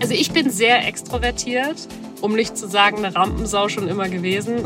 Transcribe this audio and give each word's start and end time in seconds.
Also 0.00 0.14
ich 0.14 0.30
bin 0.32 0.50
sehr 0.50 0.86
extrovertiert, 0.86 1.88
um 2.20 2.34
nicht 2.34 2.56
zu 2.56 2.68
sagen 2.68 2.98
eine 2.98 3.14
Rampensau 3.14 3.68
schon 3.68 3.88
immer 3.88 4.08
gewesen. 4.08 4.64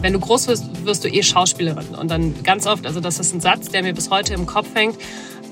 Wenn 0.00 0.12
du 0.12 0.20
groß 0.20 0.48
wirst, 0.48 0.84
wirst 0.84 1.04
du 1.04 1.08
eh 1.08 1.22
Schauspielerin. 1.22 1.94
Und 1.94 2.10
dann 2.10 2.42
ganz 2.42 2.66
oft, 2.66 2.86
also 2.86 3.00
das 3.00 3.18
ist 3.18 3.34
ein 3.34 3.40
Satz, 3.40 3.68
der 3.68 3.82
mir 3.82 3.94
bis 3.94 4.10
heute 4.10 4.34
im 4.34 4.46
Kopf 4.46 4.68
hängt, 4.74 4.96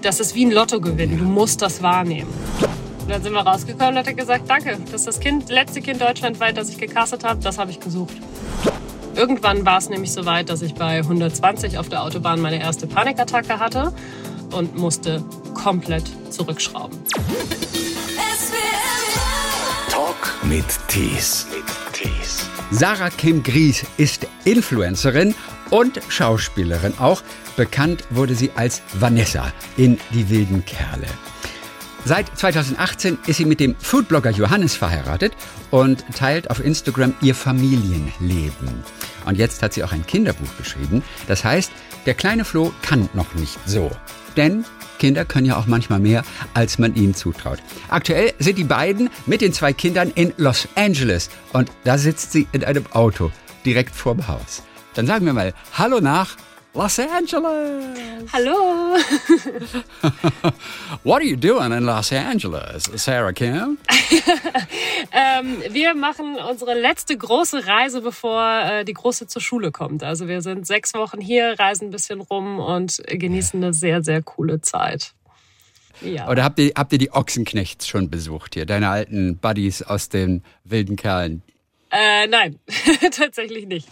das 0.02 0.20
ist 0.20 0.34
wie 0.34 0.44
ein 0.44 0.50
Lottogewinn. 0.50 1.18
Du 1.18 1.24
musst 1.24 1.62
das 1.62 1.82
wahrnehmen. 1.82 2.32
Und 3.02 3.10
dann 3.10 3.22
sind 3.22 3.32
wir 3.32 3.40
rausgekommen 3.40 3.94
und 3.94 3.98
hat 3.98 4.06
er 4.06 4.14
gesagt, 4.14 4.48
danke, 4.48 4.78
das 4.84 5.00
ist 5.00 5.06
das 5.06 5.20
kind, 5.20 5.48
letzte 5.50 5.80
Kind 5.80 6.00
deutschlandweit, 6.00 6.56
das 6.56 6.68
ich 6.68 6.78
gecastet 6.78 7.24
habe, 7.24 7.42
das 7.42 7.58
habe 7.58 7.70
ich 7.70 7.80
gesucht. 7.80 8.14
Irgendwann 9.16 9.66
war 9.66 9.78
es 9.78 9.88
nämlich 9.88 10.12
so 10.12 10.24
weit, 10.26 10.48
dass 10.48 10.62
ich 10.62 10.74
bei 10.74 10.98
120 10.98 11.78
auf 11.78 11.88
der 11.88 12.02
Autobahn 12.02 12.40
meine 12.40 12.60
erste 12.60 12.86
Panikattacke 12.86 13.58
hatte 13.58 13.92
und 14.52 14.76
musste 14.76 15.24
komplett 15.54 16.04
zurückschrauben. 16.30 16.98
Mit 20.50 20.64
Tees. 20.88 21.46
Sarah 22.72 23.10
Kim 23.10 23.40
Gries 23.44 23.84
ist 23.98 24.26
Influencerin 24.44 25.32
und 25.70 26.00
Schauspielerin. 26.08 26.92
Auch 26.98 27.22
bekannt 27.56 28.02
wurde 28.10 28.34
sie 28.34 28.50
als 28.56 28.82
Vanessa 28.94 29.52
in 29.76 30.00
Die 30.12 30.28
wilden 30.28 30.64
Kerle. 30.64 31.06
Seit 32.04 32.36
2018 32.36 33.18
ist 33.28 33.36
sie 33.36 33.44
mit 33.44 33.60
dem 33.60 33.76
Foodblogger 33.78 34.30
Johannes 34.30 34.74
verheiratet 34.74 35.34
und 35.70 36.04
teilt 36.16 36.50
auf 36.50 36.58
Instagram 36.58 37.14
ihr 37.22 37.36
Familienleben. 37.36 38.82
Und 39.26 39.38
jetzt 39.38 39.62
hat 39.62 39.72
sie 39.72 39.84
auch 39.84 39.92
ein 39.92 40.04
Kinderbuch 40.04 40.56
geschrieben. 40.58 41.04
Das 41.28 41.44
heißt, 41.44 41.70
der 42.06 42.14
kleine 42.14 42.44
Flo 42.44 42.72
kann 42.82 43.08
noch 43.14 43.34
nicht 43.34 43.56
so. 43.66 43.92
Denn 44.36 44.64
Kinder 44.98 45.24
können 45.24 45.46
ja 45.46 45.56
auch 45.56 45.66
manchmal 45.66 45.98
mehr, 45.98 46.22
als 46.54 46.78
man 46.78 46.94
ihnen 46.94 47.14
zutraut. 47.14 47.58
Aktuell 47.88 48.32
sind 48.38 48.58
die 48.58 48.64
beiden 48.64 49.10
mit 49.26 49.40
den 49.40 49.52
zwei 49.52 49.72
Kindern 49.72 50.10
in 50.14 50.32
Los 50.36 50.68
Angeles 50.74 51.30
und 51.52 51.70
da 51.84 51.98
sitzt 51.98 52.32
sie 52.32 52.46
in 52.52 52.64
einem 52.64 52.84
Auto 52.92 53.32
direkt 53.64 53.94
vorm 53.94 54.28
Haus. 54.28 54.62
Dann 54.94 55.06
sagen 55.06 55.26
wir 55.26 55.32
mal 55.32 55.54
Hallo 55.72 56.00
nach 56.00 56.36
Los 56.72 57.00
Angeles. 57.00 58.32
Hallo. 58.32 58.96
What 61.02 61.20
are 61.20 61.24
you 61.24 61.36
doing 61.36 61.72
in 61.72 61.84
Los 61.84 62.12
Angeles, 62.12 62.84
Sarah 62.94 63.32
Kim? 63.32 63.78
ähm, 65.12 65.62
wir 65.70 65.94
machen 65.94 66.36
unsere 66.36 66.74
letzte 66.74 67.16
große 67.16 67.66
Reise, 67.66 68.02
bevor 68.02 68.42
äh, 68.62 68.84
die 68.84 68.92
große 68.92 69.26
zur 69.26 69.42
Schule 69.42 69.72
kommt. 69.72 70.04
Also 70.04 70.28
wir 70.28 70.42
sind 70.42 70.64
sechs 70.64 70.94
Wochen 70.94 71.20
hier, 71.20 71.58
reisen 71.58 71.88
ein 71.88 71.90
bisschen 71.90 72.20
rum 72.20 72.60
und 72.60 73.02
genießen 73.04 73.62
eine 73.62 73.74
sehr, 73.74 74.04
sehr 74.04 74.22
coole 74.22 74.60
Zeit. 74.60 75.12
Ja. 76.02 76.28
Oder 76.28 76.44
habt 76.44 76.60
ihr, 76.60 76.72
habt 76.76 76.92
ihr 76.92 76.98
die 76.98 77.12
Ochsenknechts 77.12 77.88
schon 77.88 78.10
besucht 78.10 78.54
hier, 78.54 78.64
deine 78.64 78.88
alten 78.88 79.38
Buddies 79.38 79.82
aus 79.82 80.08
den 80.08 80.44
wilden 80.64 80.94
Kerlen? 80.94 81.42
Äh, 81.90 82.28
nein, 82.28 82.58
tatsächlich 83.10 83.66
nicht. 83.66 83.88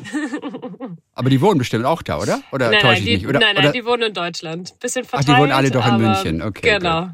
aber 1.14 1.30
die 1.30 1.40
wohnen 1.40 1.58
bestimmt 1.58 1.84
auch 1.84 2.02
da, 2.02 2.18
oder? 2.18 2.42
Oder 2.52 2.70
nein, 2.70 2.80
täusche 2.80 2.86
nein, 2.86 2.96
ich 2.98 3.04
die, 3.04 3.16
nicht? 3.16 3.26
Oder, 3.26 3.40
nein, 3.40 3.54
nein, 3.56 3.64
oder? 3.64 3.72
die 3.72 3.84
wohnen 3.84 4.02
in 4.04 4.14
Deutschland. 4.14 4.78
Bisschen 4.78 5.04
verteilt. 5.04 5.28
Ach, 5.28 5.34
die 5.34 5.40
wohnen 5.40 5.52
alle 5.52 5.70
doch 5.70 5.86
in 5.86 5.96
München, 5.96 6.42
okay. 6.42 6.78
Genau. 6.78 7.02
Gut. 7.02 7.12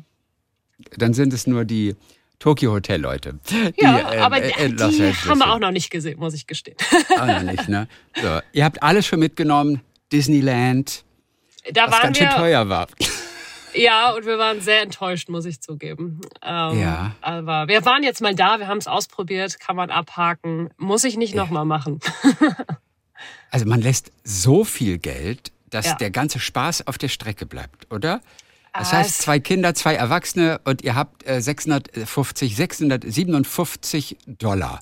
Dann 0.98 1.14
sind 1.14 1.32
es 1.32 1.46
nur 1.46 1.64
die 1.64 1.96
Tokyo 2.38 2.72
Hotel 2.72 3.00
Leute. 3.00 3.38
Ja, 3.76 4.12
äh, 4.12 4.18
aber 4.18 4.42
äh, 4.42 4.68
die 4.68 4.82
haben 4.82 5.38
wir 5.38 5.52
auch 5.52 5.58
noch 5.58 5.70
nicht 5.70 5.90
gesehen, 5.90 6.18
muss 6.18 6.34
ich 6.34 6.46
gestehen. 6.46 6.76
Auch 7.18 7.26
noch 7.26 7.42
nicht, 7.42 7.68
ne? 7.68 7.88
So, 8.20 8.40
ihr 8.52 8.64
habt 8.64 8.82
alles 8.82 9.06
schon 9.06 9.20
mitgenommen. 9.20 9.80
Disneyland. 10.12 11.04
Da 11.72 11.90
was 11.90 12.02
ganz 12.02 12.18
schön 12.18 12.28
teuer 12.28 12.68
war. 12.68 12.88
Ja, 13.74 14.12
und 14.12 14.24
wir 14.26 14.38
waren 14.38 14.60
sehr 14.60 14.82
enttäuscht, 14.82 15.28
muss 15.28 15.44
ich 15.44 15.60
zugeben. 15.60 16.20
Ähm, 16.42 16.80
ja. 16.80 17.14
Aber 17.20 17.68
wir 17.68 17.84
waren 17.84 18.02
jetzt 18.02 18.20
mal 18.20 18.34
da, 18.34 18.58
wir 18.58 18.68
haben 18.68 18.78
es 18.78 18.86
ausprobiert, 18.86 19.58
kann 19.60 19.76
man 19.76 19.90
abhaken. 19.90 20.70
Muss 20.76 21.04
ich 21.04 21.16
nicht 21.16 21.34
ja. 21.34 21.42
nochmal 21.42 21.64
machen. 21.64 22.00
also 23.50 23.66
man 23.66 23.80
lässt 23.80 24.12
so 24.22 24.64
viel 24.64 24.98
Geld, 24.98 25.52
dass 25.70 25.86
ja. 25.86 25.94
der 25.96 26.10
ganze 26.10 26.38
Spaß 26.38 26.86
auf 26.86 26.98
der 26.98 27.08
Strecke 27.08 27.46
bleibt, 27.46 27.92
oder? 27.92 28.20
Das 28.76 28.92
ah, 28.92 28.96
heißt, 28.98 29.22
zwei 29.22 29.38
Kinder, 29.38 29.72
zwei 29.74 29.94
Erwachsene 29.94 30.60
und 30.64 30.82
ihr 30.82 30.96
habt 30.96 31.24
650, 31.26 32.56
657 32.56 34.16
Dollar 34.26 34.80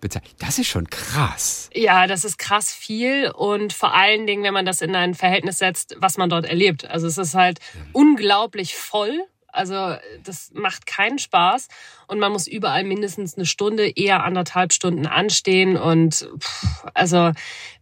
bezahlt. 0.00 0.24
Das 0.38 0.58
ist 0.58 0.66
schon 0.66 0.90
krass. 0.90 1.70
Ja, 1.72 2.08
das 2.08 2.24
ist 2.24 2.38
krass 2.38 2.72
viel 2.72 3.30
und 3.30 3.72
vor 3.72 3.94
allen 3.94 4.26
Dingen, 4.26 4.42
wenn 4.42 4.54
man 4.54 4.66
das 4.66 4.80
in 4.80 4.94
ein 4.96 5.14
Verhältnis 5.14 5.58
setzt, 5.58 5.96
was 5.98 6.16
man 6.16 6.30
dort 6.30 6.46
erlebt. 6.46 6.90
Also 6.90 7.06
es 7.06 7.16
ist 7.16 7.34
halt 7.34 7.60
unglaublich 7.92 8.74
voll 8.74 9.24
also 9.52 9.96
das 10.24 10.50
macht 10.54 10.86
keinen 10.86 11.18
Spaß 11.18 11.68
und 12.06 12.18
man 12.18 12.32
muss 12.32 12.46
überall 12.46 12.84
mindestens 12.84 13.36
eine 13.36 13.46
Stunde, 13.46 13.88
eher 13.88 14.24
anderthalb 14.24 14.72
Stunden 14.72 15.06
anstehen 15.06 15.76
und 15.76 16.28
pff, 16.38 16.84
also 16.94 17.32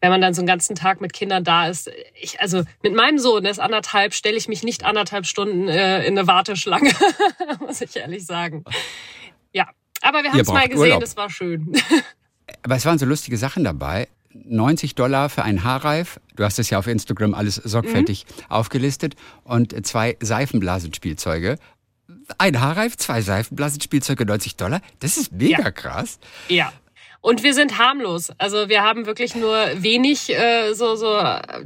wenn 0.00 0.10
man 0.10 0.21
dann 0.21 0.34
so 0.34 0.41
einen 0.41 0.47
ganzen 0.47 0.77
Tag 0.77 1.00
mit 1.00 1.12
Kindern 1.12 1.44
da 1.44 1.69
ist, 1.69 1.91
ich 2.21 2.41
also 2.41 2.62
mit 2.82 2.94
meinem 2.94 3.19
Sohn, 3.19 3.43
der 3.43 3.53
ist 3.53 3.59
anderthalb, 3.59 4.15
stelle 4.15 4.37
ich 4.37 4.49
mich 4.49 4.62
nicht 4.62 4.84
anderthalb 4.84 5.27
Stunden 5.27 5.69
äh, 5.69 6.06
in 6.06 6.19
eine 6.19 6.27
Warteschlange, 6.27 6.93
muss 7.60 7.81
ich 7.81 7.97
ehrlich 7.97 8.25
sagen. 8.25 8.65
Ja, 9.53 9.69
aber 10.03 10.22
wir 10.22 10.33
haben 10.33 10.41
es 10.41 10.48
mal 10.48 10.69
gesehen, 10.69 10.83
Urlaub. 10.83 11.00
das 11.00 11.16
war 11.16 11.31
schön. 11.31 11.72
Aber 12.62 12.77
es 12.77 12.84
waren 12.84 12.98
so 12.98 13.06
lustige 13.06 13.37
Sachen 13.37 13.65
dabei. 13.65 14.09
90 14.45 14.95
Dollar 14.95 15.29
für 15.29 15.43
einen 15.43 15.65
Haarreif. 15.65 16.21
Du 16.35 16.45
hast 16.45 16.59
es 16.59 16.71
ja 16.71 16.79
auf 16.79 16.87
Instagram 16.87 17.35
alles 17.35 17.57
sorgfältig 17.57 18.27
mhm. 18.27 18.45
aufgelistet. 18.51 19.15
Und 19.45 19.87
zwei 19.87 20.17
Seifenblasenspielzeuge. 20.21 21.57
Ein 22.39 22.61
Haarreif, 22.61 22.97
zwei 22.97 23.21
Seifenblasenspielzeuge, 23.21 24.27
90 24.27 24.57
Dollar. 24.57 24.81
Das 25.01 25.17
ist 25.17 25.33
mega 25.33 25.63
ja. 25.63 25.71
krass. 25.71 26.19
Ja. 26.49 26.73
Und 27.21 27.43
wir 27.43 27.55
sind 27.55 27.79
harmlos. 27.79 28.31
Also 28.39 28.69
wir 28.69 28.83
haben 28.83 29.07
wirklich 29.07 29.35
nur 29.35 29.57
wenig 29.83 30.31
äh, 30.31 30.75
so, 30.75 30.95
so 30.95 31.17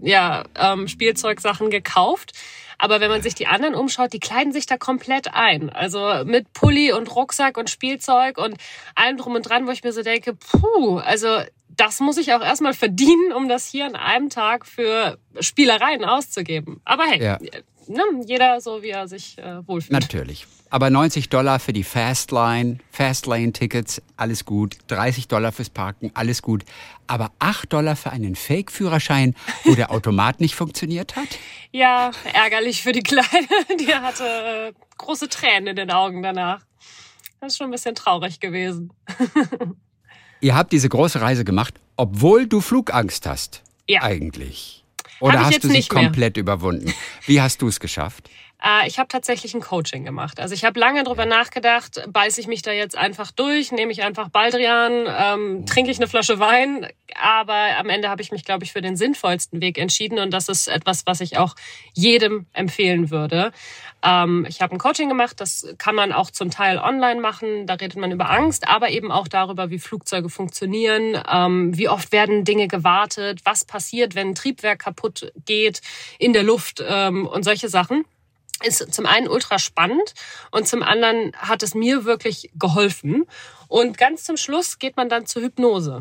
ja, 0.01 0.45
ähm, 0.59 0.89
Spielzeugsachen 0.89 1.71
gekauft. 1.71 2.33
Aber 2.81 3.01
wenn 3.01 3.11
man 3.11 3.21
sich 3.21 3.35
die 3.35 3.47
anderen 3.47 3.75
umschaut, 3.75 4.15
die 4.15 4.21
kleiden 4.21 4.55
sich 4.55 4.65
da 4.65 4.79
komplett 4.79 5.35
ein. 5.35 5.69
Also 5.69 6.25
mit 6.25 6.51
Pulli 6.55 6.93
und 6.93 7.15
Rucksack 7.15 7.59
und 7.59 7.69
Spielzeug 7.69 8.39
und 8.39 8.57
allem 8.95 9.19
drum 9.19 9.35
und 9.35 9.43
dran, 9.43 9.67
wo 9.67 9.71
ich 9.71 9.85
mir 9.85 9.93
so 9.93 10.03
denke, 10.03 10.35
puh, 10.35 10.97
also 10.97 11.41
das 11.77 12.01
muss 12.01 12.17
ich 12.17 12.33
auch 12.33 12.43
erstmal 12.43 12.75
verdienen, 12.75 13.33
um 13.33 13.49
das 13.49 13.67
hier 13.67 13.87
an 13.87 13.97
einem 13.97 14.29
Tag 14.29 14.67
für 14.67 15.19
Spielereien 15.41 16.05
auszugeben. 16.05 16.81
Aber 16.85 17.05
hey, 17.05 17.23
ja. 17.23 17.39
ne, 17.87 18.03
jeder 18.27 18.61
so, 18.61 18.83
wie 18.83 18.91
er 18.91 19.09
sich 19.09 19.39
äh, 19.39 19.67
wohlfühlt. 19.67 19.93
Natürlich. 19.93 20.47
Aber 20.73 20.89
90 20.89 21.29
Dollar 21.31 21.59
für 21.59 21.73
die 21.73 21.83
Fastlane, 21.83 22.79
Fastlane-Tickets, 22.93 24.03
alles 24.17 24.45
gut. 24.45 24.79
30 24.87 25.27
Dollar 25.27 25.51
fürs 25.51 25.69
Parken, 25.69 26.13
alles 26.15 26.43
gut. 26.43 26.65
Aber 27.09 27.33
8 27.41 27.73
Dollar 27.73 27.97
für 27.97 28.11
einen 28.11 28.37
Fake-Führerschein, 28.37 29.35
wo 29.65 29.75
der 29.75 29.91
Automat 29.91 30.41
nicht 30.41 30.55
funktioniert 30.55 31.17
hat? 31.17 31.29
Ja, 31.73 32.13
ärgerlich 32.33 32.83
für 32.83 32.93
die 32.93 33.03
Kleine. 33.03 33.49
Die 33.81 33.93
hatte 33.93 34.25
äh, 34.25 34.73
große 34.97 35.29
Tränen 35.29 35.69
in 35.69 35.77
den 35.77 35.91
Augen 35.91 36.23
danach. 36.23 36.63
Das 37.41 37.53
ist 37.53 37.59
schon 37.59 37.69
ein 37.69 37.73
bisschen 37.73 37.95
traurig 37.97 38.39
gewesen. 38.39 38.93
Ihr 40.41 40.55
habt 40.55 40.73
diese 40.73 40.89
große 40.89 41.21
Reise 41.21 41.45
gemacht, 41.45 41.75
obwohl 41.97 42.47
du 42.47 42.61
Flugangst 42.61 43.27
hast. 43.27 43.63
Ja. 43.89 44.03
Eigentlich. 44.03 44.85
Oder 45.21 45.45
hast 45.45 45.63
du 45.63 45.69
sie 45.69 45.83
komplett 45.83 46.39
überwunden? 46.39 46.95
Wie 47.27 47.43
hast 47.43 47.61
du 47.61 47.69
es 47.69 47.79
geschafft? 47.79 48.31
Äh, 48.63 48.87
ich 48.87 48.99
habe 48.99 49.09
tatsächlich 49.09 49.55
ein 49.55 49.61
Coaching 49.61 50.05
gemacht. 50.05 50.41
Also 50.41 50.55
ich 50.55 50.65
habe 50.65 50.79
lange 50.79 51.05
drüber 51.05 51.27
nachgedacht, 51.27 52.03
beiße 52.09 52.41
ich 52.41 52.47
mich 52.47 52.63
da 52.63 52.73
jetzt 52.73 52.97
einfach 52.97 53.31
durch, 53.31 53.73
nehme 53.73 53.93
ich 53.93 54.03
einfach 54.03 54.29
Baldrian, 54.29 55.07
ähm, 55.09 55.67
trinke 55.67 55.91
ich 55.91 55.99
eine 55.99 56.09
Flasche 56.09 56.39
Wein. 56.39 56.87
Aber 57.21 57.77
am 57.79 57.89
Ende 57.89 58.09
habe 58.09 58.23
ich 58.23 58.31
mich, 58.31 58.45
glaube 58.45 58.65
ich, 58.65 58.73
für 58.73 58.83
den 58.83 58.97
sinnvollsten 58.97 59.61
Weg 59.61 59.79
entschieden. 59.79 60.19
Und 60.19 60.31
das 60.33 60.49
ist 60.49 60.69
etwas, 60.69 61.07
was 61.07 61.21
ich 61.21 61.39
auch 61.39 61.57
jedem 61.93 62.47
empfehlen 62.53 63.11
würde. 63.11 63.53
Ähm, 64.03 64.47
ich 64.49 64.63
habe 64.63 64.75
ein 64.75 64.79
Coaching 64.79 65.09
gemacht, 65.09 65.41
das 65.41 65.67
kann 65.79 65.95
man 65.95 66.13
auch 66.13 66.31
zum 66.31 66.51
Teil 66.51 66.79
online 66.79 67.21
machen. 67.21 67.67
Da 67.67 67.75
redet 67.75 67.97
man 67.97 68.13
über 68.13 68.31
Angst, 68.31 68.69
aber 68.69 68.91
eben 68.91 69.11
auch 69.11 69.29
darüber, 69.29 69.71
wie 69.71 69.79
Flugzeuge 69.79 70.29
funktionieren, 70.29 71.21
ähm, 71.31 71.77
wie 71.77 71.89
oft 71.89 72.13
werden 72.13 72.45
Dinge 72.45 72.69
gewartet, 72.69 73.41
was 73.45 73.65
passiert, 73.65 74.15
wenn 74.15 74.29
ein 74.29 74.35
Triebwerk 74.35 74.81
kaputt 74.81 75.33
geht 75.45 75.81
in 76.19 76.33
der 76.33 76.43
Luft 76.43 76.83
ähm, 76.87 77.27
und 77.27 77.43
solche 77.43 77.69
Sachen 77.69 78.05
ist 78.63 78.93
zum 78.93 79.07
einen 79.07 79.29
ultra 79.29 79.59
spannend 79.59 80.15
und 80.51 80.69
zum 80.69 80.83
anderen 80.83 81.33
hat 81.37 81.63
es 81.63 81.75
mir 81.75 82.05
wirklich 82.05 82.51
geholfen. 82.59 83.25
Und 83.69 83.99
ganz 83.99 84.25
zum 84.25 84.37
Schluss 84.37 84.79
geht 84.79 84.97
man 84.97 85.09
dann 85.09 85.27
zur 85.27 85.43
Hypnose. 85.43 86.01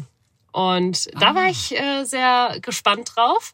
Und 0.52 1.08
ah. 1.14 1.20
da 1.20 1.36
war 1.36 1.50
ich 1.50 1.78
äh, 1.80 2.04
sehr 2.04 2.58
gespannt 2.62 3.12
drauf. 3.16 3.54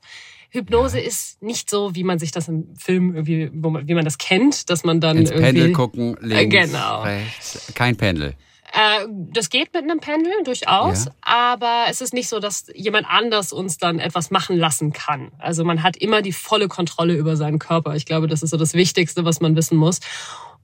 Hypnose 0.49 0.99
ja. 0.99 1.05
ist 1.05 1.41
nicht 1.41 1.69
so, 1.69 1.95
wie 1.95 2.03
man 2.03 2.17
sich 2.17 2.31
das 2.31 2.47
im 2.47 2.75
Film 2.75 3.13
irgendwie, 3.13 3.51
wie 3.51 3.93
man 3.93 4.05
das 4.05 4.17
kennt, 4.17 4.69
dass 4.69 4.83
man 4.83 5.01
dann 5.01 5.17
ins 5.17 5.29
irgendwie 5.29 5.51
Pendel 5.51 5.73
gucken, 5.73 6.17
links, 6.21 6.43
äh, 6.43 6.47
genau. 6.47 7.03
rechts, 7.03 7.71
kein 7.75 7.97
Pendel. 7.97 8.35
Äh, 8.75 9.07
das 9.09 9.49
geht 9.49 9.73
mit 9.73 9.83
einem 9.83 10.01
Pendel 10.01 10.33
durchaus, 10.43 11.05
ja. 11.05 11.11
aber 11.21 11.85
es 11.89 12.01
ist 12.01 12.13
nicht 12.13 12.27
so, 12.27 12.39
dass 12.39 12.65
jemand 12.75 13.07
anders 13.09 13.53
uns 13.53 13.77
dann 13.77 13.99
etwas 13.99 14.31
machen 14.31 14.57
lassen 14.57 14.91
kann. 14.91 15.31
Also 15.37 15.63
man 15.63 15.81
hat 15.81 15.95
immer 15.95 16.21
die 16.21 16.33
volle 16.33 16.67
Kontrolle 16.67 17.13
über 17.13 17.37
seinen 17.37 17.57
Körper. 17.57 17.95
Ich 17.95 18.05
glaube, 18.05 18.27
das 18.27 18.43
ist 18.43 18.49
so 18.49 18.57
das 18.57 18.73
Wichtigste, 18.73 19.23
was 19.23 19.39
man 19.39 19.55
wissen 19.55 19.77
muss. 19.77 20.01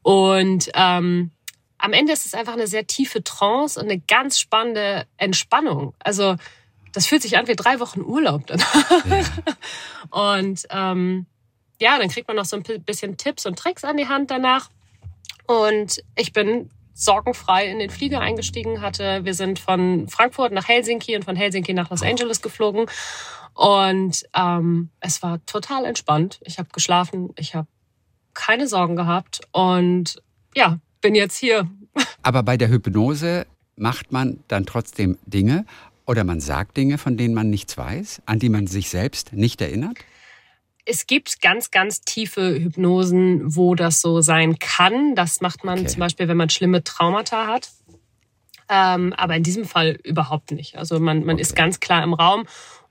Und 0.01 0.69
ähm, 0.73 1.31
am 1.77 1.93
Ende 1.93 2.11
ist 2.11 2.25
es 2.25 2.33
einfach 2.33 2.51
eine 2.51 2.67
sehr 2.67 2.85
tiefe 2.85 3.23
Trance 3.23 3.79
und 3.79 3.89
eine 3.89 4.01
ganz 4.01 4.39
spannende 4.39 5.05
Entspannung. 5.15 5.93
Also 5.99 6.35
das 6.91 7.07
fühlt 7.07 7.21
sich 7.21 7.37
an 7.37 7.47
wie 7.47 7.55
drei 7.55 7.79
Wochen 7.79 8.01
Urlaub 8.01 8.45
dann. 8.45 8.61
Ja. 9.09 9.23
und 10.41 10.63
ähm, 10.69 11.27
ja, 11.79 11.97
dann 11.97 12.09
kriegt 12.09 12.27
man 12.27 12.35
noch 12.35 12.45
so 12.45 12.57
ein 12.57 12.63
bisschen 12.83 13.15
Tipps 13.15 13.45
und 13.45 13.57
Tricks 13.57 13.85
an 13.85 13.95
die 13.95 14.09
Hand 14.09 14.31
danach. 14.31 14.69
Und 15.47 16.03
ich 16.17 16.33
bin 16.33 16.69
sorgenfrei 17.01 17.67
in 17.67 17.79
den 17.79 17.89
Flieger 17.89 18.21
eingestiegen 18.21 18.81
hatte. 18.81 19.25
Wir 19.25 19.33
sind 19.33 19.57
von 19.57 20.07
Frankfurt 20.07 20.51
nach 20.51 20.67
Helsinki 20.67 21.15
und 21.15 21.25
von 21.25 21.35
Helsinki 21.35 21.73
nach 21.73 21.89
Los 21.89 22.03
Angeles 22.03 22.41
geflogen. 22.41 22.85
Und 23.53 24.23
ähm, 24.35 24.89
es 24.99 25.23
war 25.23 25.43
total 25.45 25.85
entspannt. 25.85 26.39
Ich 26.43 26.59
habe 26.59 26.69
geschlafen, 26.71 27.29
ich 27.37 27.55
habe 27.55 27.67
keine 28.33 28.67
Sorgen 28.67 28.95
gehabt 28.95 29.41
und 29.51 30.21
ja, 30.55 30.79
bin 31.01 31.15
jetzt 31.15 31.37
hier. 31.37 31.69
Aber 32.21 32.43
bei 32.43 32.55
der 32.55 32.69
Hypnose 32.69 33.47
macht 33.75 34.11
man 34.11 34.43
dann 34.47 34.65
trotzdem 34.65 35.17
Dinge 35.25 35.65
oder 36.05 36.23
man 36.23 36.39
sagt 36.39 36.77
Dinge, 36.77 36.97
von 36.97 37.17
denen 37.17 37.33
man 37.33 37.49
nichts 37.49 37.77
weiß, 37.77 38.21
an 38.25 38.39
die 38.39 38.49
man 38.49 38.67
sich 38.67 38.89
selbst 38.89 39.33
nicht 39.33 39.59
erinnert? 39.59 39.97
Es 40.91 41.07
gibt 41.07 41.41
ganz, 41.41 41.71
ganz 41.71 42.01
tiefe 42.01 42.53
Hypnosen, 42.53 43.55
wo 43.55 43.75
das 43.75 44.01
so 44.01 44.19
sein 44.19 44.59
kann. 44.59 45.15
Das 45.15 45.39
macht 45.39 45.63
man 45.63 45.79
okay. 45.79 45.87
zum 45.87 46.01
Beispiel, 46.01 46.27
wenn 46.27 46.35
man 46.35 46.49
schlimme 46.49 46.83
Traumata 46.83 47.47
hat. 47.47 47.69
Ähm, 48.67 49.13
aber 49.13 49.37
in 49.37 49.43
diesem 49.43 49.63
Fall 49.63 49.97
überhaupt 50.03 50.51
nicht. 50.51 50.77
Also 50.77 50.99
man, 50.99 51.23
man 51.23 51.35
okay. 51.35 51.43
ist 51.43 51.55
ganz 51.55 51.79
klar 51.79 52.03
im 52.03 52.13
Raum. 52.13 52.45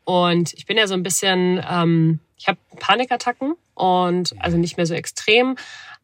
Und 0.05 0.55
ich 0.55 0.65
bin 0.65 0.79
ja 0.79 0.87
so 0.87 0.95
ein 0.95 1.03
bisschen, 1.03 1.63
ähm, 1.71 2.21
ich 2.39 2.49
habe 2.49 2.59
Panikattacken 2.79 3.53
und 3.75 4.35
also 4.39 4.57
nicht 4.57 4.79
mehr 4.79 4.87
so 4.87 4.95
extrem, 4.95 5.57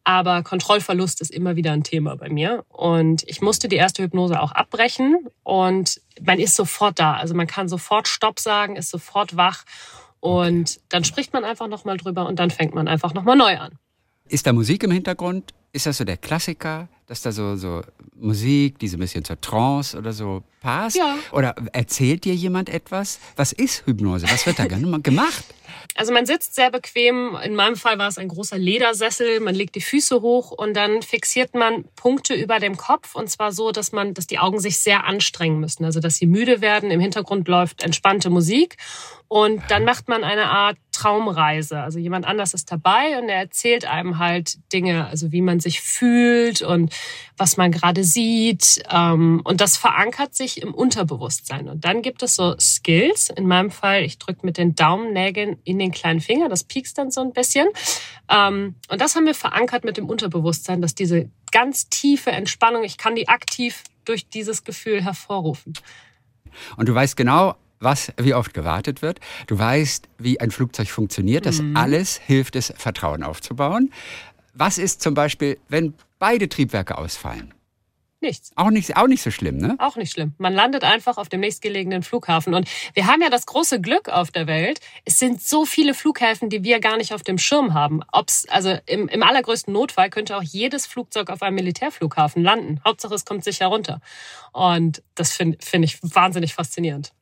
aber 0.03 0.43
Kontrollverlust 0.43 1.19
ist 1.19 1.31
immer 1.31 1.55
wieder 1.55 1.71
ein 1.71 1.83
Thema 1.83 2.15
bei 2.15 2.29
mir. 2.29 2.63
Und 2.69 3.23
ich 3.27 3.41
musste 3.41 3.67
die 3.67 3.75
erste 3.75 4.03
Hypnose 4.03 4.39
auch 4.39 4.51
abbrechen 4.51 5.25
und 5.41 5.99
man 6.21 6.37
ist 6.37 6.55
sofort 6.55 6.99
da. 6.99 7.13
Also 7.13 7.33
man 7.33 7.47
kann 7.47 7.67
sofort 7.67 8.07
Stopp 8.07 8.39
sagen, 8.39 8.75
ist 8.75 8.91
sofort 8.91 9.35
wach 9.35 9.63
und 10.19 10.79
dann 10.89 11.03
spricht 11.03 11.33
man 11.33 11.43
einfach 11.43 11.67
nochmal 11.67 11.97
drüber 11.97 12.27
und 12.27 12.39
dann 12.39 12.49
fängt 12.49 12.73
man 12.75 12.87
einfach 12.87 13.13
nochmal 13.13 13.35
neu 13.35 13.57
an. 13.57 13.77
Ist 14.27 14.45
da 14.45 14.53
Musik 14.53 14.83
im 14.83 14.91
Hintergrund? 14.91 15.53
Ist 15.73 15.85
das 15.85 15.97
so 15.97 16.03
der 16.03 16.17
Klassiker, 16.17 16.87
dass 17.07 17.21
da 17.21 17.31
so, 17.31 17.55
so 17.55 17.81
Musik, 18.15 18.79
die 18.79 18.87
so 18.87 18.97
ein 18.97 18.99
bisschen 18.99 19.23
zur 19.23 19.39
Trance 19.39 19.97
oder 19.97 20.13
so 20.13 20.43
passt? 20.61 20.97
Ja. 20.97 21.17
Oder 21.31 21.55
erzählt 21.73 22.25
dir 22.25 22.33
jemand 22.33 22.69
etwas? 22.69 23.19
Was 23.35 23.51
ist 23.51 23.85
Hypnose? 23.85 24.27
Was 24.29 24.45
wird 24.45 24.59
da 24.59 24.65
gemacht? 24.99 25.45
Also 25.95 26.13
man 26.13 26.25
sitzt 26.25 26.53
sehr 26.55 26.69
bequem. 26.69 27.35
In 27.43 27.55
meinem 27.55 27.75
Fall 27.75 27.97
war 27.97 28.07
es 28.07 28.17
ein 28.17 28.27
großer 28.27 28.57
Ledersessel. 28.57 29.39
Man 29.39 29.55
legt 29.55 29.75
die 29.75 29.81
Füße 29.81 30.21
hoch 30.21 30.51
und 30.51 30.75
dann 30.75 31.01
fixiert 31.01 31.55
man 31.55 31.85
Punkte 31.95 32.35
über 32.35 32.59
dem 32.59 32.77
Kopf 32.77 33.15
und 33.15 33.29
zwar 33.29 33.51
so, 33.51 33.71
dass 33.71 33.91
man, 33.91 34.13
dass 34.13 34.27
die 34.27 34.37
Augen 34.37 34.59
sich 34.59 34.79
sehr 34.79 35.05
anstrengen 35.05 35.59
müssen. 35.59 35.85
Also 35.85 35.99
dass 35.99 36.15
sie 36.17 36.27
müde 36.27 36.61
werden. 36.61 36.91
Im 36.91 36.99
Hintergrund 36.99 37.47
läuft 37.47 37.83
entspannte 37.83 38.29
Musik 38.29 38.77
und 39.27 39.61
dann 39.69 39.83
macht 39.85 40.07
man 40.07 40.23
eine 40.23 40.49
Art 40.49 40.77
Traumreise. 40.97 41.79
Also 41.79 41.99
jemand 41.99 42.25
anders 42.25 42.55
ist 42.55 42.71
dabei 42.71 43.19
und 43.19 43.29
er 43.29 43.37
erzählt 43.37 43.85
einem 43.85 44.17
halt 44.17 44.57
Dinge, 44.73 45.05
also 45.05 45.31
wie 45.31 45.41
man 45.41 45.59
sich 45.59 45.81
fühlt 45.81 46.63
und 46.63 46.91
was 47.37 47.55
man 47.55 47.71
gerade 47.71 48.03
sieht. 48.03 48.81
Ähm, 48.89 49.41
und 49.43 49.61
das 49.61 49.77
verankert 49.77 50.33
sich 50.33 50.59
im 50.61 50.73
Unterbewusstsein. 50.73 51.69
Und 51.69 51.85
dann 51.85 52.01
gibt 52.01 52.23
es 52.23 52.35
so 52.35 52.55
Skills. 52.59 53.29
In 53.29 53.47
meinem 53.47 53.69
Fall, 53.69 54.03
ich 54.03 54.17
drücke 54.17 54.43
mit 54.43 54.57
den 54.57 54.73
Daumennägeln 54.73 55.57
in 55.63 55.77
den 55.77 55.91
kleinen 55.91 56.19
Finger. 56.19 56.49
Das 56.49 56.63
piekst 56.63 56.97
dann 56.97 57.11
so 57.11 57.21
ein 57.21 57.31
bisschen. 57.31 57.67
Ähm, 58.27 58.75
und 58.89 58.99
das 58.99 59.15
haben 59.15 59.27
wir 59.27 59.35
verankert 59.35 59.83
mit 59.83 59.97
dem 59.97 60.09
Unterbewusstsein, 60.09 60.81
dass 60.81 60.95
diese 60.95 61.29
ganz 61.51 61.89
tiefe 61.89 62.31
Entspannung, 62.31 62.83
ich 62.83 62.97
kann 62.97 63.13
die 63.13 63.27
aktiv 63.27 63.83
durch 64.03 64.29
dieses 64.29 64.63
Gefühl 64.63 65.03
hervorrufen. 65.03 65.73
Und 66.75 66.89
du 66.89 66.95
weißt 66.95 67.15
genau, 67.15 67.55
was 67.79 68.11
wie 68.17 68.33
oft 68.33 68.53
gewartet 68.53 69.01
wird. 69.01 69.19
Du 69.47 69.57
weißt, 69.57 70.07
wie 70.17 70.39
ein 70.39 70.51
Flugzeug 70.51 70.89
funktioniert. 70.89 71.45
Das 71.45 71.61
mhm. 71.61 71.75
alles 71.75 72.17
hilft 72.17 72.55
es, 72.55 72.73
Vertrauen 72.75 73.23
aufzubauen. 73.23 73.91
Was 74.53 74.77
ist 74.77 75.01
zum 75.01 75.13
Beispiel, 75.13 75.59
wenn 75.69 75.93
beide 76.19 76.49
Triebwerke 76.49 76.97
ausfallen? 76.97 77.53
Nichts. 78.19 78.51
Auch 78.55 78.71
nicht, 78.71 78.97
auch 78.97 79.05
nicht 79.05 79.21
so 79.21 79.29
schlimm, 79.29 79.57
ne? 79.57 79.75
Auch 79.77 79.95
nicht 79.95 80.11
schlimm. 80.11 80.33
Man 80.39 80.53
landet 80.53 80.83
einfach 80.83 81.17
auf 81.17 81.29
dem 81.29 81.39
nächstgelegenen 81.39 82.01
Flughafen. 82.01 82.55
Und 82.55 82.67
wir 82.95 83.05
haben 83.05 83.21
ja 83.21 83.29
das 83.29 83.45
große 83.45 83.79
Glück 83.79 84.09
auf 84.09 84.31
der 84.31 84.47
Welt. 84.47 84.79
Es 85.05 85.19
sind 85.19 85.39
so 85.39 85.65
viele 85.65 85.93
Flughäfen, 85.93 86.49
die 86.49 86.63
wir 86.63 86.79
gar 86.79 86.97
nicht 86.97 87.13
auf 87.13 87.21
dem 87.21 87.37
Schirm 87.37 87.75
haben. 87.75 88.01
Ob's, 88.11 88.47
also 88.49 88.75
im, 88.87 89.07
im 89.07 89.21
allergrößten 89.21 89.71
Notfall 89.71 90.09
könnte 90.09 90.35
auch 90.35 90.41
jedes 90.41 90.87
Flugzeug 90.87 91.29
auf 91.29 91.43
einem 91.43 91.55
Militärflughafen 91.55 92.41
landen. 92.41 92.81
Hauptsache, 92.83 93.13
es 93.13 93.23
kommt 93.23 93.43
sicher 93.43 93.67
runter. 93.67 94.01
Und 94.51 95.03
das 95.13 95.33
finde 95.33 95.59
find 95.63 95.85
ich 95.85 95.99
wahnsinnig 96.01 96.55
faszinierend. 96.55 97.13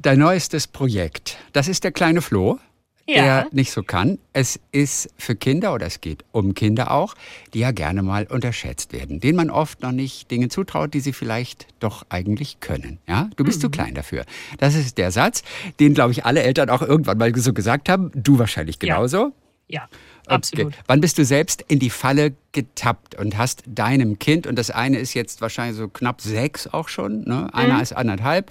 Dein 0.00 0.18
neuestes 0.18 0.66
Projekt, 0.66 1.38
das 1.52 1.68
ist 1.68 1.84
der 1.84 1.92
kleine 1.92 2.22
Flo, 2.22 2.58
ja. 3.06 3.22
der 3.22 3.46
nicht 3.52 3.72
so 3.72 3.82
kann. 3.82 4.18
Es 4.32 4.60
ist 4.70 5.10
für 5.18 5.34
Kinder 5.34 5.74
oder 5.74 5.86
es 5.86 6.00
geht 6.00 6.24
um 6.32 6.54
Kinder 6.54 6.90
auch, 6.90 7.14
die 7.54 7.60
ja 7.60 7.70
gerne 7.70 8.02
mal 8.02 8.26
unterschätzt 8.26 8.92
werden, 8.92 9.20
denen 9.20 9.36
man 9.36 9.50
oft 9.50 9.82
noch 9.82 9.92
nicht 9.92 10.30
Dinge 10.30 10.48
zutraut, 10.48 10.94
die 10.94 11.00
sie 11.00 11.12
vielleicht 11.12 11.66
doch 11.80 12.06
eigentlich 12.08 12.60
können. 12.60 12.98
Ja, 13.06 13.30
du 13.36 13.44
bist 13.44 13.58
mhm. 13.58 13.62
zu 13.62 13.70
klein 13.70 13.94
dafür. 13.94 14.24
Das 14.58 14.74
ist 14.74 14.98
der 14.98 15.10
Satz, 15.10 15.42
den 15.80 15.94
glaube 15.94 16.12
ich 16.12 16.24
alle 16.24 16.42
Eltern 16.42 16.70
auch 16.70 16.82
irgendwann 16.82 17.18
mal 17.18 17.34
so 17.36 17.52
gesagt 17.52 17.88
haben. 17.88 18.10
Du 18.14 18.38
wahrscheinlich 18.38 18.78
genauso. 18.78 19.32
ja. 19.68 19.82
ja. 19.82 19.88
Absolut. 20.26 20.68
Okay. 20.68 20.76
Wann 20.86 21.00
bist 21.00 21.18
du 21.18 21.24
selbst 21.24 21.64
in 21.68 21.78
die 21.78 21.90
Falle 21.90 22.34
getappt 22.52 23.16
und 23.16 23.36
hast 23.36 23.62
deinem 23.66 24.18
Kind, 24.18 24.46
und 24.46 24.56
das 24.56 24.70
eine 24.70 24.98
ist 24.98 25.14
jetzt 25.14 25.40
wahrscheinlich 25.40 25.76
so 25.76 25.88
knapp 25.88 26.20
sechs 26.20 26.66
auch 26.66 26.88
schon, 26.88 27.22
ne? 27.22 27.52
einer 27.52 27.76
mhm. 27.76 27.80
ist 27.80 27.92
anderthalb, 27.92 28.50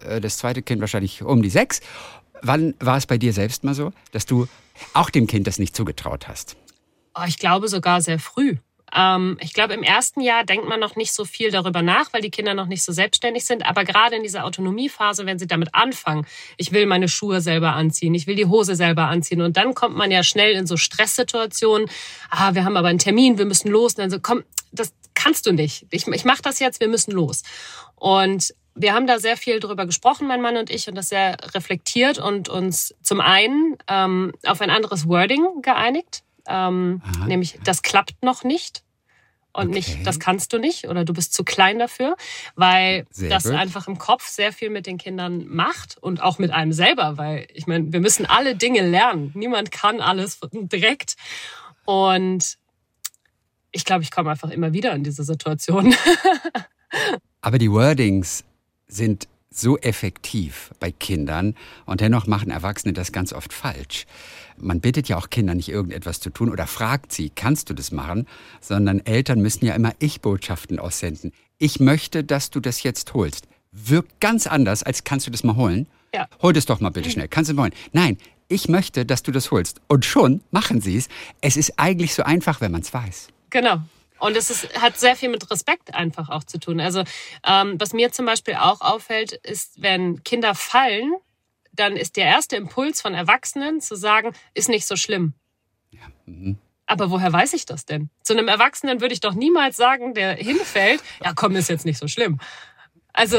äh, 0.00 0.20
das 0.20 0.38
zweite 0.38 0.62
Kind 0.62 0.80
wahrscheinlich 0.80 1.22
um 1.22 1.42
die 1.42 1.50
sechs. 1.50 1.80
Wann 2.42 2.74
war 2.80 2.96
es 2.96 3.06
bei 3.06 3.16
dir 3.16 3.32
selbst 3.32 3.64
mal 3.64 3.74
so, 3.74 3.92
dass 4.12 4.26
du 4.26 4.48
auch 4.92 5.10
dem 5.10 5.26
Kind 5.26 5.46
das 5.46 5.58
nicht 5.58 5.76
zugetraut 5.76 6.28
hast? 6.28 6.56
Oh, 7.14 7.24
ich 7.26 7.38
glaube 7.38 7.68
sogar 7.68 8.00
sehr 8.00 8.18
früh. 8.18 8.56
Ähm, 8.94 9.36
ich 9.40 9.52
glaube, 9.52 9.74
im 9.74 9.82
ersten 9.82 10.20
Jahr 10.20 10.44
denkt 10.44 10.68
man 10.68 10.78
noch 10.78 10.96
nicht 10.96 11.12
so 11.12 11.24
viel 11.24 11.50
darüber 11.50 11.82
nach, 11.82 12.12
weil 12.12 12.22
die 12.22 12.30
Kinder 12.30 12.54
noch 12.54 12.66
nicht 12.66 12.82
so 12.82 12.92
selbstständig 12.92 13.44
sind. 13.44 13.66
Aber 13.66 13.84
gerade 13.84 14.16
in 14.16 14.22
dieser 14.22 14.44
Autonomiephase, 14.44 15.26
wenn 15.26 15.38
sie 15.38 15.46
damit 15.46 15.74
anfangen, 15.74 16.26
ich 16.56 16.72
will 16.72 16.86
meine 16.86 17.08
Schuhe 17.08 17.40
selber 17.40 17.72
anziehen, 17.72 18.14
ich 18.14 18.26
will 18.26 18.36
die 18.36 18.46
Hose 18.46 18.76
selber 18.76 19.08
anziehen. 19.08 19.42
Und 19.42 19.56
dann 19.56 19.74
kommt 19.74 19.96
man 19.96 20.10
ja 20.10 20.22
schnell 20.22 20.52
in 20.52 20.66
so 20.66 20.76
Stresssituationen. 20.76 21.88
Ah, 22.30 22.54
wir 22.54 22.64
haben 22.64 22.76
aber 22.76 22.88
einen 22.88 22.98
Termin, 23.00 23.38
wir 23.38 23.46
müssen 23.46 23.70
los. 23.70 23.94
Und 23.94 23.98
dann 23.98 24.10
so, 24.10 24.20
komm, 24.20 24.44
das 24.70 24.92
kannst 25.14 25.46
du 25.46 25.52
nicht. 25.52 25.86
Ich, 25.90 26.06
ich 26.06 26.24
mache 26.24 26.42
das 26.42 26.60
jetzt, 26.60 26.80
wir 26.80 26.88
müssen 26.88 27.10
los. 27.10 27.42
Und 27.96 28.54
wir 28.76 28.92
haben 28.92 29.06
da 29.06 29.18
sehr 29.18 29.36
viel 29.36 29.60
drüber 29.60 29.86
gesprochen, 29.86 30.26
mein 30.26 30.40
Mann 30.40 30.56
und 30.56 30.68
ich, 30.68 30.88
und 30.88 30.96
das 30.96 31.08
sehr 31.08 31.36
reflektiert 31.54 32.18
und 32.18 32.48
uns 32.48 32.94
zum 33.02 33.20
einen 33.20 33.76
ähm, 33.88 34.32
auf 34.46 34.60
ein 34.60 34.70
anderes 34.70 35.08
Wording 35.08 35.62
geeinigt. 35.62 36.22
Ähm, 36.46 37.00
nämlich, 37.26 37.58
das 37.64 37.82
klappt 37.82 38.22
noch 38.22 38.44
nicht 38.44 38.83
und 39.54 39.68
okay. 39.68 39.74
nicht, 39.76 40.06
das 40.06 40.18
kannst 40.18 40.52
du 40.52 40.58
nicht 40.58 40.88
oder 40.88 41.04
du 41.04 41.12
bist 41.12 41.32
zu 41.32 41.44
klein 41.44 41.78
dafür, 41.78 42.16
weil 42.56 43.06
sehr 43.10 43.30
das 43.30 43.44
gut. 43.44 43.54
einfach 43.54 43.86
im 43.86 43.98
Kopf 43.98 44.26
sehr 44.26 44.52
viel 44.52 44.68
mit 44.68 44.86
den 44.86 44.98
Kindern 44.98 45.46
macht 45.46 45.96
und 46.00 46.20
auch 46.20 46.38
mit 46.38 46.50
einem 46.50 46.72
selber, 46.72 47.16
weil 47.16 47.46
ich 47.54 47.66
meine, 47.66 47.92
wir 47.92 48.00
müssen 48.00 48.26
alle 48.26 48.56
Dinge 48.56 48.86
lernen. 48.86 49.30
Niemand 49.34 49.70
kann 49.70 50.00
alles 50.00 50.40
direkt. 50.52 51.14
Und 51.84 52.58
ich 53.70 53.84
glaube, 53.84 54.02
ich 54.02 54.10
komme 54.10 54.30
einfach 54.30 54.50
immer 54.50 54.72
wieder 54.72 54.92
in 54.92 55.04
diese 55.04 55.22
Situation. 55.22 55.94
Aber 57.40 57.58
die 57.58 57.70
Wordings 57.70 58.44
sind 58.88 59.28
so 59.50 59.78
effektiv 59.78 60.72
bei 60.80 60.90
Kindern 60.90 61.54
und 61.86 62.00
dennoch 62.00 62.26
machen 62.26 62.50
Erwachsene 62.50 62.92
das 62.92 63.12
ganz 63.12 63.32
oft 63.32 63.52
falsch. 63.52 64.06
Man 64.56 64.80
bittet 64.80 65.08
ja 65.08 65.16
auch 65.16 65.30
Kinder 65.30 65.54
nicht 65.54 65.68
irgendetwas 65.68 66.20
zu 66.20 66.30
tun 66.30 66.50
oder 66.50 66.66
fragt 66.66 67.12
sie, 67.12 67.30
kannst 67.30 67.70
du 67.70 67.74
das 67.74 67.92
machen, 67.92 68.26
sondern 68.60 69.00
Eltern 69.00 69.40
müssen 69.40 69.66
ja 69.66 69.74
immer 69.74 69.92
Ich-Botschaften 69.98 70.78
aussenden. 70.78 71.32
Ich 71.58 71.80
möchte, 71.80 72.24
dass 72.24 72.50
du 72.50 72.60
das 72.60 72.82
jetzt 72.82 73.14
holst. 73.14 73.46
Wirkt 73.72 74.20
ganz 74.20 74.46
anders, 74.46 74.82
als 74.82 75.04
kannst 75.04 75.26
du 75.26 75.30
das 75.30 75.44
mal 75.44 75.56
holen. 75.56 75.86
Ja. 76.14 76.28
Hol 76.42 76.52
das 76.52 76.66
doch 76.66 76.80
mal 76.80 76.90
bitte 76.90 77.10
schnell. 77.10 77.28
Kannst 77.28 77.50
du 77.50 77.54
mal 77.54 77.62
holen? 77.62 77.74
Nein, 77.92 78.18
ich 78.48 78.68
möchte, 78.68 79.04
dass 79.04 79.22
du 79.22 79.32
das 79.32 79.50
holst. 79.50 79.80
Und 79.88 80.04
schon 80.04 80.42
machen 80.50 80.80
sie 80.80 80.96
es. 80.96 81.08
Es 81.40 81.56
ist 81.56 81.78
eigentlich 81.78 82.14
so 82.14 82.22
einfach, 82.22 82.60
wenn 82.60 82.72
man 82.72 82.82
es 82.82 82.92
weiß. 82.92 83.28
Genau. 83.50 83.78
Und 84.20 84.36
es 84.36 84.48
ist, 84.48 84.80
hat 84.80 84.98
sehr 84.98 85.16
viel 85.16 85.28
mit 85.28 85.50
Respekt 85.50 85.94
einfach 85.94 86.28
auch 86.30 86.44
zu 86.44 86.58
tun. 86.58 86.80
Also 86.80 87.02
ähm, 87.44 87.74
was 87.78 87.92
mir 87.92 88.12
zum 88.12 88.26
Beispiel 88.26 88.54
auch 88.54 88.80
auffällt, 88.80 89.32
ist, 89.32 89.82
wenn 89.82 90.22
Kinder 90.24 90.54
fallen, 90.54 91.14
dann 91.74 91.96
ist 91.96 92.16
der 92.16 92.26
erste 92.26 92.56
Impuls 92.56 93.00
von 93.00 93.14
Erwachsenen 93.14 93.80
zu 93.80 93.96
sagen, 93.96 94.32
ist 94.54 94.68
nicht 94.68 94.86
so 94.86 94.96
schlimm. 94.96 95.34
Ja. 95.90 96.00
Mhm. 96.26 96.58
Aber 96.86 97.10
woher 97.10 97.32
weiß 97.32 97.54
ich 97.54 97.64
das 97.64 97.86
denn? 97.86 98.10
Zu 98.22 98.34
einem 98.34 98.48
Erwachsenen 98.48 99.00
würde 99.00 99.14
ich 99.14 99.20
doch 99.20 99.34
niemals 99.34 99.76
sagen, 99.76 100.12
der 100.12 100.34
hinfällt, 100.34 101.02
ja 101.24 101.32
komm, 101.34 101.56
ist 101.56 101.70
jetzt 101.70 101.86
nicht 101.86 101.98
so 101.98 102.08
schlimm. 102.08 102.38
Also 103.14 103.38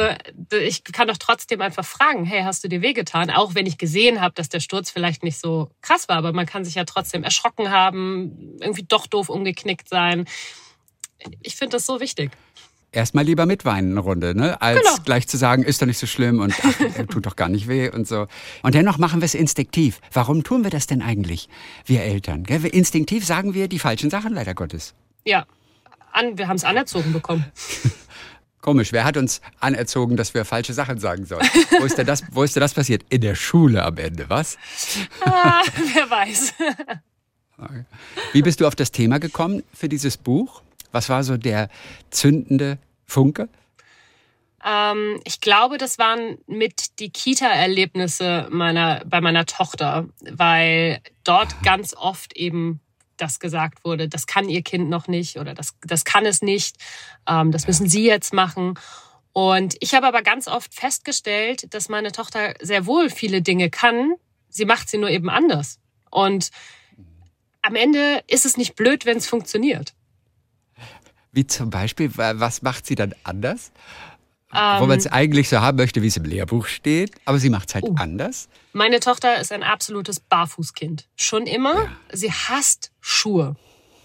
ich 0.52 0.84
kann 0.86 1.10
doch 1.10 1.18
trotzdem 1.18 1.62
einfach 1.62 1.86
fragen, 1.86 2.24
hey, 2.24 2.44
hast 2.44 2.64
du 2.64 2.70
dir 2.70 2.82
wehgetan? 2.82 3.30
Auch 3.30 3.56
wenn 3.56 3.66
ich 3.66 3.78
gesehen 3.78 4.22
habe, 4.22 4.34
dass 4.34 4.48
der 4.50 4.62
Sturz 4.62 4.90
vielleicht 4.90 5.22
nicht 5.22 5.38
so 5.38 5.70
krass 5.82 6.08
war, 6.08 6.16
aber 6.16 6.32
man 6.32 6.46
kann 6.46 6.64
sich 6.64 6.76
ja 6.76 6.86
trotzdem 6.86 7.24
erschrocken 7.24 7.70
haben, 7.70 8.58
irgendwie 8.62 8.86
doch 8.88 9.06
doof 9.06 9.30
umgeknickt 9.30 9.90
sein 9.90 10.26
ich 11.42 11.56
finde 11.56 11.78
das 11.78 11.86
so 11.86 12.00
wichtig. 12.00 12.32
Erstmal 12.96 13.26
lieber 13.26 13.46
mitweinen 13.46 13.92
eine 13.92 14.00
Runde, 14.00 14.34
ne? 14.34 14.62
als 14.62 14.80
Genau. 14.80 14.96
gleich 15.04 15.28
zu 15.28 15.36
sagen, 15.36 15.64
ist 15.64 15.82
doch 15.82 15.86
nicht 15.86 15.98
so 15.98 16.08
schlimm 16.08 16.40
und 16.40 16.56
ach, 16.64 17.06
tut 17.10 17.26
doch 17.26 17.36
gar 17.36 17.50
nicht 17.50 17.68
weh 17.68 17.90
und 17.90 18.08
so. 18.08 18.28
Und 18.64 18.74
dennoch 18.74 18.98
machen 18.98 19.20
wir 19.20 19.26
es 19.26 19.36
instinktiv. 19.36 20.00
Warum 20.14 20.44
tun 20.44 20.64
wir 20.64 20.72
das 20.72 20.88
denn 20.88 21.02
eigentlich, 21.02 21.50
wir 21.86 22.04
Eltern? 22.04 22.44
Gell? 22.44 22.66
Instinktiv 22.66 23.26
sagen 23.26 23.54
wir 23.54 23.68
die 23.68 23.80
falschen 23.80 24.10
Sachen, 24.10 24.34
leider 24.34 24.54
Gottes. 24.54 24.94
Ja, 25.26 25.46
an, 26.14 26.38
wir 26.38 26.48
haben 26.48 26.56
es 26.56 26.64
anerzogen 26.64 27.12
bekommen. 27.12 27.46
Komisch, 28.62 28.94
wer 28.94 29.04
hat 29.04 29.18
uns 29.18 29.42
anerzogen, 29.60 30.16
dass 30.16 30.34
wir 30.34 30.46
falsche 30.46 30.74
Sachen 30.74 30.98
sagen 30.98 31.26
sollen? 31.26 31.46
Wo 31.78 31.86
ist 31.86 31.98
denn 31.98 32.08
das, 32.08 32.24
wo 32.32 32.44
ist 32.44 32.56
denn 32.56 32.62
das 32.62 32.74
passiert? 32.74 33.04
In 33.10 33.20
der 33.20 33.36
Schule 33.36 33.84
am 33.84 33.98
Ende, 33.98 34.30
was? 34.30 34.58
ah, 35.26 35.62
wer 35.94 36.10
weiß. 36.10 36.54
Wie 38.34 38.42
bist 38.42 38.62
du 38.62 38.68
auf 38.68 38.76
das 38.76 38.92
Thema 38.92 39.20
gekommen 39.20 39.64
für 39.74 39.90
dieses 39.90 40.18
Buch? 40.18 40.62
Was 40.96 41.10
war 41.10 41.26
so 41.26 41.36
der 41.36 41.68
zündende 42.10 42.78
Funke? 43.04 43.50
Ähm, 44.64 45.20
ich 45.26 45.42
glaube, 45.42 45.78
das 45.78 46.00
waren 46.00 46.38
mit 46.48 47.00
die 47.00 47.10
Kita-Erlebnisse 47.10 48.48
meiner, 48.50 49.04
bei 49.06 49.20
meiner 49.20 49.46
Tochter, 49.46 50.08
weil 50.22 51.02
dort 51.26 51.62
ganz 51.64 51.94
oft 51.94 52.38
eben 52.38 52.80
das 53.18 53.42
gesagt 53.42 53.84
wurde, 53.84 54.08
das 54.08 54.26
kann 54.26 54.48
ihr 54.48 54.62
Kind 54.62 54.90
noch 54.90 55.10
nicht 55.10 55.38
oder 55.38 55.54
das, 55.54 55.76
das 55.82 56.06
kann 56.06 56.26
es 56.26 56.42
nicht, 56.42 56.78
ähm, 57.28 57.52
das 57.52 57.68
müssen 57.68 57.90
Sie 57.90 58.06
jetzt 58.06 58.34
machen. 58.34 58.80
Und 59.34 59.76
ich 59.82 59.94
habe 59.96 60.08
aber 60.08 60.22
ganz 60.22 60.48
oft 60.48 60.74
festgestellt, 60.74 61.74
dass 61.74 61.90
meine 61.90 62.14
Tochter 62.14 62.54
sehr 62.62 62.86
wohl 62.86 63.10
viele 63.10 63.42
Dinge 63.42 63.70
kann, 63.70 64.14
sie 64.48 64.64
macht 64.64 64.90
sie 64.90 64.98
nur 64.98 65.10
eben 65.10 65.30
anders. 65.30 65.78
Und 66.10 66.52
am 67.62 67.76
Ende 67.76 68.24
ist 68.28 68.46
es 68.46 68.56
nicht 68.56 68.76
blöd, 68.76 69.06
wenn 69.06 69.18
es 69.18 69.28
funktioniert. 69.28 69.94
Wie 71.36 71.46
zum 71.46 71.70
Beispiel, 71.70 72.16
wa- 72.18 72.34
was 72.38 72.62
macht 72.62 72.86
sie 72.88 72.96
dann 72.96 73.14
anders? 73.24 73.72
Wo 74.52 74.58
Ähm, 74.58 74.88
man 74.88 74.98
es 74.98 75.08
eigentlich 75.08 75.50
so 75.50 75.60
haben 75.60 75.76
möchte, 75.78 76.02
wie 76.02 76.08
es 76.08 76.16
im 76.16 76.24
Lehrbuch 76.24 76.68
steht, 76.68 77.12
aber 77.26 77.40
sie 77.40 77.50
macht 77.50 77.68
es 77.70 77.76
halt 77.76 77.84
Oh. 77.86 77.96
anders. 77.98 78.48
Meine 78.72 79.02
Tochter 79.02 79.40
ist 79.42 79.52
ein 79.52 79.64
absolutes 79.64 80.22
Barfußkind. 80.22 81.08
Schon 81.18 81.46
immer. 81.46 81.90
Sie 82.14 82.32
hasst 82.32 82.92
Schuhe. 83.02 83.58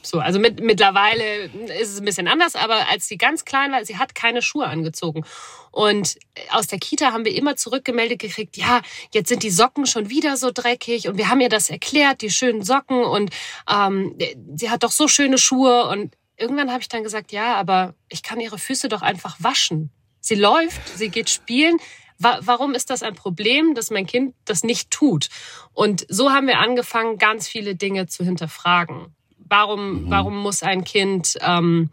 So, 0.03 0.19
also 0.19 0.41
mit, 0.41 0.61
mittlerweile 0.61 1.45
ist 1.79 1.91
es 1.93 1.99
ein 2.01 2.07
bisschen 2.07 2.27
anders, 2.27 2.57
aber 2.57 2.89
als 2.89 3.07
sie 3.07 3.19
ganz 3.19 3.45
klein 3.45 3.71
war, 3.71 3.85
sie 3.85 3.99
hat 3.99 4.15
keine 4.15 4.41
Schuhe 4.41 4.67
angezogen. 4.67 5.25
Und 5.73 6.17
aus 6.53 6.67
der 6.69 6.79
Kita 6.79 7.13
haben 7.13 7.27
wir 7.27 7.35
immer 7.35 7.55
zurückgemeldet 7.57 8.19
gekriegt, 8.19 8.57
ja, 8.57 8.81
jetzt 9.13 9.29
sind 9.29 9.43
die 9.43 9.51
Socken 9.51 9.85
schon 9.87 10.09
wieder 10.09 10.39
so 10.39 10.51
dreckig 10.53 11.07
und 11.07 11.19
wir 11.19 11.29
haben 11.29 11.43
ihr 11.43 11.51
das 11.51 11.69
erklärt, 11.69 12.23
die 12.23 12.31
schönen 12.31 12.65
Socken 12.65 13.05
und 13.05 13.31
ähm, 13.71 14.17
sie 14.57 14.71
hat 14.71 14.83
doch 14.85 14.91
so 14.91 15.07
schöne 15.07 15.37
Schuhe 15.37 15.87
und 15.89 16.15
irgendwann 16.41 16.71
habe 16.71 16.81
ich 16.81 16.89
dann 16.89 17.03
gesagt, 17.03 17.33
ja, 17.33 17.57
aber 17.57 17.95
ich 18.09 18.23
kann 18.23 18.41
ihre 18.41 18.59
Füße 18.59 18.89
doch 18.89 19.03
einfach 19.03 19.37
waschen. 19.39 19.91
Sie 20.21 20.35
läuft, 20.35 20.97
sie 20.97 21.09
geht 21.09 21.31
spielen. 21.31 21.79
Wa 22.19 22.39
warum 22.43 22.75
ist 22.75 22.91
das 22.91 23.03
ein 23.03 23.15
Problem, 23.15 23.75
dass 23.75 23.91
mein 23.91 24.07
Kind 24.07 24.35
das 24.45 24.63
nicht 24.63 24.91
tut? 24.91 25.29
Und 25.73 26.07
so 26.09 26.31
haben 26.31 26.47
wir 26.47 26.59
angefangen, 26.59 27.19
ganz 27.19 27.49
viele 27.49 27.77
Dinge 27.77 28.07
zu 28.07 28.25
hinterfragen. 28.25 29.15
Warum, 29.37 30.11
warum 30.11 30.37
muss 30.37 30.63
ein 30.63 30.85
Kind, 30.85 31.37
ähm, 31.41 31.91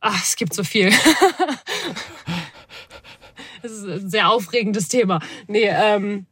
ach, 0.00 0.22
es 0.22 0.36
gibt 0.36 0.52
so 0.52 0.64
viel. 0.64 0.90
das 3.62 3.72
ist 3.72 3.84
ein 3.84 4.10
sehr 4.10 4.30
aufregendes 4.30 4.88
Thema. 4.88 5.20
Nee, 5.46 5.68
ähm, 5.68 6.26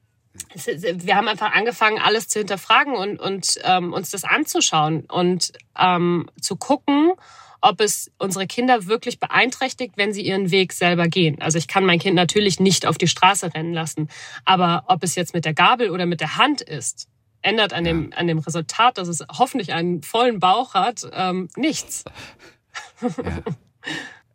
wir 0.55 1.17
haben 1.17 1.29
einfach 1.29 1.53
angefangen, 1.53 1.99
alles 1.99 2.29
zu 2.29 2.39
hinterfragen 2.39 2.95
und, 2.95 3.21
und 3.21 3.59
ähm, 3.65 3.93
uns 3.93 4.11
das 4.11 4.25
anzuschauen 4.25 5.05
und 5.07 5.53
ähm, 5.79 6.31
zu 6.41 6.57
gucken, 6.57 7.13
ob 7.61 7.81
es 7.81 8.11
unsere 8.19 8.47
Kinder 8.47 8.87
wirklich 8.87 9.21
beeinträchtigt, 9.21 9.95
wenn 9.97 10.13
sie 10.13 10.23
ihren 10.23 10.51
Weg 10.51 10.73
selber 10.73 11.07
gehen. 11.07 11.41
Also 11.41 11.59
ich 11.59 11.69
kann 11.69 11.85
mein 11.85 11.99
Kind 11.99 12.17
natürlich 12.17 12.61
nicht 12.61 12.87
auf 12.87 12.99
die 12.99 13.07
Straße 13.07 13.55
rennen 13.55 13.73
lassen, 13.73 14.09
aber 14.45 14.85
ob 14.89 15.03
es 15.05 15.15
jetzt 15.15 15.33
mit 15.33 15.45
der 15.45 15.55
Gabel 15.55 15.91
oder 15.91 16.07
mit 16.07 16.21
der 16.21 16.37
Hand 16.37 16.61
ist, 16.61 17.09
ändert 17.41 17.73
an 17.73 17.85
dem, 17.85 18.13
an 18.17 18.27
dem 18.27 18.39
Resultat, 18.39 18.99
dass 18.99 19.09
es 19.09 19.25
hoffentlich 19.39 19.73
einen 19.73 20.03
vollen 20.03 20.41
Bauch 20.41 20.75
hat, 20.75 21.09
ähm, 21.13 21.49
nichts. 21.57 22.05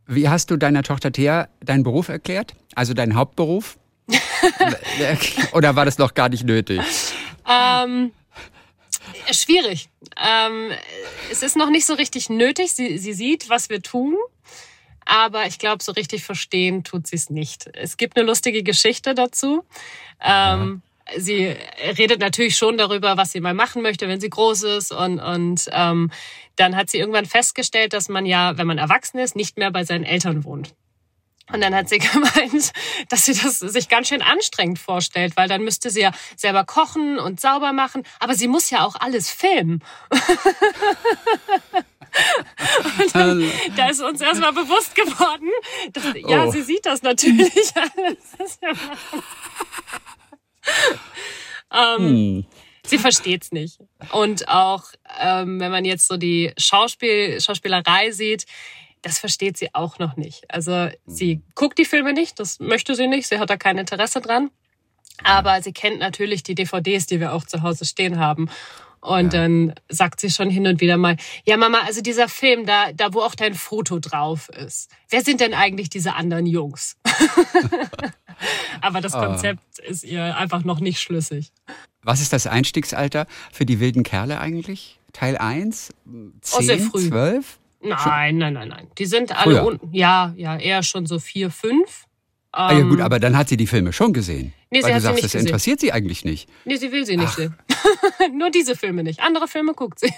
Wie 0.05 0.29
hast 0.29 0.51
du 0.51 0.57
deiner 0.57 0.83
Tochter 0.83 1.11
Thea 1.11 1.49
deinen 1.61 1.83
Beruf 1.83 2.09
erklärt? 2.09 2.53
Also 2.75 2.93
deinen 2.93 3.15
Hauptberuf? 3.15 3.77
Oder 5.53 5.75
war 5.75 5.85
das 5.85 5.97
noch 5.97 6.13
gar 6.13 6.29
nicht 6.29 6.43
nötig? 6.43 6.81
Ähm, 7.47 8.11
schwierig. 9.31 9.89
Ähm, 10.17 10.71
es 11.31 11.43
ist 11.43 11.55
noch 11.55 11.69
nicht 11.69 11.85
so 11.85 11.93
richtig 11.93 12.29
nötig. 12.29 12.73
Sie, 12.73 12.97
sie 12.97 13.13
sieht, 13.13 13.49
was 13.49 13.69
wir 13.69 13.81
tun. 13.81 14.15
Aber 15.05 15.45
ich 15.45 15.57
glaube, 15.57 15.83
so 15.83 15.93
richtig 15.93 16.23
verstehen 16.23 16.83
tut 16.83 17.07
sie 17.07 17.15
es 17.15 17.29
nicht. 17.29 17.69
Es 17.73 17.95
gibt 17.95 18.17
eine 18.17 18.25
lustige 18.25 18.61
Geschichte 18.63 19.15
dazu. 19.15 19.63
Ähm, 20.21 20.81
sie 21.15 21.55
redet 21.97 22.19
natürlich 22.19 22.57
schon 22.57 22.77
darüber, 22.77 23.15
was 23.15 23.31
sie 23.31 23.39
mal 23.39 23.53
machen 23.53 23.81
möchte, 23.81 24.09
wenn 24.09 24.19
sie 24.19 24.29
groß 24.29 24.63
ist. 24.63 24.91
Und, 24.91 25.19
und 25.19 25.69
ähm, 25.71 26.11
dann 26.57 26.75
hat 26.75 26.89
sie 26.89 26.97
irgendwann 26.97 27.25
festgestellt, 27.25 27.93
dass 27.93 28.09
man 28.09 28.25
ja, 28.25 28.57
wenn 28.57 28.67
man 28.67 28.77
erwachsen 28.77 29.19
ist, 29.19 29.35
nicht 29.35 29.57
mehr 29.57 29.71
bei 29.71 29.85
seinen 29.85 30.03
Eltern 30.03 30.43
wohnt. 30.43 30.73
Und 31.51 31.61
dann 31.61 31.73
hat 31.73 31.87
sie 31.89 31.97
gemeint, 31.99 32.73
dass 33.09 33.25
sie 33.25 33.33
das 33.33 33.59
sich 33.59 33.89
ganz 33.89 34.09
schön 34.09 34.21
anstrengend 34.21 34.79
vorstellt, 34.79 35.37
weil 35.37 35.47
dann 35.47 35.63
müsste 35.63 35.89
sie 35.89 36.01
ja 36.01 36.11
selber 36.35 36.63
kochen 36.65 37.17
und 37.19 37.39
sauber 37.39 37.73
machen, 37.73 38.03
aber 38.19 38.35
sie 38.35 38.47
muss 38.47 38.69
ja 38.69 38.85
auch 38.85 38.95
alles 38.95 39.31
filmen. 39.31 39.83
und 42.99 43.15
dann, 43.15 43.51
da 43.75 43.89
ist 43.89 44.01
uns 44.01 44.21
erstmal 44.21 44.53
bewusst 44.53 44.95
geworden, 44.95 45.49
dass, 45.93 46.03
ja, 46.27 46.45
Oh. 46.45 46.51
sie 46.51 46.61
sieht 46.63 46.85
das 46.85 47.01
natürlich 47.01 47.71
alles. 47.75 48.59
ähm, 51.73 52.45
Sie 52.85 52.97
versteht's 52.97 53.51
nicht. 53.51 53.79
Und 54.11 54.47
auch, 54.47 54.85
ähm, 55.19 55.59
wenn 55.59 55.71
man 55.71 55.83
jetzt 55.83 56.07
so 56.07 56.15
die 56.15 56.53
Schauspiel, 56.57 57.41
Schauspielerei 57.41 58.11
sieht, 58.11 58.45
das 59.01 59.19
versteht 59.19 59.57
sie 59.57 59.73
auch 59.73 59.99
noch 59.99 60.17
nicht. 60.17 60.43
Also 60.49 60.89
sie 61.05 61.41
guckt 61.55 61.77
die 61.77 61.85
Filme 61.85 62.13
nicht, 62.13 62.39
das 62.39 62.59
möchte 62.59 62.95
sie 62.95 63.07
nicht, 63.07 63.27
sie 63.27 63.39
hat 63.39 63.49
da 63.49 63.57
kein 63.57 63.77
Interesse 63.77 64.21
dran. 64.21 64.49
Aber 65.23 65.61
sie 65.61 65.73
kennt 65.73 65.99
natürlich 65.99 66.43
die 66.43 66.55
DVDs, 66.55 67.07
die 67.07 67.19
wir 67.19 67.33
auch 67.33 67.45
zu 67.45 67.61
Hause 67.63 67.85
stehen 67.85 68.19
haben. 68.19 68.49
Und 68.99 69.33
dann 69.33 69.73
sagt 69.89 70.19
sie 70.19 70.29
schon 70.29 70.49
hin 70.49 70.67
und 70.67 70.81
wieder 70.81 70.97
mal, 70.97 71.17
ja 71.45 71.55
Mama, 71.55 71.79
also 71.85 72.01
dieser 72.01 72.27
Film, 72.27 72.65
da, 72.65 72.91
da 72.93 73.13
wo 73.13 73.21
auch 73.21 73.35
dein 73.35 73.53
Foto 73.53 73.99
drauf 73.99 74.49
ist, 74.49 74.89
wer 75.09 75.23
sind 75.23 75.39
denn 75.39 75.53
eigentlich 75.53 75.89
diese 75.89 76.15
anderen 76.15 76.45
Jungs? 76.45 76.97
Aber 78.81 79.01
das 79.01 79.13
Konzept 79.13 79.79
ist 79.79 80.03
ihr 80.03 80.35
einfach 80.37 80.63
noch 80.63 80.79
nicht 80.79 80.99
schlüssig. 80.99 81.51
Was 82.03 82.21
ist 82.21 82.33
das 82.33 82.47
Einstiegsalter 82.47 83.27
für 83.51 83.65
die 83.65 83.79
wilden 83.79 84.03
Kerle 84.03 84.39
eigentlich? 84.39 84.99
Teil 85.13 85.37
1? 85.37 85.89
10, 86.05 86.33
Oh, 86.53 86.61
sehr 86.61 86.79
früh. 86.79 87.07
12? 87.07 87.59
Nein, 87.81 88.37
nein, 88.37 88.53
nein, 88.53 88.69
nein. 88.69 88.87
Die 88.97 89.05
sind 89.05 89.31
alle 89.37 89.55
Früher. 89.57 89.65
unten. 89.65 89.89
Ja, 89.93 90.33
ja, 90.35 90.57
eher 90.57 90.83
schon 90.83 91.05
so 91.05 91.19
vier, 91.19 91.51
fünf. 91.51 92.05
Ah 92.51 92.73
ja 92.73 92.79
Ähm, 92.79 92.89
gut, 92.89 93.01
aber 93.01 93.19
dann 93.19 93.37
hat 93.37 93.49
sie 93.49 93.57
die 93.57 93.67
Filme 93.67 93.93
schon 93.93 94.13
gesehen. 94.13 94.53
Nee, 94.71 94.79
sie 94.79 94.83
weil 94.85 94.89
du 94.91 94.95
hat 94.95 95.01
sie 95.01 95.03
sagst, 95.03 95.15
nicht 95.15 95.23
das 95.25 95.31
gesehen. 95.33 95.47
interessiert 95.47 95.79
sie 95.79 95.91
eigentlich 95.93 96.25
nicht. 96.25 96.49
Nee, 96.65 96.77
sie 96.77 96.91
will 96.91 97.05
sie 97.05 97.17
nicht 97.17 97.33
sehen. 97.33 97.55
Nur 98.37 98.49
diese 98.49 98.75
Filme 98.75 99.03
nicht. 99.03 99.19
Andere 99.21 99.47
Filme 99.47 99.73
guckt 99.73 99.99
sie. 99.99 100.11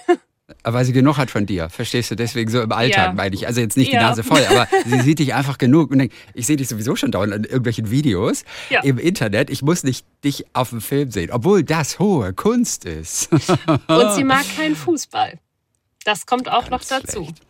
Aber 0.63 0.77
weil 0.77 0.85
sie 0.85 0.93
genug 0.93 1.17
hat 1.17 1.29
von 1.29 1.45
dir, 1.45 1.69
verstehst 1.69 2.09
du? 2.09 2.15
Deswegen 2.15 2.49
so 2.49 2.61
im 2.61 2.71
Alltag 2.71 3.07
Ja. 3.07 3.13
meine 3.13 3.35
ich. 3.35 3.45
Also 3.45 3.61
jetzt 3.61 3.77
nicht 3.77 3.91
die 3.91 3.95
Ja. 3.95 4.01
Nase 4.09 4.23
voll, 4.23 4.43
aber 4.49 4.67
sie 4.85 4.99
sieht 5.01 5.19
dich 5.19 5.33
einfach 5.35 5.57
genug 5.59 5.91
und 5.91 5.99
denkt, 5.99 6.15
ich 6.33 6.47
sehe 6.47 6.55
dich 6.57 6.67
sowieso 6.69 6.95
schon 6.95 7.11
dauernd 7.11 7.33
in 7.33 7.43
irgendwelchen 7.43 7.91
Videos 7.91 8.45
Ja. 8.69 8.81
im 8.81 8.97
Internet. 8.97 9.49
Ich 9.51 9.61
muss 9.61 9.83
nicht 9.83 10.05
dich 10.23 10.45
auf 10.53 10.69
dem 10.69 10.81
Film 10.81 11.11
sehen, 11.11 11.29
obwohl 11.31 11.63
das 11.63 11.99
hohe 11.99 12.33
Kunst 12.33 12.85
ist. 12.85 13.29
Und 13.31 14.13
sie 14.15 14.23
mag 14.23 14.45
keinen 14.55 14.75
Fußball. 14.75 15.37
Das 16.05 16.25
kommt 16.25 16.49
auch 16.49 16.69
noch 16.69 16.83
dazu. 16.83 17.25
schlecht. 17.25 17.41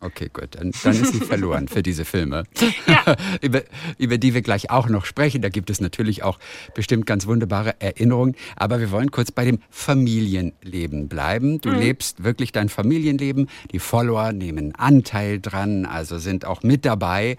Okay, 0.00 0.30
gut, 0.32 0.48
dann, 0.52 0.72
dann 0.82 0.92
ist 0.92 1.12
sie 1.12 1.20
verloren 1.20 1.66
für 1.68 1.82
diese 1.82 2.04
Filme, 2.04 2.44
Ja. 2.86 3.16
über, 3.40 3.62
über 3.98 4.18
die 4.18 4.34
wir 4.34 4.42
gleich 4.42 4.70
auch 4.70 4.88
noch 4.88 5.04
sprechen. 5.04 5.42
Da 5.42 5.48
gibt 5.48 5.70
es 5.70 5.80
natürlich 5.80 6.22
auch 6.22 6.38
bestimmt 6.74 7.06
ganz 7.06 7.26
wunderbare 7.26 7.80
Erinnerungen. 7.80 8.36
Aber 8.56 8.80
wir 8.80 8.90
wollen 8.90 9.10
kurz 9.10 9.32
bei 9.32 9.44
dem 9.44 9.58
Familienleben 9.70 11.08
bleiben. 11.08 11.60
Du 11.60 11.70
lebst 11.70 12.22
wirklich 12.22 12.52
dein 12.52 12.68
Familienleben. 12.68 13.48
Die 13.72 13.78
Follower 13.78 14.32
nehmen 14.32 14.74
Anteil 14.74 15.40
dran, 15.40 15.86
also 15.86 16.18
sind 16.18 16.44
auch 16.44 16.62
mit 16.62 16.84
dabei 16.84 17.36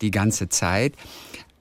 die 0.00 0.10
ganze 0.10 0.48
Zeit. 0.48 0.94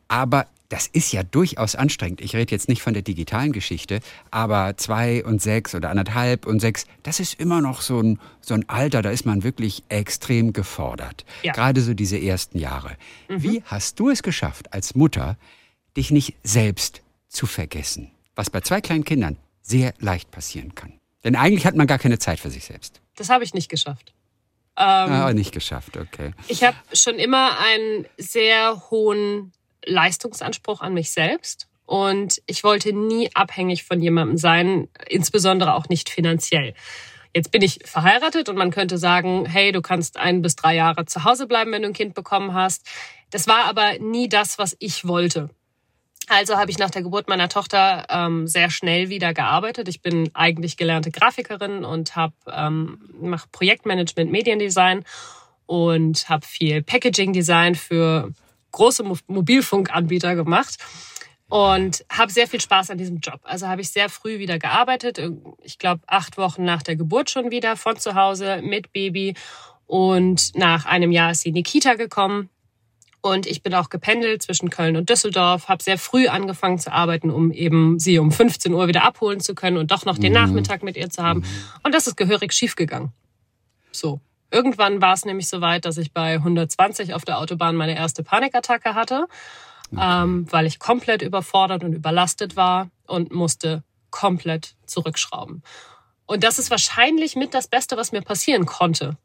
Aber 0.08 0.46
das 0.70 0.88
ist 0.88 1.12
ja 1.12 1.24
durchaus 1.24 1.76
anstrengend. 1.76 2.22
Ich 2.22 2.36
rede 2.36 2.52
jetzt 2.52 2.68
nicht 2.68 2.82
von 2.82 2.94
der 2.94 3.04
digitalen 3.04 3.52
Geschichte, 3.52 4.00
aber 4.32 4.78
zwei 4.78 5.24
und 5.24 5.42
sechs 5.42 5.76
oder 5.76 5.90
anderthalb 5.90 6.46
und 6.46 6.60
sechs, 6.60 6.86
das 7.04 7.20
ist 7.20 7.40
immer 7.40 7.62
noch 7.62 7.82
so 7.82 8.02
ein, 8.02 8.20
so 8.42 8.54
ein 8.54 8.68
Alter, 8.68 9.02
da 9.02 9.12
ist 9.12 9.26
man 9.26 9.44
wirklich 9.44 9.84
extrem 9.90 10.54
gefordert. 10.54 11.26
Ja. 11.44 11.54
Gerade 11.54 11.82
so 11.82 11.94
diese 11.94 12.20
ersten 12.20 12.58
Jahre. 12.58 12.98
Wie 13.28 13.62
hast 13.66 14.00
du 14.00 14.10
es 14.10 14.24
geschafft, 14.24 14.74
als 14.74 14.96
Mutter, 14.96 15.38
dich 15.96 16.12
nicht 16.12 16.36
selbst 16.44 17.02
zu 17.28 17.46
vergessen? 17.46 18.12
Was 18.36 18.50
bei 18.50 18.62
zwei 18.62 18.82
kleinen 18.82 19.04
Kindern 19.04 19.38
sehr 19.62 19.94
leicht 20.00 20.32
passieren 20.32 20.76
kann. 20.76 20.94
Denn 21.24 21.36
eigentlich 21.36 21.66
hat 21.66 21.76
man 21.76 21.88
gar 21.88 22.00
keine 22.00 22.20
Zeit 22.20 22.40
für 22.40 22.52
sich 22.52 22.66
selbst. 22.66 23.02
Das 23.16 23.30
habe 23.30 23.44
ich 23.44 23.54
nicht 23.54 23.70
geschafft. 23.70 24.14
Ähm, 24.78 24.84
ah, 24.84 25.34
nicht 25.34 25.54
geschafft, 25.54 25.96
okay. 25.96 26.34
Ich 26.50 26.64
habe 26.64 26.76
schon 26.94 27.16
immer 27.16 27.58
einen 27.60 28.06
sehr 28.18 28.90
hohen 28.92 29.54
Leistungsanspruch 29.86 30.82
an 30.82 30.94
mich 30.94 31.12
selbst 31.12 31.68
und 31.86 32.42
ich 32.48 32.64
wollte 32.64 32.94
nie 32.94 33.30
abhängig 33.34 33.84
von 33.84 34.02
jemandem 34.02 34.38
sein, 34.38 34.88
insbesondere 35.08 35.76
auch 35.76 35.90
nicht 35.90 36.10
finanziell. 36.10 36.74
Jetzt 37.34 37.52
bin 37.52 37.62
ich 37.62 37.80
verheiratet 37.84 38.48
und 38.48 38.56
man 38.56 38.72
könnte 38.72 38.98
sagen, 38.98 39.46
hey, 39.46 39.72
du 39.72 39.82
kannst 39.82 40.18
ein 40.18 40.42
bis 40.42 40.56
drei 40.56 40.76
Jahre 40.76 41.06
zu 41.06 41.26
Hause 41.26 41.48
bleiben, 41.48 41.72
wenn 41.74 41.82
du 41.82 41.90
ein 41.90 41.94
Kind 41.94 42.14
bekommen 42.14 42.54
hast. 42.54 42.88
Das 43.30 43.48
war 43.48 43.66
aber 43.66 44.00
nie 44.00 44.30
das, 44.30 44.58
was 44.58 44.76
ich 44.80 45.06
wollte. 45.06 45.50
Also 46.28 46.58
habe 46.58 46.72
ich 46.72 46.80
nach 46.80 46.90
der 46.90 47.04
Geburt 47.04 47.28
meiner 47.28 47.50
Tochter 47.50 48.08
ähm, 48.10 48.48
sehr 48.48 48.72
schnell 48.72 49.10
wieder 49.10 49.34
gearbeitet. 49.34 49.88
Ich 49.90 50.02
bin 50.02 50.32
eigentlich 50.34 50.78
gelernte 50.78 51.12
Grafikerin 51.12 51.86
und 51.86 52.16
habe 52.16 52.34
ähm, 52.52 53.00
mache 53.22 53.48
Projektmanagement, 53.52 54.32
Mediendesign 54.32 55.04
und 55.68 56.28
habe 56.30 56.46
viel 56.46 56.82
Packaging 56.82 57.34
Design 57.34 57.76
für 57.76 58.32
große 58.76 59.04
Mobilfunkanbieter 59.28 60.36
gemacht 60.36 60.78
und 61.48 62.06
habe 62.12 62.32
sehr 62.32 62.48
viel 62.48 62.62
Spaß 62.62 62.92
an 62.92 62.98
diesem 62.98 63.20
Job. 63.20 63.40
Also 63.44 63.68
habe 63.68 63.82
ich 63.82 63.90
sehr 63.90 64.10
früh 64.10 64.40
wieder 64.40 64.60
gearbeitet. 64.60 65.20
Ich 65.64 65.78
glaube 65.78 66.02
acht 66.08 66.38
Wochen 66.38 66.64
nach 66.64 66.84
der 66.84 66.96
Geburt 66.96 67.30
schon 67.30 67.52
wieder 67.52 67.76
von 67.76 67.98
zu 67.98 68.16
Hause 68.16 68.62
mit 68.64 68.92
Baby 68.92 69.36
und 69.88 70.56
nach 70.56 70.86
einem 70.86 71.12
Jahr 71.12 71.32
ist 71.32 71.42
sie 71.42 71.50
in 71.50 71.56
die 71.56 71.64
Kita 71.64 71.94
gekommen 71.96 72.50
und 73.22 73.48
ich 73.48 73.64
bin 73.64 73.74
auch 73.74 73.90
gependelt 73.90 74.44
zwischen 74.44 74.70
Köln 74.70 74.96
und 74.98 75.10
Düsseldorf, 75.10 75.68
habe 75.68 75.82
sehr 75.82 75.98
früh 75.98 76.28
angefangen 76.28 76.78
zu 76.78 76.92
arbeiten, 76.92 77.32
um 77.32 77.52
eben 77.52 77.98
sie 77.98 78.20
um 78.20 78.32
15 78.32 78.72
Uhr 78.74 78.88
wieder 78.88 79.04
abholen 79.04 79.40
zu 79.40 79.56
können 79.56 79.78
und 79.78 79.90
doch 79.90 80.06
noch 80.06 80.20
den 80.20 80.32
mhm. 80.32 80.40
Nachmittag 80.40 80.84
mit 80.84 80.96
ihr 80.96 81.10
zu 81.10 81.24
haben. 81.24 81.40
Mhm. 81.40 81.46
Und 81.84 81.96
das 81.96 82.06
ist 82.06 82.18
gehörig 82.18 82.54
schiefgegangen. 82.54 83.14
So. 83.92 84.20
Irgendwann 84.52 85.02
war 85.02 85.14
es 85.14 85.26
nämlich 85.26 85.48
so 85.48 85.62
weit, 85.62 85.86
dass 85.86 85.98
ich 85.98 86.14
bei 86.14 86.36
120 86.36 87.14
auf 87.14 87.26
der 87.26 87.40
Autobahn 87.40 87.76
meine 87.76 87.96
erste 87.96 88.24
Panikattacke 88.24 88.96
hatte, 88.96 89.28
okay. 89.92 90.24
ähm, 90.24 90.48
weil 90.52 90.66
ich 90.66 90.80
komplett 90.80 91.22
überfordert 91.22 91.84
und 91.84 91.94
überlastet 91.94 92.56
war 92.56 92.90
und 93.08 93.32
musste 93.34 93.84
komplett 94.12 94.76
zurückschrauben. 94.86 95.64
Und 96.26 96.44
das 96.44 96.58
ist 96.58 96.72
wahrscheinlich 96.72 97.36
mit 97.36 97.54
das 97.54 97.68
Beste, 97.68 97.98
was 97.98 98.12
mir 98.12 98.22
passieren 98.22 98.66
konnte, 98.66 99.18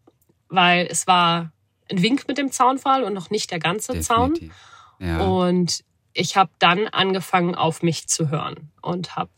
weil 0.49 0.87
es 0.91 1.07
war 1.07 1.53
ein 1.91 2.03
Wink 2.03 2.29
mit 2.29 2.39
dem 2.39 2.53
Zaunfall 2.53 3.05
und 3.05 3.15
noch 3.15 3.31
nicht 3.31 3.51
der 3.51 3.59
ganze 3.59 3.93
Definitiv. 3.93 4.07
Zaun. 4.09 5.09
Ja. 5.09 5.21
Und 5.21 5.85
ich 6.13 6.37
habe 6.37 6.51
dann 6.59 6.89
angefangen, 6.89 7.55
auf 7.55 7.83
mich 7.83 8.09
zu 8.09 8.31
hören 8.31 8.71
und 8.83 9.17
habe 9.17 9.31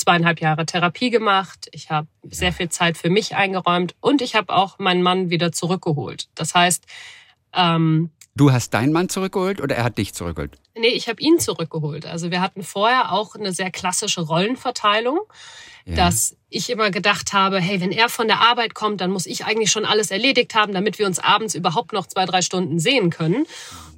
zweieinhalb 0.00 0.40
Jahre 0.40 0.66
Therapie 0.66 1.10
gemacht. 1.10 1.68
Ich 1.72 1.90
habe 1.90 2.08
sehr 2.24 2.52
viel 2.52 2.68
Zeit 2.68 2.96
für 2.96 3.10
mich 3.10 3.36
eingeräumt 3.36 3.94
und 4.00 4.22
ich 4.22 4.34
habe 4.34 4.54
auch 4.54 4.78
meinen 4.78 5.02
Mann 5.02 5.30
wieder 5.30 5.52
zurückgeholt. 5.52 6.28
Das 6.34 6.54
heißt, 6.54 6.84
ähm, 7.54 8.10
Du 8.36 8.52
hast 8.52 8.70
deinen 8.70 8.92
Mann 8.92 9.08
zurückgeholt 9.08 9.60
oder 9.60 9.74
er 9.74 9.84
hat 9.84 9.98
dich 9.98 10.14
zurückgeholt? 10.14 10.56
Nee, 10.78 10.88
ich 10.88 11.08
habe 11.08 11.20
ihn 11.20 11.40
zurückgeholt. 11.40 12.06
Also 12.06 12.30
wir 12.30 12.40
hatten 12.40 12.62
vorher 12.62 13.12
auch 13.12 13.34
eine 13.34 13.52
sehr 13.52 13.70
klassische 13.70 14.22
Rollenverteilung 14.22 15.18
ja. 15.84 15.96
dass 15.96 16.36
ich 16.48 16.70
immer 16.70 16.90
gedacht 16.90 17.32
habe, 17.32 17.60
hey, 17.60 17.80
wenn 17.80 17.92
er 17.92 18.08
von 18.08 18.26
der 18.26 18.40
Arbeit 18.40 18.74
kommt, 18.74 19.00
dann 19.00 19.10
muss 19.10 19.26
ich 19.26 19.44
eigentlich 19.44 19.70
schon 19.70 19.84
alles 19.84 20.10
erledigt 20.10 20.54
haben, 20.54 20.72
damit 20.72 20.98
wir 20.98 21.06
uns 21.06 21.18
abends 21.18 21.54
überhaupt 21.54 21.92
noch 21.92 22.06
zwei, 22.06 22.24
drei 22.26 22.42
Stunden 22.42 22.78
sehen 22.78 23.10
können. 23.10 23.46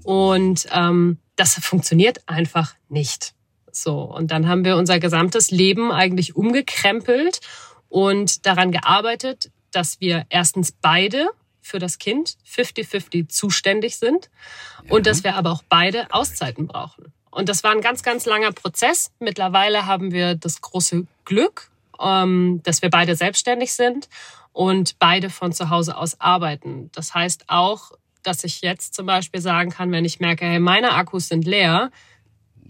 Und 0.03 0.67
ähm, 0.73 1.19
das 1.37 1.55
funktioniert 1.55 2.21
einfach 2.27 2.75
nicht. 2.89 3.35
So, 3.73 4.03
und 4.03 4.31
dann 4.31 4.49
haben 4.49 4.65
wir 4.65 4.77
unser 4.77 4.99
gesamtes 4.99 5.51
Leben 5.51 5.91
eigentlich 5.91 6.37
umgekrempelt 6.37 7.41
und 7.89 8.47
daran 8.47 8.71
gearbeitet, 8.71 9.51
dass 9.71 10.01
wir 10.01 10.25
erstens 10.29 10.73
beide 10.73 11.29
für 11.63 11.79
das 11.79 11.99
Kind 11.99 12.37
50-50 12.47 13.29
zuständig 13.29 13.97
sind 13.97 14.31
ja. 14.85 14.93
und 14.95 15.07
dass 15.07 15.25
wir 15.25 15.37
aber 15.37 15.51
auch 15.51 15.63
beide 15.69 16.13
Auszeiten 16.13 16.67
brauchen. 16.67 17.13
Und 17.31 17.49
das 17.49 17.65
war 17.65 17.73
ein 17.73 17.81
ganz, 17.81 18.03
ganz 18.03 18.27
langer 18.27 18.53
Prozess. 18.53 19.11
Mittlerweile 19.19 19.87
haben 19.87 20.13
wir 20.13 20.35
das 20.35 20.61
große 20.61 21.07
Glück, 21.25 21.71
ähm, 21.99 22.61
dass 22.63 22.83
wir 22.83 22.91
beide 22.91 23.17
selbstständig 23.17 23.73
sind 23.73 24.09
und 24.53 24.99
beide 24.99 25.31
von 25.31 25.53
zu 25.53 25.71
Hause 25.71 25.97
aus 25.97 26.21
arbeiten. 26.21 26.91
Das 26.93 27.15
heißt 27.15 27.45
auch, 27.49 27.93
dass 28.23 28.45
ich 28.45 28.61
jetzt 28.61 28.95
zum 28.95 29.07
Beispiel 29.07 29.41
sagen 29.41 29.71
kann, 29.71 29.91
wenn 29.93 30.05
ich 30.05 30.21
merke, 30.21 30.45
hey, 30.45 30.61
meine 30.61 30.93
Akkus 30.93 31.29
sind 31.29 31.47
leer, 31.47 31.91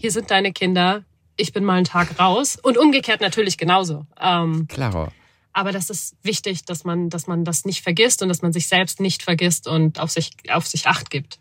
hier 0.03 0.11
sind 0.11 0.33
deine 0.33 0.53
Kinder, 0.53 1.05
ich 1.37 1.53
bin 1.53 1.63
mal 1.65 1.75
einen 1.75 1.85
Tag 1.85 2.19
raus 2.19 2.59
und 2.61 2.77
umgekehrt 2.77 3.21
natürlich 3.21 3.57
genauso. 3.57 4.05
Ähm, 4.21 4.67
Klaro. 4.67 5.13
Aber 5.53 5.71
das 5.71 5.91
ist 5.91 6.17
wichtig, 6.25 6.65
dass 6.65 6.83
man, 6.83 7.09
dass 7.09 7.29
man 7.29 7.45
das 7.45 7.65
nicht 7.65 7.85
vergisst 7.85 8.21
und 8.21 8.29
dass 8.29 8.43
man 8.43 8.53
sich 8.53 8.67
selbst 8.67 8.99
nicht 8.99 9.23
vergisst 9.23 9.69
und 9.69 10.01
auf 10.01 10.11
sich, 10.11 10.33
auf 10.51 10.67
sich 10.67 10.89
Acht 10.89 11.09
gibt. 11.09 11.39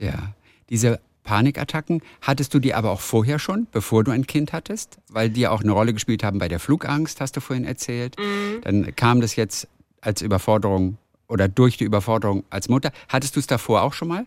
Ja, 0.00 0.34
diese 0.70 0.98
Panikattacken. 1.22 2.02
Hattest 2.20 2.52
du 2.52 2.58
die 2.58 2.74
aber 2.74 2.90
auch 2.90 3.00
vorher 3.00 3.38
schon, 3.38 3.68
bevor 3.70 4.02
du 4.02 4.10
ein 4.10 4.26
Kind 4.26 4.52
hattest? 4.52 4.98
Weil 5.08 5.30
die 5.30 5.46
auch 5.46 5.62
eine 5.62 5.70
Rolle 5.70 5.94
gespielt 5.94 6.24
haben 6.24 6.40
bei 6.40 6.48
der 6.48 6.58
Flugangst, 6.58 7.20
hast 7.20 7.36
du 7.36 7.40
vorhin 7.40 7.64
erzählt. 7.64 8.16
Mhm. 8.18 8.60
Dann 8.62 8.96
kam 8.96 9.20
das 9.20 9.36
jetzt 9.36 9.68
als 10.00 10.20
Überforderung 10.20 10.98
oder 11.28 11.46
durch 11.46 11.76
die 11.76 11.84
Überforderung 11.84 12.42
als 12.50 12.68
Mutter. 12.68 12.90
Hattest 13.08 13.36
du 13.36 13.40
es 13.40 13.46
davor 13.46 13.82
auch 13.82 13.92
schon 13.92 14.08
mal? 14.08 14.26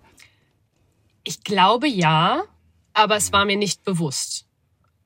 Ich 1.25 1.43
glaube 1.43 1.89
ja, 1.89 2.43
aber 2.97 3.15
es 3.15 3.31
war 3.31 3.45
mir 3.45 3.57
nicht 3.57 3.83
bewusst. 3.83 4.45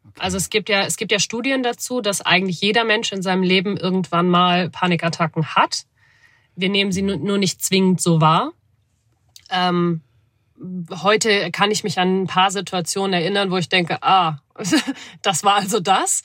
Okay. 0.07 0.19
Also 0.19 0.37
es 0.37 0.49
gibt 0.49 0.69
ja, 0.69 0.83
es 0.83 0.95
gibt 0.95 1.11
ja 1.11 1.19
Studien 1.19 1.61
dazu, 1.61 2.01
dass 2.01 2.21
eigentlich 2.21 2.61
jeder 2.61 2.85
Mensch 2.85 3.11
in 3.11 3.21
seinem 3.21 3.43
Leben 3.43 3.77
irgendwann 3.77 4.29
mal 4.29 4.69
Panikattacken 4.69 5.55
hat. 5.55 5.83
Wir 6.55 6.69
nehmen 6.69 6.91
sie 6.91 7.01
nur 7.01 7.37
nicht 7.37 7.61
zwingend 7.61 8.01
so 8.01 8.21
wahr. 8.21 8.53
Ähm, 9.49 10.01
heute 11.01 11.51
kann 11.51 11.69
ich 11.71 11.83
mich 11.83 11.99
an 11.99 12.23
ein 12.23 12.27
paar 12.27 12.51
Situationen 12.51 13.13
erinnern, 13.13 13.51
wo 13.51 13.57
ich 13.57 13.67
denke, 13.67 14.01
ah, 14.01 14.39
das 15.21 15.43
war 15.43 15.55
also 15.55 15.79
das. 15.79 16.23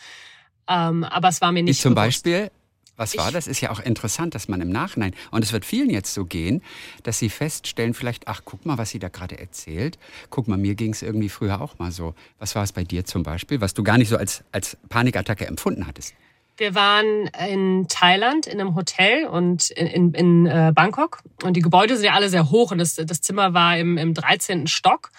Ähm, 0.69 1.05
aber 1.05 1.29
es 1.29 1.41
war 1.41 1.53
mir 1.53 1.63
nicht. 1.63 1.79
Wie 1.79 1.83
zum 1.83 1.95
bewusst. 1.95 2.23
Beispiel, 2.25 2.51
was 2.97 3.17
war 3.17 3.31
das? 3.31 3.47
Ist 3.47 3.61
ja 3.61 3.71
auch 3.71 3.81
interessant, 3.81 4.35
dass 4.35 4.49
man 4.49 4.61
im 4.61 4.71
Nachhinein, 4.71 5.15
und 5.31 5.45
es 5.45 5.53
wird 5.53 5.65
vielen 5.65 5.91
jetzt 5.91 6.15
so 6.15 6.25
gehen, 6.25 6.63
dass 7.03 7.19
sie 7.19 7.29
feststellen, 7.29 7.95
vielleicht, 7.95 8.29
ach, 8.29 8.43
guck 8.45 8.65
mal, 8.65 8.79
was 8.79 8.91
sie 8.91 8.99
da 8.99 9.09
gerade 9.09 9.39
erzählt. 9.39 9.99
Guck 10.31 10.49
mal, 10.49 10.57
mir 10.57 10.75
ging 10.75 10.93
es 10.93 11.03
irgendwie 11.03 11.29
früher 11.29 11.61
auch 11.61 11.79
mal 11.79 11.93
so. 11.93 12.15
Was 12.39 12.55
war 12.55 12.63
es 12.63 12.73
bei 12.73 12.85
dir 12.85 13.05
zum 13.05 13.23
Beispiel, 13.23 13.61
was 13.61 13.75
du 13.75 13.83
gar 13.83 13.99
nicht 13.99 14.09
so 14.09 14.17
als, 14.17 14.45
als 14.53 14.77
Panikattacke 14.89 15.47
empfunden 15.47 15.87
hattest? 15.87 16.15
Wir 16.59 16.75
waren 16.75 17.29
in 17.51 17.87
Thailand 17.89 18.47
in 18.47 18.61
einem 18.61 18.75
Hotel 18.75 19.27
und 19.27 19.71
in, 19.71 19.87
in, 19.87 20.15
in 20.15 20.47
äh, 20.47 20.73
Bangkok. 20.75 21.21
Und 21.43 21.55
die 21.55 21.61
Gebäude 21.61 21.97
sind 21.97 22.07
ja 22.07 22.15
alle 22.15 22.31
sehr 22.31 22.51
hoch 22.51 22.71
und 22.71 22.79
das, 22.79 22.95
das 22.95 23.21
Zimmer 23.21 23.53
war 23.53 23.77
im, 23.77 23.99
im 23.99 24.15
13. 24.15 24.67
Stock. 24.67 25.11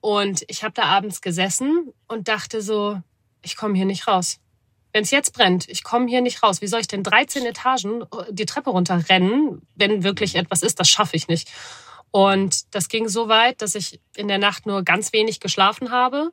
Und 0.00 0.42
ich 0.48 0.64
habe 0.64 0.72
da 0.72 0.84
abends 0.84 1.20
gesessen 1.20 1.92
und 2.08 2.28
dachte 2.28 2.62
so, 2.62 2.98
ich 3.42 3.56
komme 3.56 3.74
hier 3.74 3.84
nicht 3.84 4.08
raus. 4.08 4.38
Wenn 4.92 5.02
es 5.02 5.10
jetzt 5.10 5.34
brennt, 5.34 5.68
ich 5.68 5.84
komme 5.84 6.08
hier 6.08 6.20
nicht 6.20 6.42
raus. 6.42 6.60
Wie 6.60 6.66
soll 6.66 6.80
ich 6.80 6.88
denn 6.88 7.02
13 7.02 7.46
Etagen 7.46 8.02
äh, 8.02 8.06
die 8.30 8.46
Treppe 8.46 8.70
runterrennen, 8.70 9.62
wenn 9.74 10.02
wirklich 10.02 10.36
etwas 10.36 10.62
ist? 10.62 10.80
Das 10.80 10.88
schaffe 10.88 11.16
ich 11.16 11.28
nicht. 11.28 11.50
Und 12.10 12.74
das 12.74 12.88
ging 12.88 13.08
so 13.08 13.28
weit, 13.28 13.62
dass 13.62 13.74
ich 13.74 14.00
in 14.16 14.28
der 14.28 14.38
Nacht 14.38 14.66
nur 14.66 14.82
ganz 14.82 15.12
wenig 15.12 15.38
geschlafen 15.40 15.90
habe 15.90 16.32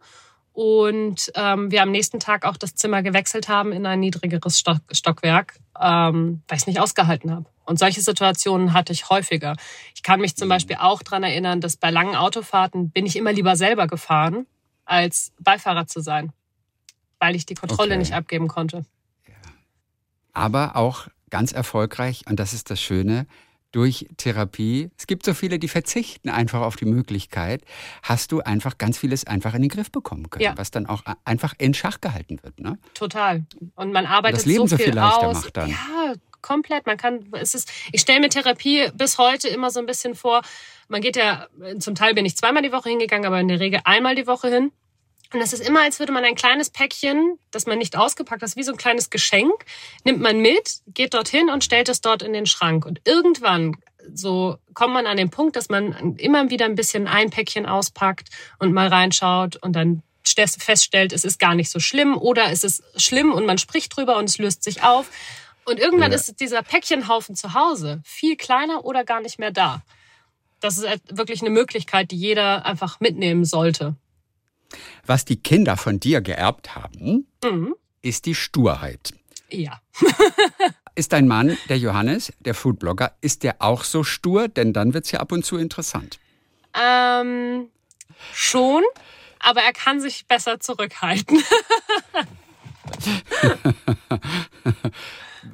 und 0.57 1.31
ähm, 1.35 1.69
wir 1.69 1.83
am 1.83 1.91
nächsten 1.91 2.19
Tag 2.19 2.43
auch 2.43 2.57
das 2.57 2.73
Zimmer 2.73 3.03
gewechselt 3.03 3.47
haben 3.47 3.71
in 3.71 3.85
ein 3.85 3.99
niedrigeres 3.99 4.57
Stock 4.57 4.79
Stockwerk, 4.91 5.59
ähm, 5.79 6.41
weil 6.47 6.55
ich 6.55 6.63
es 6.63 6.67
nicht 6.67 6.79
ausgehalten 6.79 7.29
habe. 7.29 7.45
Und 7.63 7.77
solche 7.77 8.01
Situationen 8.01 8.73
hatte 8.73 8.91
ich 8.91 9.07
häufiger. 9.11 9.55
Ich 9.93 10.01
kann 10.01 10.19
mich 10.19 10.35
zum 10.35 10.47
mhm. 10.47 10.53
Beispiel 10.53 10.77
auch 10.79 11.03
dran 11.03 11.21
erinnern, 11.21 11.61
dass 11.61 11.77
bei 11.77 11.91
langen 11.91 12.15
Autofahrten 12.15 12.89
bin 12.89 13.05
ich 13.05 13.17
immer 13.17 13.33
lieber 13.33 13.55
selber 13.55 13.85
gefahren, 13.85 14.47
als 14.83 15.31
Beifahrer 15.39 15.85
zu 15.85 15.99
sein, 15.99 16.33
weil 17.19 17.35
ich 17.35 17.45
die 17.45 17.55
Kontrolle 17.55 17.91
okay. 17.91 17.99
nicht 17.99 18.13
abgeben 18.13 18.47
konnte. 18.47 18.85
Aber 20.33 20.75
auch 20.75 21.07
ganz 21.29 21.51
erfolgreich, 21.51 22.23
und 22.29 22.39
das 22.39 22.53
ist 22.53 22.69
das 22.69 22.79
Schöne, 22.79 23.25
durch 23.71 24.07
Therapie, 24.17 24.89
es 24.97 25.07
gibt 25.07 25.25
so 25.25 25.33
viele, 25.33 25.59
die 25.59 25.67
verzichten 25.67 26.29
einfach 26.29 26.61
auf 26.61 26.77
die 26.77 26.85
Möglichkeit, 26.85 27.61
hast 28.01 28.31
du 28.31 28.39
einfach 28.39 28.77
ganz 28.77 28.97
vieles 28.97 29.27
einfach 29.27 29.53
in 29.53 29.61
den 29.61 29.69
Griff 29.69 29.91
bekommen 29.91 30.29
können, 30.29 30.43
ja. 30.43 30.57
was 30.57 30.71
dann 30.71 30.85
auch 30.85 31.03
einfach 31.25 31.53
in 31.57 31.73
Schach 31.73 31.99
gehalten 31.99 32.39
wird. 32.43 32.59
Ne? 32.59 32.77
Total. 32.93 33.45
Und 33.75 33.91
man 33.91 34.05
arbeitet 34.05 34.35
und 34.35 34.39
das 34.39 34.45
Leben 34.45 34.67
so 34.67 34.77
viel, 34.77 34.85
viel 34.85 34.95
leichter 34.95 35.27
aus. 35.27 35.43
macht 35.43 35.57
dann. 35.57 35.69
Ja, 35.69 36.13
komplett. 36.41 36.85
Man 36.85 36.97
kann, 36.97 37.27
es 37.33 37.53
ist, 37.55 37.71
ich 37.91 38.01
stelle 38.01 38.19
mir 38.21 38.29
Therapie 38.29 38.89
bis 38.93 39.17
heute 39.17 39.47
immer 39.49 39.69
so 39.69 39.79
ein 39.79 39.85
bisschen 39.85 40.15
vor. 40.15 40.41
Man 40.87 41.01
geht 41.01 41.17
ja, 41.17 41.47
zum 41.79 41.93
Teil 41.93 42.13
bin 42.13 42.25
ich 42.25 42.37
zweimal 42.37 42.63
die 42.63 42.71
Woche 42.71 42.89
hingegangen, 42.89 43.25
aber 43.25 43.39
in 43.39 43.49
der 43.49 43.59
Regel 43.59 43.81
einmal 43.83 44.15
die 44.15 44.27
Woche 44.27 44.49
hin. 44.49 44.71
Und 45.33 45.39
das 45.41 45.53
ist 45.53 45.67
immer, 45.67 45.81
als 45.81 45.99
würde 45.99 46.11
man 46.13 46.23
ein 46.23 46.35
kleines 46.35 46.69
Päckchen, 46.69 47.37
das 47.51 47.65
man 47.65 47.77
nicht 47.77 47.97
ausgepackt 47.97 48.41
hat, 48.41 48.55
wie 48.55 48.63
so 48.63 48.71
ein 48.71 48.77
kleines 48.77 49.09
Geschenk, 49.09 49.65
nimmt 50.03 50.21
man 50.21 50.39
mit, 50.39 50.79
geht 50.87 51.13
dorthin 51.13 51.49
und 51.49 51.63
stellt 51.63 51.89
es 51.89 52.01
dort 52.01 52.21
in 52.21 52.33
den 52.33 52.45
Schrank. 52.45 52.85
Und 52.85 53.01
irgendwann 53.05 53.75
so 54.13 54.57
kommt 54.73 54.93
man 54.93 55.05
an 55.05 55.17
den 55.17 55.29
Punkt, 55.29 55.57
dass 55.57 55.67
man 55.67 56.15
immer 56.17 56.49
wieder 56.49 56.63
ein 56.65 56.75
bisschen 56.75 57.07
ein 57.07 57.29
Päckchen 57.29 57.65
auspackt 57.65 58.29
und 58.57 58.71
mal 58.71 58.87
reinschaut 58.87 59.57
und 59.57 59.73
dann 59.73 60.01
feststellt, 60.23 61.13
es 61.13 61.23
ist 61.25 61.39
gar 61.39 61.55
nicht 61.55 61.69
so 61.71 61.79
schlimm 61.79 62.15
oder 62.17 62.51
es 62.51 62.63
ist 62.63 62.83
schlimm 62.95 63.33
und 63.33 63.45
man 63.45 63.57
spricht 63.57 63.95
drüber 63.95 64.17
und 64.17 64.25
es 64.25 64.37
löst 64.37 64.63
sich 64.63 64.83
auf. 64.83 65.09
Und 65.65 65.79
irgendwann 65.79 66.11
Ja. 66.11 66.17
ist 66.17 66.39
dieser 66.39 66.61
Päckchenhaufen 66.63 67.35
zu 67.35 67.53
Hause 67.53 68.01
viel 68.05 68.35
kleiner 68.37 68.85
oder 68.85 69.03
gar 69.03 69.19
nicht 69.19 69.39
mehr 69.39 69.51
da. 69.51 69.81
Das 70.59 70.77
ist 70.77 70.83
et- 70.85 71.01
wirklich 71.17 71.41
eine 71.41 71.49
Möglichkeit, 71.49 72.11
die 72.11 72.17
jeder 72.17 72.65
einfach 72.65 72.99
mitnehmen 72.99 73.45
sollte. 73.45 73.95
Was 75.05 75.25
die 75.25 75.37
Kinder 75.41 75.77
von 75.77 75.99
dir 75.99 76.21
geerbt 76.21 76.75
haben, 76.75 77.27
Mhm. 77.43 77.75
ist 78.01 78.25
die 78.25 78.35
Sturheit. 78.35 79.13
Ja. 79.49 79.81
Ist 80.95 81.13
dein 81.13 81.27
Mann, 81.27 81.55
der 81.69 81.77
Johannes, 81.77 82.33
der 82.39 82.55
Foodblogger, 82.55 83.15
ist 83.21 83.43
der 83.43 83.57
auch 83.61 83.83
so 83.83 84.03
stur? 84.03 84.47
Denn 84.47 84.73
dann 84.73 84.95
wird's 84.95 85.11
ja 85.11 85.19
ab 85.19 85.31
und 85.31 85.45
zu 85.45 85.57
interessant. 85.57 86.17
Ähm, 86.73 87.67
schon, 88.33 88.81
aber 89.39 89.61
er 89.61 89.73
kann 89.73 90.01
sich 90.01 90.25
besser 90.25 90.59
zurückhalten. 90.59 91.43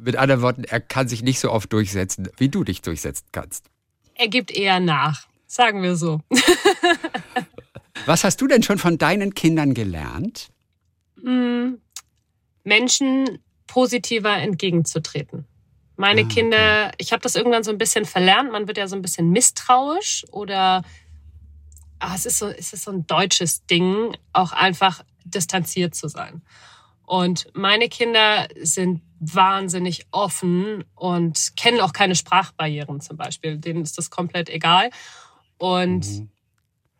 Mit 0.01 0.15
anderen 0.15 0.41
Worten, 0.41 0.63
er 0.63 0.79
kann 0.79 1.09
sich 1.09 1.23
nicht 1.23 1.39
so 1.41 1.51
oft 1.51 1.71
durchsetzen, 1.73 2.29
wie 2.37 2.47
du 2.47 2.63
dich 2.63 2.81
durchsetzen 2.81 3.25
kannst. 3.33 3.65
Er 4.15 4.29
gibt 4.29 4.49
eher 4.49 4.79
nach, 4.79 5.27
sagen 5.45 5.83
wir 5.83 5.97
so. 5.97 6.21
Was 8.05 8.23
hast 8.23 8.41
du 8.41 8.47
denn 8.47 8.63
schon 8.63 8.77
von 8.77 8.97
deinen 8.97 9.33
Kindern 9.33 9.73
gelernt? 9.73 10.49
Menschen 12.63 13.39
positiver 13.67 14.37
entgegenzutreten. 14.37 15.45
Meine 15.95 16.27
Kinder, 16.27 16.91
ich 16.97 17.11
habe 17.11 17.21
das 17.21 17.35
irgendwann 17.35 17.63
so 17.63 17.71
ein 17.71 17.77
bisschen 17.77 18.05
verlernt. 18.05 18.51
Man 18.51 18.67
wird 18.67 18.77
ja 18.77 18.87
so 18.87 18.95
ein 18.95 19.01
bisschen 19.01 19.29
misstrauisch 19.29 20.25
oder 20.31 20.83
ah, 21.99 22.15
es 22.15 22.25
ist 22.25 22.39
so, 22.39 22.47
es 22.47 22.73
ist 22.73 22.83
so 22.83 22.91
ein 22.91 23.05
deutsches 23.05 23.65
Ding, 23.65 24.15
auch 24.33 24.51
einfach 24.51 25.03
distanziert 25.23 25.95
zu 25.95 26.07
sein. 26.07 26.41
Und 27.05 27.47
meine 27.53 27.89
Kinder 27.89 28.47
sind 28.59 29.01
wahnsinnig 29.19 30.07
offen 30.11 30.83
und 30.95 31.55
kennen 31.55 31.79
auch 31.79 31.93
keine 31.93 32.15
Sprachbarrieren 32.15 33.01
zum 33.01 33.17
Beispiel. 33.17 33.57
Denen 33.57 33.83
ist 33.83 33.97
das 33.97 34.09
komplett 34.09 34.49
egal. 34.49 34.89
Und 35.57 36.27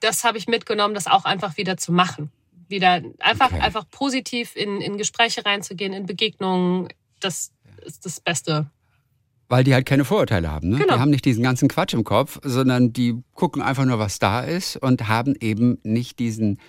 das 0.04 0.24
habe 0.24 0.38
ich 0.38 0.48
mitgenommen, 0.48 0.94
das 0.94 1.08
auch 1.08 1.26
einfach 1.26 1.58
wieder 1.58 1.78
zu 1.78 1.92
machen. 1.92 2.32
Wieder 2.70 3.02
einfach, 3.20 3.52
Okay. 3.52 3.60
einfach 3.62 3.90
positiv 3.90 4.56
in, 4.56 4.82
in 4.82 4.98
Gespräche 4.98 5.46
reinzugehen, 5.46 5.94
in 5.94 6.06
Begegnungen. 6.06 6.90
Das 7.20 7.52
ist 7.86 8.06
das 8.06 8.20
Beste. 8.20 8.70
Weil 9.50 9.64
die 9.64 9.74
halt 9.74 9.86
keine 9.86 10.06
Vorurteile 10.06 10.50
haben. 10.50 10.70
Ne? 10.70 10.78
Genau. 10.78 10.96
Die 10.96 11.00
haben 11.00 11.12
nicht 11.12 11.26
diesen 11.26 11.44
ganzen 11.44 11.68
Quatsch 11.68 11.94
im 11.94 12.04
Kopf, 12.04 12.40
sondern 12.44 12.94
die 12.94 13.16
gucken 13.34 13.62
einfach 13.62 13.86
nur, 13.86 14.00
was 14.00 14.18
da 14.20 14.42
ist 14.42 14.78
und 14.78 15.08
haben 15.08 15.36
eben 15.40 15.78
nicht 15.84 16.18
diesen, 16.20 16.60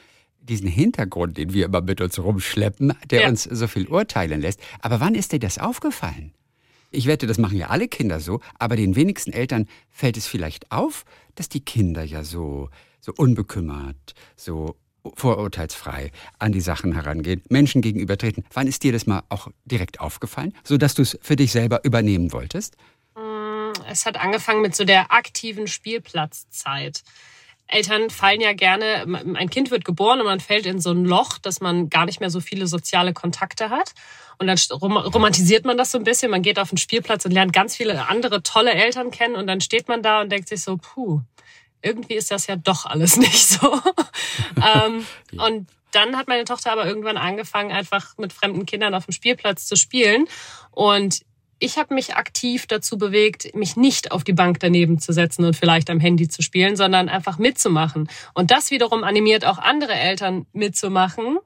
diesen 0.41 0.69
Hintergrund, 0.69 1.39
den 1.39 1.53
wir 1.55 1.67
immer 1.67 1.81
mit 1.81 2.01
uns 2.01 2.19
rumschleppen, 2.19 2.93
der 3.11 3.23
Ja. 3.23 3.29
uns 3.29 3.45
so 3.45 3.67
viel 3.69 3.87
urteilen 3.89 4.41
lässt. 4.41 4.61
Aber 4.81 5.01
wann 5.01 5.15
ist 5.15 5.33
dir 5.33 5.39
das 5.39 5.59
aufgefallen? 5.59 6.35
Ich 6.91 7.07
wette, 7.07 7.27
das 7.27 7.39
machen 7.39 7.57
ja 7.57 7.69
alle 7.69 7.89
Kinder 7.89 8.21
so, 8.21 8.41
aber 8.59 8.77
den 8.77 8.95
wenigsten 8.95 9.33
Eltern 9.33 9.67
fällt 9.91 10.17
es 10.17 10.27
vielleicht 10.27 10.71
auf, 10.71 11.05
dass 11.35 11.49
die 11.49 11.61
Kinder 11.65 12.05
ja 12.05 12.23
so, 12.23 12.69
so 13.05 13.13
unbekümmert, 13.17 14.15
so 14.35 14.77
vorurteilsfrei 15.17 16.11
an 16.39 16.53
die 16.53 16.63
Sachen 16.63 16.93
herangehen, 16.93 17.43
Menschen 17.51 17.83
gegenübertreten. 17.83 18.45
Wann 18.55 18.67
ist 18.67 18.83
dir 18.83 18.93
das 18.93 19.07
mal 19.07 19.23
auch 19.29 19.49
direkt 19.67 20.01
aufgefallen, 20.01 20.55
sodass 20.65 20.95
du 20.95 21.03
es 21.03 21.19
für 21.21 21.37
dich 21.37 21.53
selber 21.53 21.85
übernehmen 21.85 22.33
wolltest? 22.33 22.77
Es 23.87 24.07
hat 24.07 24.17
angefangen 24.19 24.63
mit 24.63 24.75
so 24.75 24.85
der 24.85 25.13
aktiven 25.13 25.67
Spielplatzzeit. 25.67 27.03
Eltern 27.67 28.09
fallen 28.09 28.41
ja 28.41 28.55
gerne, 28.55 29.05
ein 29.37 29.51
Kind 29.51 29.71
wird 29.71 29.85
geboren 29.85 30.21
und 30.21 30.27
man 30.27 30.41
fällt 30.41 30.65
in 30.65 30.81
so 30.81 30.93
ein 30.93 31.05
Loch, 31.05 31.37
dass 31.39 31.61
man 31.61 31.91
gar 31.91 32.07
nicht 32.07 32.21
mehr 32.21 32.31
so 32.31 32.41
viele 32.41 32.67
soziale 32.67 33.13
Kontakte 33.13 33.69
hat. 33.69 33.93
Und 34.39 34.47
dann 34.47 34.59
rom- 34.71 34.97
romantisiert 34.97 35.65
man 35.65 35.77
das 35.77 35.91
so 35.91 35.99
ein 35.99 36.05
bisschen. 36.05 36.31
Man 36.31 36.43
geht 36.43 36.59
auf 36.59 36.71
den 36.71 36.79
Spielplatz 36.79 37.25
und 37.25 37.33
lernt 37.33 37.53
ganz 37.53 37.77
viele 37.77 38.09
andere 38.09 38.43
tolle 38.43 38.73
Eltern 38.73 39.11
kennen 39.11 39.35
und 39.35 39.47
dann 39.47 39.61
steht 39.61 39.89
man 39.89 40.03
da 40.03 40.23
und 40.23 40.31
denkt 40.31 40.49
sich 40.49 40.63
so, 40.63 40.77
puh, 40.77 41.21
irgendwie 41.85 42.15
ist 42.15 42.31
das 42.31 42.47
ja 42.47 42.57
doch 42.57 42.87
alles 42.87 43.17
nicht 43.19 43.47
so. 43.47 43.81
ähm, 44.57 45.07
und 45.39 45.69
dann 45.93 46.17
hat 46.17 46.27
meine 46.27 46.45
Tochter 46.45 46.73
aber 46.73 46.87
irgendwann 46.87 47.17
angefangen, 47.17 47.71
einfach 47.71 48.19
mit 48.19 48.33
fremden 48.33 48.67
Kindern 48.67 48.95
auf 48.95 49.07
dem 49.07 49.13
Spielplatz 49.13 49.67
zu 49.67 49.77
spielen. 49.77 50.27
Und 50.73 51.23
ich 51.61 51.79
habe 51.79 51.95
mich 51.95 52.17
aktiv 52.17 52.67
dazu 52.67 52.99
bewegt, 52.99 53.55
mich 53.55 53.77
nicht 53.77 54.11
auf 54.11 54.25
die 54.25 54.33
Bank 54.33 54.59
daneben 54.59 54.99
zu 54.99 55.13
setzen 55.13 55.45
und 55.45 55.55
vielleicht 55.55 55.89
am 55.91 56.01
Handy 56.01 56.29
zu 56.29 56.43
spielen, 56.43 56.75
sondern 56.75 57.09
einfach 57.09 57.39
mitzumachen. 57.39 58.09
Und 58.35 58.51
das 58.51 58.73
wiederum 58.73 59.05
animiert 59.05 59.45
auch 59.45 59.59
andere 59.59 59.93
Eltern 59.95 60.47
mitzumachen. 60.53 61.39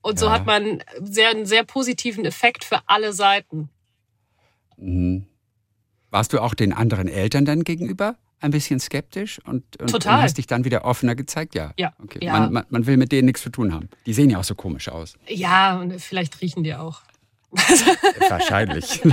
Und 0.00 0.18
so 0.18 0.26
Ja. 0.26 0.32
hat 0.32 0.46
man 0.46 0.82
sehr, 1.02 1.30
einen 1.30 1.44
sehr 1.44 1.64
positiven 1.64 2.24
Effekt 2.24 2.64
für 2.64 2.78
alle 2.86 3.12
Seiten. 3.12 3.68
Mhm. 4.76 5.26
Warst 6.10 6.32
du 6.32 6.40
auch 6.40 6.54
den 6.54 6.72
anderen 6.72 7.08
Eltern 7.08 7.44
dann 7.44 7.64
gegenüber 7.64 8.16
ein 8.40 8.50
bisschen 8.50 8.80
skeptisch 8.80 9.38
und, 9.44 9.62
und, 9.80 9.90
Total. 9.90 10.16
und 10.16 10.22
hast 10.22 10.38
dich 10.38 10.46
dann 10.46 10.64
wieder 10.64 10.84
offener 10.84 11.14
gezeigt? 11.14 11.54
Ja. 11.54 11.72
Ja. 11.78 11.92
Okay. 12.02 12.18
Ja. 12.22 12.32
Man, 12.32 12.52
man, 12.52 12.64
man 12.70 12.86
will 12.86 12.96
mit 12.96 13.12
denen 13.12 13.26
nichts 13.26 13.42
zu 13.42 13.50
tun 13.50 13.72
haben. 13.72 13.88
Die 14.06 14.12
sehen 14.14 14.30
ja 14.30 14.38
auch 14.38 14.44
so 14.44 14.54
komisch 14.54 14.88
aus. 14.88 15.14
Ja, 15.28 15.78
und 15.78 16.00
vielleicht 16.00 16.40
riechen 16.40 16.64
die 16.64 16.74
auch. 16.74 17.00
Wahrscheinlich. 18.28 19.02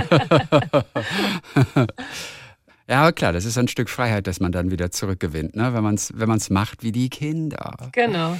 ja, 2.88 3.00
aber 3.02 3.12
klar, 3.12 3.32
das 3.32 3.44
ist 3.44 3.58
ein 3.58 3.68
Stück 3.68 3.90
Freiheit, 3.90 4.26
das 4.26 4.40
man 4.40 4.52
dann 4.52 4.70
wieder 4.70 4.90
zurückgewinnt, 4.90 5.56
ne? 5.56 5.74
wenn 5.74 5.82
man 5.82 5.94
es 5.96 6.12
wenn 6.14 6.28
man's 6.28 6.48
macht 6.50 6.82
wie 6.82 6.92
die 6.92 7.10
Kinder, 7.10 7.76
Genau. 7.92 8.38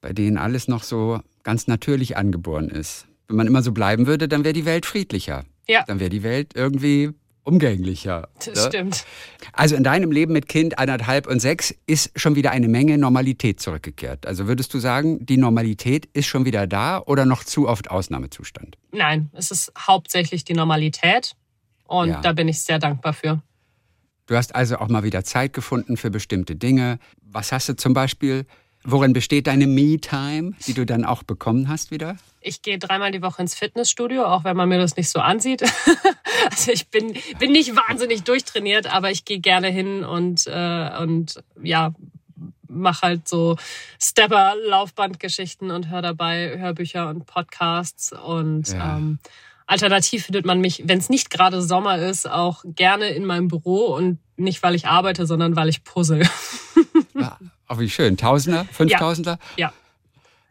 bei 0.00 0.12
denen 0.12 0.38
alles 0.38 0.68
noch 0.68 0.82
so 0.82 1.20
ganz 1.42 1.66
natürlich 1.66 2.16
angeboren 2.16 2.68
ist. 2.68 3.06
Wenn 3.28 3.36
man 3.36 3.46
immer 3.46 3.62
so 3.62 3.72
bleiben 3.72 4.06
würde, 4.06 4.28
dann 4.28 4.44
wäre 4.44 4.52
die 4.54 4.64
Welt 4.64 4.86
friedlicher. 4.86 5.44
Ja. 5.68 5.84
Dann 5.86 6.00
wäre 6.00 6.10
die 6.10 6.22
Welt 6.22 6.52
irgendwie 6.54 7.10
umgänglicher. 7.44 8.28
Das 8.44 8.54
ne? 8.54 8.68
stimmt. 8.68 9.04
Also 9.52 9.74
in 9.76 9.84
deinem 9.84 10.12
Leben 10.12 10.32
mit 10.32 10.48
Kind 10.48 10.78
eineinhalb 10.78 11.26
und 11.26 11.40
sechs 11.40 11.74
ist 11.86 12.10
schon 12.18 12.36
wieder 12.36 12.50
eine 12.50 12.68
Menge 12.68 12.98
Normalität 12.98 13.60
zurückgekehrt. 13.60 14.26
Also 14.26 14.46
würdest 14.46 14.72
du 14.74 14.78
sagen, 14.78 15.24
die 15.24 15.36
Normalität 15.36 16.06
ist 16.12 16.26
schon 16.26 16.44
wieder 16.44 16.66
da 16.66 17.00
oder 17.00 17.24
noch 17.26 17.44
zu 17.44 17.68
oft 17.68 17.90
Ausnahmezustand? 17.90 18.76
Nein, 18.92 19.30
es 19.32 19.50
ist 19.50 19.72
hauptsächlich 19.78 20.44
die 20.44 20.54
Normalität. 20.54 21.34
Und 21.84 22.08
Ja. 22.10 22.20
da 22.20 22.32
bin 22.32 22.46
ich 22.48 22.60
sehr 22.62 22.78
dankbar 22.78 23.12
für. 23.12 23.42
Du 24.26 24.36
hast 24.36 24.54
also 24.54 24.76
auch 24.76 24.88
mal 24.88 25.02
wieder 25.02 25.24
Zeit 25.24 25.52
gefunden 25.52 25.96
für 25.96 26.10
bestimmte 26.10 26.54
Dinge. 26.54 27.00
Was 27.20 27.50
hast 27.50 27.68
du 27.68 27.74
zum 27.74 27.94
Beispiel? 27.94 28.46
Worin 28.84 29.12
besteht 29.12 29.48
deine 29.48 29.66
Me-Time, 29.66 30.52
die 30.66 30.72
du 30.72 30.86
dann 30.86 31.04
auch 31.04 31.24
bekommen 31.24 31.68
hast 31.68 31.90
wieder? 31.90 32.16
Ich 32.40 32.62
gehe 32.62 32.78
dreimal 32.78 33.10
die 33.10 33.22
Woche 33.22 33.42
ins 33.42 33.54
Fitnessstudio, 33.54 34.24
auch 34.24 34.44
wenn 34.44 34.56
man 34.56 34.68
mir 34.68 34.78
das 34.78 34.96
nicht 34.96 35.10
so 35.10 35.20
ansieht. 35.20 35.62
also 36.50 36.72
ich 36.72 36.88
bin, 36.88 37.14
bin 37.38 37.52
nicht 37.52 37.76
wahnsinnig 37.76 38.22
durchtrainiert, 38.22 38.86
aber 38.92 39.10
ich 39.10 39.24
gehe 39.24 39.40
gerne 39.40 39.68
hin 39.68 40.04
und, 40.04 40.46
äh, 40.46 40.90
und 41.00 41.42
ja, 41.62 41.92
mache 42.66 43.02
halt 43.02 43.28
so 43.28 43.56
Stepper-Laufbandgeschichten 44.00 45.70
und 45.70 45.90
höre 45.90 46.02
dabei 46.02 46.58
Hörbücher 46.58 47.08
und 47.08 47.26
Podcasts. 47.26 48.12
Und 48.12 48.68
Ja. 48.68 48.96
ähm, 48.96 49.18
alternativ 49.66 50.26
findet 50.26 50.46
man 50.46 50.60
mich, 50.60 50.82
wenn 50.86 50.98
es 50.98 51.08
nicht 51.08 51.30
gerade 51.30 51.62
Sommer 51.62 51.98
ist, 51.98 52.28
auch 52.28 52.64
gerne 52.64 53.08
in 53.10 53.24
meinem 53.26 53.48
Büro 53.48 53.94
und 53.94 54.18
nicht, 54.36 54.62
weil 54.62 54.74
ich 54.74 54.86
arbeite, 54.86 55.26
sondern 55.26 55.56
weil 55.56 55.68
ich 55.68 55.84
puzzle. 55.84 56.26
Ja, 57.14 57.38
auch 57.68 57.78
wie 57.78 57.90
schön. 57.90 58.16
Tausender? 58.16 58.64
Fünftausender? 58.72 59.38
ja. 59.56 59.72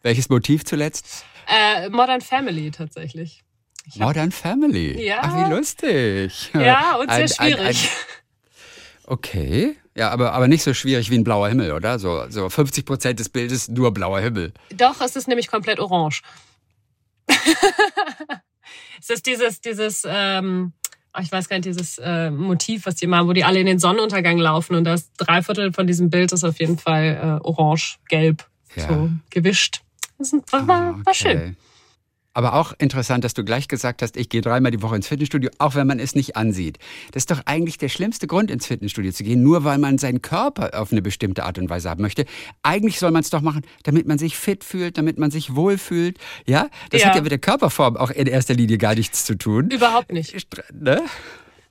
Welches 0.01 0.29
Motiv 0.29 0.63
zuletzt? 0.63 1.25
Äh, 1.49 1.89
Modern 1.89 2.21
Family 2.21 2.71
tatsächlich. 2.71 3.43
Ich 3.85 3.95
hab- 3.99 4.07
Modern 4.07 4.31
Family. 4.31 5.03
Ja. 5.03 5.19
Ach, 5.21 5.45
wie 5.47 5.49
lustig. 5.51 6.51
Ja, 6.53 6.95
und 6.99 7.09
sehr 7.09 7.15
Ein- 7.17 7.21
ein- 7.23 7.29
schwierig. 7.29 7.89
ein- 7.89 7.89
Okay. 9.11 9.75
Ja, 9.95 10.11
aber, 10.11 10.33
aber 10.33 10.47
nicht 10.47 10.61
so 10.61 10.73
schwierig 10.75 11.09
wie 11.09 11.17
ein 11.17 11.23
blauer 11.23 11.49
Himmel, 11.49 11.71
oder? 11.71 11.97
So, 11.97 12.29
so 12.29 12.47
50 12.47 12.85
Prozent 12.85 13.19
des 13.19 13.27
Bildes 13.29 13.67
nur 13.67 13.91
blauer 13.91 14.19
Himmel. 14.19 14.53
Doch, 14.71 15.01
es 15.01 15.15
ist 15.15 15.27
nämlich 15.27 15.47
komplett 15.47 15.79
orange. 15.79 16.21
es 19.01 19.09
ist 19.09 19.25
dieses, 19.25 19.61
dieses, 19.61 20.03
ähm, 20.07 20.73
ach, 21.11 21.21
ich 21.23 21.31
weiß 21.31 21.49
gar 21.49 21.57
nicht, 21.57 21.65
dieses 21.65 21.97
äh, 21.97 22.29
Motiv, 22.29 22.85
was 22.85 22.95
die 22.95 23.07
machen, 23.07 23.27
wo 23.27 23.33
die 23.33 23.43
alle 23.43 23.59
in 23.59 23.65
den 23.65 23.79
Sonnenuntergang 23.79 24.37
laufen 24.37 24.75
und 24.75 24.83
das 24.83 25.11
Dreiviertel 25.13 25.73
von 25.73 25.87
diesem 25.87 26.09
Bild 26.09 26.31
ist 26.31 26.43
auf 26.43 26.59
jeden 26.59 26.77
Fall 26.77 27.39
äh, 27.41 27.47
orange, 27.47 27.97
gelb, 28.09 28.45
Ja. 28.75 28.87
so 28.87 29.09
gewischt. 29.31 29.81
Das 30.19 30.33
war, 30.51 30.67
war, 30.67 31.05
war 31.05 31.13
schön. 31.13 31.55
Ah. 31.57 31.63
Aber 32.35 32.53
auch 32.53 32.73
interessant, 32.77 33.23
dass 33.23 33.33
du 33.33 33.43
gleich 33.43 33.67
gesagt 33.67 34.01
hast, 34.01 34.15
ich 34.15 34.29
gehe 34.29 34.41
dreimal 34.41 34.71
die 34.71 34.81
Woche 34.83 34.95
ins 34.95 35.07
Fitnessstudio, 35.07 35.49
auch 35.57 35.73
wenn 35.75 35.87
man 35.87 35.99
es 35.99 36.13
nicht 36.13 36.37
ansieht. 36.37 36.77
Das 37.11 37.21
ist 37.23 37.31
doch 37.31 37.41
eigentlich 37.45 37.79
der 37.79 37.89
schlimmste 37.89 38.27
Grund, 38.27 38.51
ins 38.51 38.67
Fitnessstudio 38.67 39.11
zu 39.11 39.23
gehen, 39.23 39.41
nur 39.41 39.63
weil 39.63 39.79
man 39.79 39.97
seinen 39.97 40.21
Körper 40.21 40.79
auf 40.79 40.91
eine 40.91 41.01
bestimmte 41.01 41.43
Art 41.43 41.57
und 41.57 41.69
Weise 41.69 41.89
haben 41.89 42.01
möchte. 42.03 42.25
Eigentlich 42.61 42.99
soll 42.99 43.11
man 43.11 43.23
es 43.23 43.29
doch 43.31 43.41
machen, 43.41 43.63
damit 43.83 44.07
man 44.07 44.19
sich 44.19 44.37
fit 44.37 44.63
fühlt, 44.63 44.97
damit 44.97 45.17
man 45.17 45.31
sich 45.31 45.55
wohlfühlt. 45.55 46.17
Ja, 46.45 46.69
das 46.91 47.01
Ja. 47.01 47.07
hat 47.09 47.15
ja 47.15 47.21
mit 47.23 47.31
der 47.31 47.39
Körperform 47.39 47.97
auch 47.97 48.11
in 48.11 48.27
erster 48.27 48.53
Linie 48.53 48.77
gar 48.77 48.93
nichts 48.93 49.25
zu 49.25 49.35
tun. 49.35 49.69
Überhaupt 49.71 50.11
nicht. 50.11 50.35
Ne? 50.71 51.01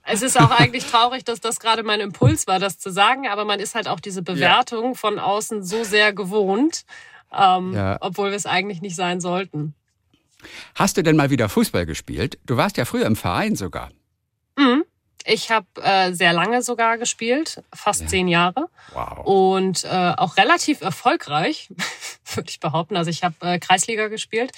Es 0.02 0.22
ist 0.22 0.38
auch 0.40 0.50
eigentlich 0.50 0.84
traurig, 0.87 1.24
dass 1.24 1.40
das 1.40 1.61
gerade 1.61 1.82
mein 1.82 2.00
Impuls 2.00 2.46
war, 2.46 2.58
das 2.58 2.78
zu 2.78 2.90
sagen, 2.90 3.28
aber 3.28 3.44
man 3.44 3.61
ist 3.61 3.74
halt 3.74 3.87
auch 3.88 4.00
diese 4.00 4.22
Bewertung 4.22 4.96
von 4.96 5.18
außen 5.18 5.62
so 5.62 5.84
sehr 5.84 6.12
gewohnt, 6.12 6.84
ähm, 7.33 7.73
Ja. 7.75 7.99
obwohl 8.01 8.31
wir 8.31 8.37
es 8.37 8.47
eigentlich 8.47 8.81
nicht 8.81 8.97
sein 8.97 9.21
sollten. 9.21 9.75
Hast 10.75 10.97
du 10.97 11.03
denn 11.03 11.17
mal 11.17 11.31
wieder 11.31 11.49
Fußball 11.49 11.87
gespielt? 11.87 12.38
Du 12.47 12.57
warst 12.57 12.77
ja 12.77 12.85
früher 12.85 13.07
im 13.07 13.17
Verein 13.17 13.57
sogar. 13.57 13.91
Mhm. 14.57 14.85
Ich 15.25 15.51
habe 15.51 15.67
äh, 15.83 16.12
sehr 16.14 16.33
lange 16.33 16.62
sogar 16.62 16.97
gespielt, 16.97 17.62
fast 17.75 18.03
ja. 18.03 18.07
zehn 18.07 18.29
Jahre. 18.29 18.69
Wow. 18.95 19.27
Und 19.27 19.85
äh, 19.85 20.14
auch 20.17 20.37
relativ 20.37 20.81
erfolgreich, 20.81 21.69
würde 22.35 22.49
ich 22.49 22.61
behaupten. 22.61 22.97
Also 22.97 23.11
ich 23.11 23.25
habe 23.25 23.35
äh, 23.41 23.59
Kreisliga 23.59 24.09
gespielt. 24.09 24.53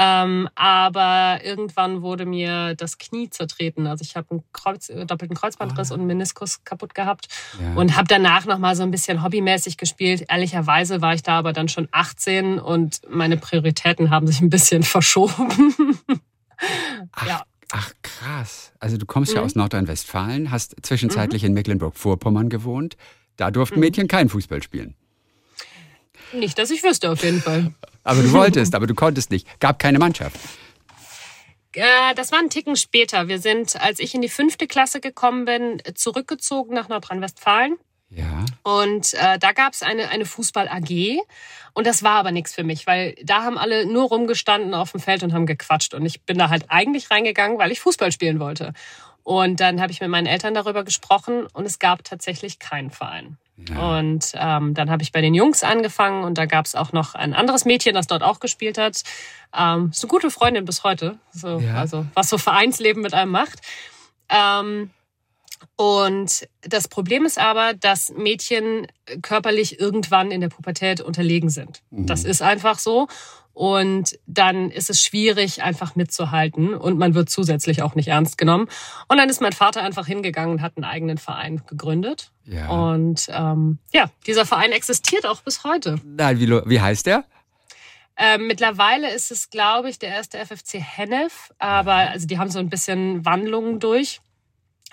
Ähm, 0.00 0.48
aber 0.54 1.40
irgendwann 1.42 2.02
wurde 2.02 2.24
mir 2.24 2.76
das 2.76 2.98
Knie 2.98 3.30
zertreten. 3.30 3.88
Also 3.88 4.02
ich 4.02 4.14
habe 4.14 4.30
einen 4.30 4.44
Kreuz, 4.52 4.88
äh, 4.88 5.04
doppelten 5.04 5.36
Kreuzbandriss 5.36 5.90
oh. 5.90 5.94
und 5.94 6.00
einen 6.00 6.06
Meniskus 6.06 6.62
kaputt 6.62 6.94
gehabt 6.94 7.26
ja. 7.60 7.74
und 7.74 7.96
habe 7.96 8.06
danach 8.06 8.46
noch 8.46 8.58
mal 8.58 8.76
so 8.76 8.84
ein 8.84 8.92
bisschen 8.92 9.24
hobbymäßig 9.24 9.76
gespielt. 9.76 10.24
Ehrlicherweise 10.28 11.02
war 11.02 11.14
ich 11.14 11.24
da 11.24 11.38
aber 11.38 11.52
dann 11.52 11.68
schon 11.68 11.88
18 11.90 12.60
und 12.60 13.00
meine 13.08 13.36
Prioritäten 13.36 14.10
haben 14.10 14.28
sich 14.28 14.40
ein 14.40 14.50
bisschen 14.50 14.82
verschoben. 14.84 15.98
Ach, 17.12 17.26
ja. 17.26 17.42
ach 17.72 17.92
krass. 18.02 18.72
Also 18.78 18.98
du 18.98 19.06
kommst 19.06 19.32
mhm. 19.32 19.38
ja 19.38 19.42
aus 19.42 19.56
Nordrhein-Westfalen, 19.56 20.52
hast 20.52 20.76
zwischenzeitlich 20.82 21.42
mhm. 21.42 21.48
in 21.48 21.54
Mecklenburg-Vorpommern 21.54 22.50
gewohnt. 22.50 22.96
Da 23.36 23.50
durften 23.50 23.76
mhm. 23.76 23.80
Mädchen 23.80 24.06
kein 24.06 24.28
Fußball 24.28 24.62
spielen. 24.62 24.94
Nicht, 26.32 26.58
dass 26.58 26.70
ich 26.70 26.82
wüsste, 26.82 27.10
auf 27.10 27.22
jeden 27.22 27.40
Fall. 27.40 27.72
aber 28.04 28.22
du 28.22 28.32
wolltest, 28.32 28.74
aber 28.74 28.86
du 28.86 28.94
konntest 28.94 29.30
nicht. 29.30 29.60
Gab 29.60 29.78
keine 29.78 29.98
Mannschaft. 29.98 30.36
Äh, 31.74 32.14
das 32.14 32.32
war 32.32 32.38
ein 32.38 32.50
Ticken 32.50 32.76
später. 32.76 33.28
Wir 33.28 33.38
sind, 33.38 33.80
als 33.80 33.98
ich 33.98 34.14
in 34.14 34.22
die 34.22 34.28
fünfte 34.28 34.66
Klasse 34.66 35.00
gekommen 35.00 35.44
bin, 35.44 35.82
zurückgezogen 35.94 36.74
nach 36.74 36.88
Nordrhein-Westfalen. 36.88 37.76
Ja. 38.10 38.44
Und 38.62 39.14
äh, 39.14 39.38
da 39.38 39.52
gab 39.52 39.74
es 39.74 39.82
eine, 39.82 40.08
eine 40.08 40.24
Fußball-AG. 40.24 41.18
Und 41.74 41.86
das 41.86 42.02
war 42.02 42.18
aber 42.18 42.32
nichts 42.32 42.54
für 42.54 42.64
mich, 42.64 42.86
weil 42.86 43.14
da 43.22 43.42
haben 43.42 43.58
alle 43.58 43.86
nur 43.86 44.08
rumgestanden 44.08 44.74
auf 44.74 44.92
dem 44.92 45.00
Feld 45.00 45.22
und 45.22 45.32
haben 45.32 45.46
gequatscht. 45.46 45.94
Und 45.94 46.06
ich 46.06 46.22
bin 46.22 46.38
da 46.38 46.48
halt 46.48 46.64
eigentlich 46.68 47.10
reingegangen, 47.10 47.58
weil 47.58 47.70
ich 47.70 47.80
Fußball 47.80 48.10
spielen 48.10 48.40
wollte. 48.40 48.72
Und 49.22 49.60
dann 49.60 49.80
habe 49.80 49.92
ich 49.92 50.00
mit 50.00 50.08
meinen 50.08 50.26
Eltern 50.26 50.54
darüber 50.54 50.84
gesprochen 50.84 51.46
und 51.52 51.66
es 51.66 51.78
gab 51.78 52.02
tatsächlich 52.02 52.58
keinen 52.58 52.90
Verein. 52.90 53.36
Ja. 53.68 53.98
Und 53.98 54.32
ähm, 54.34 54.74
dann 54.74 54.90
habe 54.90 55.02
ich 55.02 55.12
bei 55.12 55.20
den 55.20 55.34
Jungs 55.34 55.64
angefangen 55.64 56.24
und 56.24 56.38
da 56.38 56.46
gab 56.46 56.66
es 56.66 56.74
auch 56.74 56.92
noch 56.92 57.14
ein 57.14 57.34
anderes 57.34 57.64
Mädchen, 57.64 57.94
das 57.94 58.06
dort 58.06 58.22
auch 58.22 58.40
gespielt 58.40 58.78
hat. 58.78 59.02
Ähm, 59.56 59.90
ist 59.90 60.04
eine 60.04 60.08
gute 60.08 60.30
Freundin 60.30 60.64
bis 60.64 60.84
heute. 60.84 61.18
So, 61.32 61.58
ja. 61.58 61.74
Also 61.74 62.06
was 62.14 62.28
so 62.28 62.38
Vereinsleben 62.38 63.02
mit 63.02 63.14
einem 63.14 63.32
macht. 63.32 63.60
Ähm, 64.28 64.90
und 65.76 66.48
das 66.62 66.88
Problem 66.88 67.24
ist 67.24 67.38
aber, 67.38 67.74
dass 67.74 68.10
Mädchen 68.10 68.86
körperlich 69.22 69.80
irgendwann 69.80 70.30
in 70.30 70.40
der 70.40 70.48
Pubertät 70.48 71.00
unterlegen 71.00 71.50
sind. 71.50 71.82
Mhm. 71.90 72.06
Das 72.06 72.24
ist 72.24 72.42
einfach 72.42 72.78
so. 72.78 73.08
Und 73.58 74.20
dann 74.28 74.70
ist 74.70 74.88
es 74.88 75.02
schwierig, 75.02 75.64
einfach 75.64 75.96
mitzuhalten. 75.96 76.74
Und 76.74 76.96
man 76.96 77.14
wird 77.14 77.28
zusätzlich 77.28 77.82
auch 77.82 77.96
nicht 77.96 78.06
ernst 78.06 78.38
genommen. 78.38 78.68
Und 79.08 79.16
dann 79.16 79.28
ist 79.28 79.40
mein 79.40 79.52
Vater 79.52 79.82
einfach 79.82 80.06
hingegangen 80.06 80.52
und 80.52 80.62
hat 80.62 80.76
einen 80.76 80.84
eigenen 80.84 81.18
Verein 81.18 81.62
gegründet. 81.66 82.30
Ja. 82.44 82.68
Und 82.68 83.26
ähm, 83.30 83.80
ja, 83.92 84.12
dieser 84.28 84.46
Verein 84.46 84.70
existiert 84.70 85.26
auch 85.26 85.40
bis 85.40 85.64
heute. 85.64 85.96
Nein, 86.04 86.38
wie, 86.38 86.48
wie 86.48 86.80
heißt 86.80 87.06
der? 87.06 87.24
Ähm, 88.16 88.46
mittlerweile 88.46 89.12
ist 89.12 89.32
es, 89.32 89.50
glaube 89.50 89.90
ich, 89.90 89.98
der 89.98 90.10
erste 90.10 90.38
FFC 90.38 90.74
Hennef. 90.74 91.52
Aber 91.58 91.94
also 91.94 92.28
die 92.28 92.38
haben 92.38 92.52
so 92.52 92.60
ein 92.60 92.70
bisschen 92.70 93.24
Wandlungen 93.24 93.80
durch. 93.80 94.20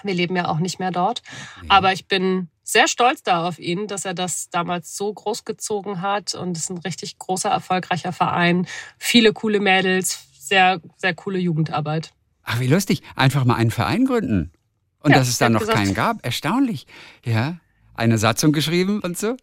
Wir 0.02 0.16
leben 0.16 0.36
ja 0.36 0.48
auch 0.48 0.58
nicht 0.58 0.80
mehr 0.80 0.90
dort. 0.90 1.22
Aber 1.68 1.94
ich 1.94 2.08
bin 2.08 2.50
sehr 2.66 2.88
stolz 2.88 3.22
da 3.22 3.48
auf 3.48 3.60
ihn, 3.60 3.88
dass 3.88 4.06
er 4.06 4.16
das 4.16 4.50
damals 4.50 4.98
so 4.98 5.14
großgezogen 5.14 6.02
hat. 6.02 6.34
Und 6.34 6.58
es 6.58 6.64
ist 6.64 6.72
ein 6.72 6.80
richtig 6.80 7.20
großer, 7.20 7.50
erfolgreicher 7.50 8.12
Verein. 8.12 8.68
Viele 8.98 9.32
coole 9.34 9.60
Mädels, 9.60 10.28
sehr, 10.40 10.82
sehr 10.98 11.14
coole 11.14 11.38
Jugendarbeit. 11.38 12.12
Ach, 12.44 12.60
wie 12.60 12.68
lustig. 12.68 13.02
Einfach 13.16 13.46
mal 13.46 13.56
einen 13.56 13.72
Verein 13.72 14.06
gründen. 14.06 14.52
Und 15.00 15.12
ja, 15.12 15.18
dass 15.20 15.30
es 15.30 15.38
da 15.38 15.48
noch 15.48 15.60
gesagt, 15.60 15.78
keinen 15.78 15.94
gab. 15.94 16.26
Erstaunlich. 16.26 16.88
Ja. 17.24 17.58
Eine 17.94 18.18
Satzung 18.18 18.52
geschrieben 18.52 19.00
und 19.00 19.18
so. 19.18 19.38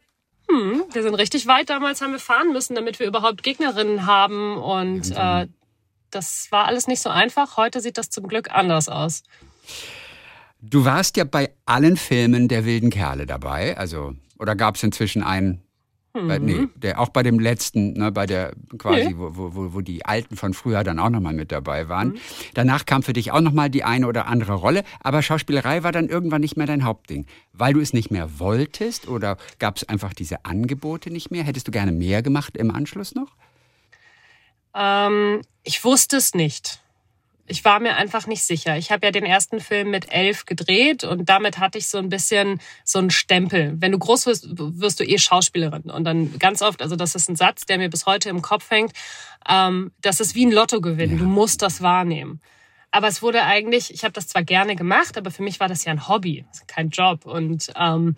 Hm, 0.51 0.83
wir 0.93 1.03
sind 1.03 1.15
richtig 1.15 1.47
weit. 1.47 1.71
Damals 1.71 2.03
haben 2.03 2.13
wir 2.13 2.19
fahren 2.19 2.53
müssen, 2.53 2.75
damit 2.75 2.99
wir 2.99 3.07
überhaupt 3.07 3.45
Gegnerinnen 3.45 4.05
haben. 4.05 4.57
Und 4.57 5.13
äh, 5.13 5.47
das 6.11 6.49
war 6.51 6.67
alles 6.67 6.89
nicht 6.89 7.01
so 7.01 7.09
einfach. 7.09 7.57
Heute 7.57 7.81
sieht 7.81 7.99
das 7.99 8.11
zum 8.11 8.27
Glück 8.27 8.51
anders 8.51 8.89
aus. 8.89 9.23
Du 10.65 10.85
warst 10.85 11.17
ja 11.17 11.25
bei 11.25 11.51
allen 11.67 11.97
Filmen 11.97 12.47
der 12.47 12.65
wilden 12.65 12.91
Kerle 12.91 13.27
dabei, 13.27 13.77
also 13.77 14.15
oder 14.39 14.55
gab 14.55 14.77
es 14.77 14.83
inzwischen 14.85 15.25
einen? 15.25 15.61
Mhm. 16.15 16.29
Bei, 16.29 16.39
nee, 16.39 16.69
der, 16.77 17.01
auch 17.01 17.09
bei 17.09 17.25
dem 17.25 17.41
letzten, 17.41 17.95
ne, 17.95 18.13
bei 18.13 18.27
der 18.27 18.53
quasi, 18.79 19.09
nee. 19.09 19.15
wo, 19.17 19.55
wo, 19.55 19.75
wo 19.75 19.81
die 19.81 20.05
Alten 20.05 20.37
von 20.37 20.55
früher 20.55 20.85
dann 20.85 21.01
auch 21.01 21.09
nochmal 21.09 21.33
mit 21.33 21.51
dabei 21.51 21.89
waren. 21.89 22.09
Mhm. 22.11 22.19
Danach 22.55 22.87
kam 22.87 23.03
für 23.03 23.13
dich 23.13 23.33
auch 23.33 23.41
nochmal 23.41 23.71
die 23.71 23.83
eine 23.83 24.07
oder 24.07 24.27
andere 24.27 24.53
Rolle, 24.53 24.85
aber 25.01 25.23
Schauspielerei 25.23 25.83
war 25.83 25.91
dann 25.91 26.09
irgendwann 26.09 26.43
nicht 26.43 26.57
mehr 26.57 26.67
dein 26.67 26.85
Hauptding. 26.85 27.27
Weil 27.53 27.73
du 27.73 27.81
es 27.81 27.93
nicht 27.93 28.11
mehr 28.11 28.39
wolltest 28.39 29.09
oder 29.09 29.39
gab 29.59 29.79
es 29.79 29.89
einfach 29.89 30.13
diese 30.13 30.45
Angebote 30.45 31.11
nicht 31.11 31.31
mehr? 31.31 31.43
Hättest 31.43 31.67
du 31.67 31.73
gerne 31.73 31.93
mehr 31.93 32.23
gemacht 32.23 32.57
im 32.57 32.71
Anschluss 32.71 33.15
noch? 33.15 33.35
Ähm, 34.75 35.41
ich 35.65 35.83
wusste 35.83 36.19
es 36.19 36.35
nicht 36.35 36.83
ich 37.53 37.67
war 37.67 37.81
mir 37.81 37.97
einfach 37.97 38.27
nicht 38.27 38.45
sicher. 38.45 38.79
Ich 38.79 38.91
habe 38.91 39.05
ja 39.05 39.13
den 39.13 39.27
ersten 39.27 39.61
Film 39.61 39.91
mit 39.91 40.11
elf 40.11 40.47
gedreht 40.47 41.05
und 41.05 41.29
damit 41.29 41.59
hatte 41.59 41.77
ich 41.77 41.87
so 41.87 41.99
ein 41.99 42.09
bisschen 42.09 42.63
so 42.83 42.99
einen 42.99 43.11
Stempel. 43.11 43.75
Wenn 43.77 43.93
du 43.93 43.99
groß 43.99 44.25
wirst, 44.25 44.47
wirst 44.51 45.01
du 45.01 45.05
eh 45.05 45.19
Schauspielerin. 45.19 45.91
Und 45.91 46.05
dann 46.05 46.39
ganz 46.39 46.63
oft, 46.63 46.81
also 46.81 46.97
das 46.97 47.15
ist 47.15 47.29
ein 47.29 47.37
Satz, 47.37 47.67
der 47.67 47.77
mir 47.77 47.91
bis 47.91 48.07
heute 48.07 48.31
im 48.31 48.41
Kopf 48.41 48.71
hängt, 48.71 48.93
ähm, 49.47 49.93
das 50.01 50.21
ist 50.21 50.35
wie 50.35 50.47
ein 50.47 50.51
Lottogewinn. 50.51 51.11
Ja. 51.11 51.19
Du 51.19 51.25
musst 51.25 51.61
das 51.61 51.83
wahrnehmen. 51.83 52.41
Aber 52.91 53.09
es 53.09 53.21
wurde 53.21 53.43
eigentlich, 53.43 53.93
ich 53.93 54.03
habe 54.05 54.13
das 54.13 54.29
zwar 54.29 54.45
gerne 54.45 54.75
gemacht, 54.75 55.19
aber 55.19 55.31
für 55.31 55.43
mich 55.43 55.61
war 55.61 55.69
das 55.69 55.85
ja 55.85 55.93
ein 55.93 56.09
Hobby, 56.09 56.47
kein 56.69 56.89
Job. 56.89 57.27
Und 57.27 57.71
ähm, 57.77 58.17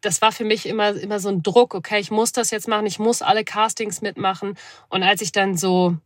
das 0.00 0.20
war 0.20 0.32
für 0.32 0.44
mich 0.44 0.66
immer, 0.66 0.96
immer 0.96 1.20
so 1.20 1.28
ein 1.28 1.44
Druck, 1.44 1.76
okay, 1.76 2.00
ich 2.00 2.10
muss 2.10 2.32
das 2.32 2.50
jetzt 2.50 2.66
machen, 2.66 2.86
ich 2.86 2.98
muss 2.98 3.22
alle 3.22 3.44
Castings 3.44 4.02
mitmachen. 4.02 4.58
Und 4.88 5.04
als 5.04 5.22
ich 5.22 5.30
dann 5.30 5.56
so 5.56 5.96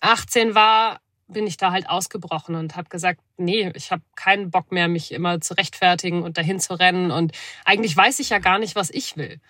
18 0.00 0.54
war, 0.54 1.01
bin 1.32 1.46
ich 1.46 1.56
da 1.56 1.72
halt 1.72 1.88
ausgebrochen 1.88 2.54
und 2.54 2.76
habe 2.76 2.88
gesagt, 2.88 3.20
nee, 3.36 3.70
ich 3.74 3.90
habe 3.90 4.02
keinen 4.14 4.50
Bock 4.50 4.72
mehr, 4.72 4.88
mich 4.88 5.12
immer 5.12 5.40
zu 5.40 5.54
rechtfertigen 5.54 6.22
und 6.22 6.38
dahin 6.38 6.60
zu 6.60 6.74
rennen. 6.74 7.10
Und 7.10 7.32
eigentlich 7.64 7.96
weiß 7.96 8.20
ich 8.20 8.30
ja 8.30 8.38
gar 8.38 8.58
nicht, 8.58 8.76
was 8.76 8.90
ich 8.90 9.16
will. 9.16 9.40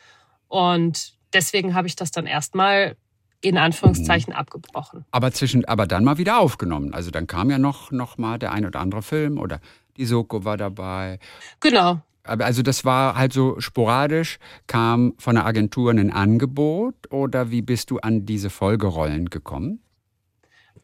Und 0.49 1.14
deswegen 1.33 1.75
habe 1.75 1.87
ich 1.87 1.97
das 1.97 2.11
dann 2.11 2.27
erstmal 2.27 2.97
in 3.40 3.59
Anführungszeichen 3.59 4.33
abgebrochen. 4.33 5.05
Aber 5.11 5.33
zwischen, 5.33 5.64
aber 5.64 5.87
dann 5.87 6.05
mal 6.05 6.16
wieder 6.16 6.38
aufgenommen. 6.38 6.95
Also 6.95 7.11
dann 7.11 7.27
kam 7.27 7.51
ja 7.51 7.59
noch, 7.59 7.90
noch 7.90 8.16
mal 8.16 8.38
der 8.38 8.53
ein 8.53 8.64
oder 8.64 8.81
andere 8.81 9.03
Film 9.03 9.38
oder 9.38 9.61
die 9.97 10.07
Soko 10.07 10.45
war 10.45 10.57
dabei. 10.57 11.18
Genau. 11.61 12.01
Aber 12.25 12.45
also 12.45 12.62
das 12.62 12.85
war 12.85 13.16
halt 13.16 13.33
so 13.33 13.59
sporadisch, 13.61 14.38
kam 14.68 15.14
von 15.18 15.35
der 15.35 15.45
Agentur 15.45 15.90
ein 15.90 16.12
Angebot 16.12 16.95
oder 17.11 17.51
wie 17.51 17.62
bist 17.62 17.90
du 17.90 17.99
an 17.99 18.25
diese 18.27 18.49
Folgerollen 18.49 19.29
gekommen? 19.29 19.81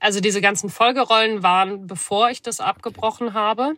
Also 0.01 0.21
diese 0.21 0.41
ganzen 0.41 0.71
Folgerollen 0.71 1.43
waren, 1.43 1.87
bevor 1.87 2.31
ich 2.31 2.43
das 2.43 2.61
abgebrochen 2.61 3.35
habe. 3.35 3.75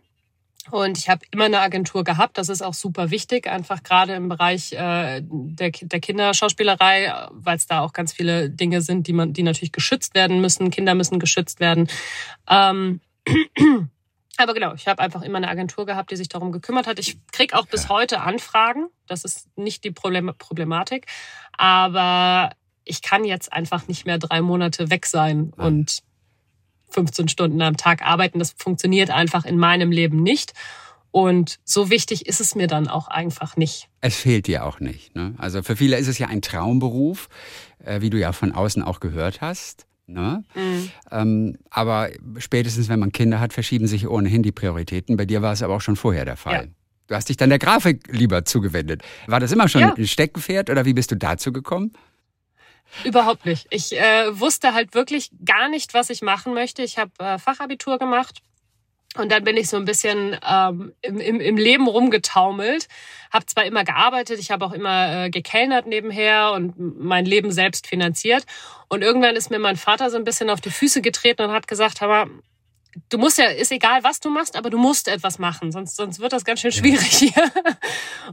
Und 0.71 0.99
ich 0.99 1.09
habe 1.09 1.25
immer 1.31 1.47
eine 1.47 1.61
Agentur 1.61 2.05
gehabt. 2.05 2.37
Das 2.37 2.49
ist 2.49 2.63
auch 2.63 2.75
super 2.75 3.11
wichtig, 3.11 3.49
einfach 3.49 3.83
gerade 3.83 4.15
im 4.15 4.29
Bereich 4.29 4.73
äh, 4.73 5.23
der, 5.23 5.71
der 5.71 6.01
Kinderschauspielerei, 6.01 7.13
weil 7.31 7.57
es 7.57 7.67
da 7.67 7.81
auch 7.81 7.93
ganz 7.93 8.13
viele 8.13 8.51
Dinge 8.51 8.83
sind, 8.83 9.07
die 9.07 9.15
man, 9.15 9.33
die 9.33 9.43
natürlich 9.43 9.73
geschützt 9.73 10.15
werden 10.15 10.41
müssen. 10.41 10.71
Kinder 10.71 10.95
müssen 10.95 11.19
geschützt 11.19 11.61
werden. 11.61 11.89
Ähm, 12.49 13.01
aber 14.37 14.53
genau, 14.53 14.75
ich 14.75 14.87
habe 14.87 15.03
einfach 15.03 15.23
immer 15.23 15.39
eine 15.39 15.49
Agentur 15.49 15.87
gehabt, 15.87 16.11
die 16.11 16.17
sich 16.17 16.29
darum 16.29 16.53
gekümmert 16.53 16.87
hat. 16.87 16.99
Ich 16.99 17.17
krieg 17.33 17.55
auch 17.55 17.67
bis 17.67 17.89
heute 17.89 18.21
Anfragen. 18.21 18.89
Das 19.07 19.25
ist 19.25 19.49
nicht 19.57 19.83
die 19.83 19.91
Problem 19.91 20.33
Problematik. 20.39 21.07
Aber 21.57 22.51
ich 22.85 23.01
kann 23.03 23.25
jetzt 23.25 23.53
einfach 23.53 23.89
nicht 23.89 24.05
mehr 24.05 24.19
drei 24.19 24.43
Monate 24.43 24.91
weg 24.91 25.07
sein 25.07 25.53
und 25.57 26.03
15 26.91 27.29
Stunden 27.29 27.61
am 27.63 27.77
Tag 27.77 28.03
arbeiten. 28.03 28.39
Das 28.39 28.55
funktioniert 28.57 29.11
einfach 29.11 29.45
in 29.45 29.59
meinem 29.59 29.91
Leben 29.91 30.23
nicht. 30.23 30.53
Und 31.13 31.59
so 31.65 31.91
wichtig 31.91 32.27
ist 32.27 32.41
es 32.41 32.55
mir 32.55 32.69
dann 32.69 32.87
auch 32.87 33.09
einfach 33.09 33.57
nicht. 33.57 33.89
Es 34.01 34.17
fehlt 34.17 34.47
dir 34.47 34.65
auch 34.65 34.79
nicht. 34.81 35.15
Ne? 35.17 35.35
Also 35.39 35.63
für 35.63 35.77
viele 35.77 35.97
ist 35.97 36.07
es 36.07 36.19
ja 36.19 36.29
ein 36.29 36.41
Traumberuf, 36.41 37.29
äh, 37.85 38.01
wie 38.01 38.11
du 38.11 38.19
ja 38.19 38.33
von 38.33 38.53
außen 38.53 38.83
auch 38.83 39.01
gehört 39.01 39.41
hast. 39.41 39.87
Ne? 40.07 40.45
Mhm. 40.55 40.91
Ähm, 41.11 41.59
aber 41.71 42.11
spätestens, 42.39 42.89
wenn 42.89 43.01
man 43.01 43.13
Kinder 43.13 43.41
hat, 43.41 43.53
verschieben 43.53 43.87
sich 43.87 44.09
ohnehin 44.09 44.43
die 44.43 44.53
Prioritäten. 44.53 45.17
Bei 45.17 45.25
dir 45.25 45.43
war 45.43 45.53
es 45.53 45.63
aber 45.63 45.75
auch 45.75 45.81
schon 45.81 45.97
vorher 45.97 46.25
der 46.25 46.37
Fall. 46.37 46.67
Ja. 46.67 46.71
Du 47.09 47.17
hast 47.17 47.29
dich 47.29 47.37
dann 47.37 47.49
der 47.49 47.59
Grafik 47.59 48.07
lieber 48.13 48.45
zugewendet. 48.45 49.03
War 49.27 49.41
das 49.41 49.51
immer 49.51 49.69
schon 49.69 49.81
ja. 49.81 49.95
ein 49.95 50.07
Steckenpferd 50.07 50.71
oder 50.71 50.85
wie 50.85 50.95
bist 50.95 51.11
du 51.11 51.17
dazu 51.17 51.53
gekommen? 51.53 51.93
Überhaupt 53.05 53.47
nicht. 53.47 53.67
Ich 53.71 53.93
äh, 53.99 54.39
wusste 54.39 54.75
halt 54.75 54.95
wirklich 54.95 55.31
gar 55.45 55.69
nicht, 55.69 55.95
was 55.95 56.11
ich 56.11 56.23
machen 56.23 56.55
möchte. 56.55 56.83
Ich 56.83 56.99
habe 56.99 57.13
äh, 57.19 57.39
Fachabitur 57.39 57.99
gemacht 57.99 58.41
Und 59.17 59.33
dann 59.33 59.43
bin 59.43 59.57
ich 59.57 59.69
so 59.69 59.77
ein 59.77 59.85
bisschen 59.85 60.37
ähm, 60.49 60.93
im, 61.03 61.19
im, 61.21 61.41
im 61.41 61.57
Leben 61.57 61.89
rumgetaumelt. 61.89 62.89
Habe 63.33 63.47
zwar 63.47 63.65
immer 63.65 63.85
gearbeitet, 63.85 64.39
ich 64.39 64.53
habe 64.53 64.65
auch 64.65 64.73
immer 64.73 65.27
äh, 65.27 65.31
gekellnert 65.31 65.87
nebenher 65.87 66.53
und 66.53 66.75
mein 66.79 67.25
Leben 67.27 67.51
selbst 67.51 67.89
finanziert. 67.89 68.45
Und 68.89 69.03
irgendwann 69.03 69.37
ist 69.37 69.51
mir 69.51 69.59
mein 69.59 69.77
Vater 69.77 70.11
so 70.11 70.17
ein 70.17 70.25
bisschen 70.25 70.49
auf 70.51 70.61
die 70.61 70.71
Füße 70.71 71.03
getreten 71.03 71.43
und 71.43 71.53
hat 71.53 71.69
gesagt, 71.69 72.03
aber 72.03 72.29
du 73.09 73.19
musst 73.19 73.39
ja, 73.39 73.47
ist 73.47 73.73
egal, 73.73 74.03
was 74.03 74.21
du 74.21 74.31
machst, 74.31 74.57
aber 74.57 74.71
du 74.71 74.79
musst 74.79 75.09
etwas 75.09 75.39
machen, 75.39 75.73
sonst, 75.73 75.97
sonst 75.97 76.21
wird 76.21 76.33
das 76.33 76.45
ganz 76.45 76.61
schön 76.61 76.73
schwierig 76.73 77.07
hier. 77.07 77.51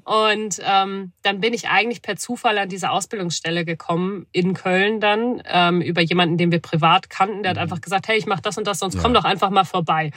Und 0.04 0.60
ähm, 0.64 1.12
dann 1.22 1.40
bin 1.40 1.54
ich 1.54 1.68
eigentlich 1.68 2.02
per 2.02 2.16
Zufall 2.16 2.58
an 2.58 2.70
diese 2.70 2.92
Ausbildungsstelle 2.92 3.66
gekommen 3.66 4.28
in 4.32 4.54
Köln 4.54 5.00
dann 5.00 5.42
ähm, 5.46 5.82
über 5.82 6.02
jemanden, 6.02 6.38
den 6.38 6.52
wir 6.52 6.60
privat 6.60 7.10
kannten. 7.10 7.44
Der 7.44 7.52
hat 7.52 7.58
mhm. 7.58 7.64
einfach 7.64 7.82
gesagt, 7.82 8.08
hey, 8.08 8.18
ich 8.18 8.26
mache 8.26 8.42
das 8.42 8.58
und 8.58 8.68
das, 8.68 8.80
sonst 8.80 8.96
ja. 8.96 9.02
komm 9.02 9.14
doch 9.14 9.26
einfach 9.26 9.50
mal 9.50 9.66
vorbei. 9.66 10.12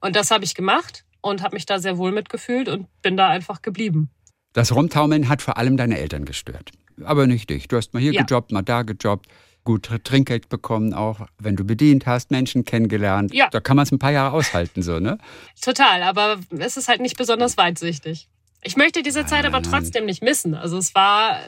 Und 0.00 0.16
das 0.16 0.30
habe 0.30 0.44
ich 0.44 0.54
gemacht 0.54 1.04
und 1.20 1.42
habe 1.42 1.54
mich 1.54 1.66
da 1.66 1.78
sehr 1.78 1.98
wohl 1.98 2.12
mitgefühlt 2.12 2.68
und 2.68 2.86
bin 3.02 3.16
da 3.16 3.28
einfach 3.28 3.62
geblieben. 3.62 4.10
Das 4.52 4.74
Rumtaumeln 4.74 5.28
hat 5.28 5.42
vor 5.42 5.58
allem 5.58 5.76
deine 5.76 5.98
Eltern 5.98 6.24
gestört. 6.24 6.70
Aber 7.04 7.26
nicht 7.26 7.50
dich. 7.50 7.68
Du 7.68 7.76
hast 7.76 7.92
mal 7.92 8.00
hier 8.00 8.12
ja. 8.12 8.22
gejobbt, 8.22 8.52
mal 8.52 8.62
da 8.62 8.82
gejobbt 8.82 9.26
gut 9.66 9.90
Trinkgeld 10.04 10.48
bekommen, 10.48 10.94
auch 10.94 11.20
wenn 11.38 11.56
du 11.56 11.64
bedient 11.64 12.06
hast, 12.06 12.30
Menschen 12.30 12.64
kennengelernt. 12.64 13.34
Ja. 13.34 13.48
Da 13.50 13.60
kann 13.60 13.76
man 13.76 13.82
es 13.82 13.92
ein 13.92 13.98
paar 13.98 14.12
Jahre 14.12 14.34
aushalten, 14.34 14.82
so, 14.82 14.98
ne? 14.98 15.18
Total, 15.60 16.02
aber 16.02 16.38
es 16.58 16.78
ist 16.78 16.88
halt 16.88 17.02
nicht 17.02 17.18
besonders 17.18 17.58
weitsichtig. 17.58 18.28
Ich 18.62 18.76
möchte 18.76 19.02
diese 19.02 19.20
nein, 19.20 19.28
Zeit 19.28 19.44
aber 19.44 19.60
nein. 19.60 19.70
trotzdem 19.70 20.06
nicht 20.06 20.22
missen. 20.22 20.54
Also 20.54 20.78
es 20.78 20.94
war 20.94 21.40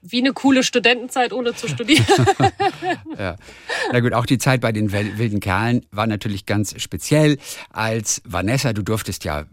wie 0.00 0.20
eine 0.20 0.32
coole 0.32 0.62
Studentenzeit, 0.62 1.32
ohne 1.32 1.54
zu 1.54 1.66
studieren. 1.66 2.04
ja. 3.18 3.36
Na 3.90 4.00
gut, 4.00 4.12
auch 4.12 4.26
die 4.26 4.38
Zeit 4.38 4.60
bei 4.60 4.70
den 4.70 4.92
wilden 4.92 5.40
Kerlen 5.40 5.84
war 5.90 6.06
natürlich 6.06 6.46
ganz 6.46 6.80
speziell. 6.80 7.38
Als 7.70 8.22
Vanessa, 8.24 8.72
du 8.72 8.82
durftest 8.82 9.24
ja 9.24 9.46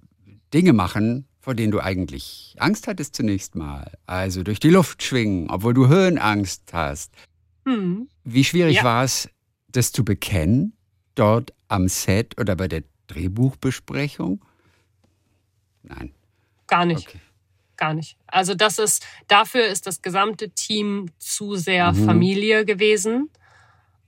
Dinge 0.53 0.73
machen, 0.73 1.25
vor 1.39 1.55
denen 1.55 1.71
du 1.71 1.79
eigentlich 1.79 2.55
Angst 2.59 2.87
hattest 2.87 3.15
zunächst 3.15 3.55
mal. 3.55 3.91
Also 4.05 4.43
durch 4.43 4.59
die 4.59 4.69
Luft 4.69 5.01
schwingen, 5.01 5.49
obwohl 5.49 5.73
du 5.73 5.87
Höhenangst 5.87 6.63
hast. 6.73 7.11
Hm. 7.65 8.09
Wie 8.23 8.43
schwierig 8.43 8.77
ja. 8.77 8.83
war 8.83 9.03
es, 9.03 9.29
das 9.67 9.91
zu 9.91 10.03
bekennen, 10.03 10.73
dort 11.15 11.53
am 11.67 11.87
Set 11.87 12.39
oder 12.39 12.55
bei 12.55 12.67
der 12.67 12.83
Drehbuchbesprechung? 13.07 14.43
Nein. 15.83 16.11
Gar 16.67 16.85
nicht. 16.85 17.07
Okay. 17.07 17.19
Gar 17.77 17.93
nicht. 17.95 18.15
Also 18.27 18.53
das 18.53 18.77
ist, 18.77 19.05
dafür 19.27 19.65
ist 19.65 19.87
das 19.87 20.01
gesamte 20.01 20.49
Team 20.51 21.09
zu 21.17 21.55
sehr 21.55 21.91
mhm. 21.91 22.05
Familie 22.05 22.65
gewesen. 22.65 23.29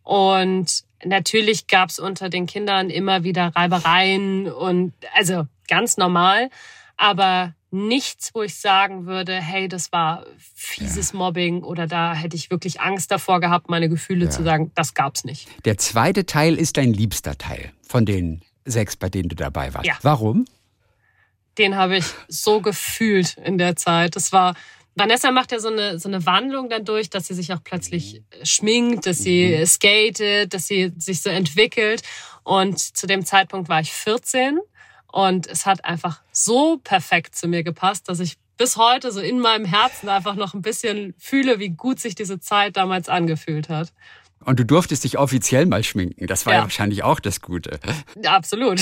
Und 0.04 0.84
natürlich 1.04 1.68
gab 1.68 1.90
es 1.90 2.00
unter 2.00 2.30
den 2.30 2.46
Kindern 2.46 2.90
immer 2.90 3.24
wieder 3.24 3.48
Reibereien 3.56 4.52
und 4.52 4.94
also 5.16 5.48
ganz 5.68 5.98
normal. 5.98 6.50
Aber 6.98 7.56
nichts, 7.74 8.30
wo 8.34 8.44
ich 8.44 8.56
sagen 8.56 9.08
würde, 9.08 9.34
hey, 9.34 9.68
das 9.68 9.92
war 9.92 10.26
fieses 10.54 11.12
ja. 11.12 11.18
Mobbing 11.18 11.64
oder 11.64 11.88
da 11.88 12.14
hätte 12.14 12.36
ich 12.36 12.52
wirklich 12.52 12.80
Angst 12.80 13.10
davor 13.12 13.40
gehabt, 13.40 13.70
meine 13.70 13.90
Gefühle 13.90 14.26
ja. 14.26 14.32
zu 14.32 14.44
sagen, 14.44 14.72
das 14.76 14.94
gab's 14.94 15.26
nicht. 15.26 15.48
Der 15.66 15.78
zweite 15.78 16.26
Teil 16.26 16.56
ist 16.56 16.78
dein 16.78 16.94
liebster 16.94 17.38
Teil 17.38 17.74
von 17.82 18.06
den 18.06 18.42
sechs, 18.64 18.96
bei 18.96 19.10
denen 19.10 19.28
du 19.28 19.36
dabei 19.36 19.74
warst. 19.74 19.88
Ja. 19.88 19.98
Warum? 20.04 20.46
Den 21.58 21.76
habe 21.76 21.98
ich 21.98 22.06
so 22.28 22.62
gefühlt 22.62 23.38
in 23.38 23.58
der 23.58 23.76
Zeit. 23.76 24.16
Das 24.16 24.32
war 24.32 24.56
Vanessa 24.96 25.32
macht 25.32 25.52
ja 25.52 25.60
so 25.60 25.70
eine, 25.70 25.98
so 25.98 26.08
eine 26.08 26.24
Wandlung 26.28 26.70
dadurch, 26.70 27.10
dass 27.10 27.28
sie 27.28 27.34
sich 27.34 27.52
auch 27.52 27.64
plötzlich 27.64 28.22
schminkt, 28.44 29.08
dass 29.08 29.18
sie 29.18 29.58
mhm. 29.58 29.66
skatet, 29.66 30.54
dass 30.54 30.68
sie 30.68 30.94
sich 30.98 31.22
so 31.24 31.32
entwickelt. 31.32 32.04
Und 32.44 32.80
zu 32.80 33.08
dem 33.08 33.26
Zeitpunkt 33.26 33.70
war 33.70 33.82
ich 33.82 33.92
14 33.92 34.60
und 35.14 35.46
es 35.46 35.68
hat 35.68 35.86
einfach 35.86 36.22
so 36.32 36.80
perfekt 36.84 37.36
zu 37.36 37.48
mir 37.48 37.64
gepasst, 37.64 38.10
dass 38.10 38.20
ich 38.20 38.40
bis 38.58 38.78
heute 38.78 39.12
so 39.12 39.20
in 39.20 39.40
meinem 39.40 39.64
Herzen 39.64 40.10
einfach 40.10 40.34
noch 40.34 40.56
ein 40.56 40.64
bisschen 40.64 41.14
fühle, 41.20 41.60
wie 41.60 41.70
gut 41.70 42.00
sich 42.00 42.16
diese 42.16 42.40
Zeit 42.40 42.78
damals 42.78 43.10
angefühlt 43.10 43.70
hat. 43.70 43.94
Und 44.44 44.60
du 44.60 44.66
durftest 44.66 45.04
dich 45.04 45.20
offiziell 45.20 45.68
mal 45.68 45.84
schminken. 45.84 46.26
Das 46.26 46.48
war 46.48 46.54
ja, 46.54 46.60
ja 46.60 46.64
wahrscheinlich 46.64 47.04
auch 47.04 47.20
das 47.20 47.42
Gute. 47.42 47.80
Ja, 48.24 48.36
absolut. 48.36 48.82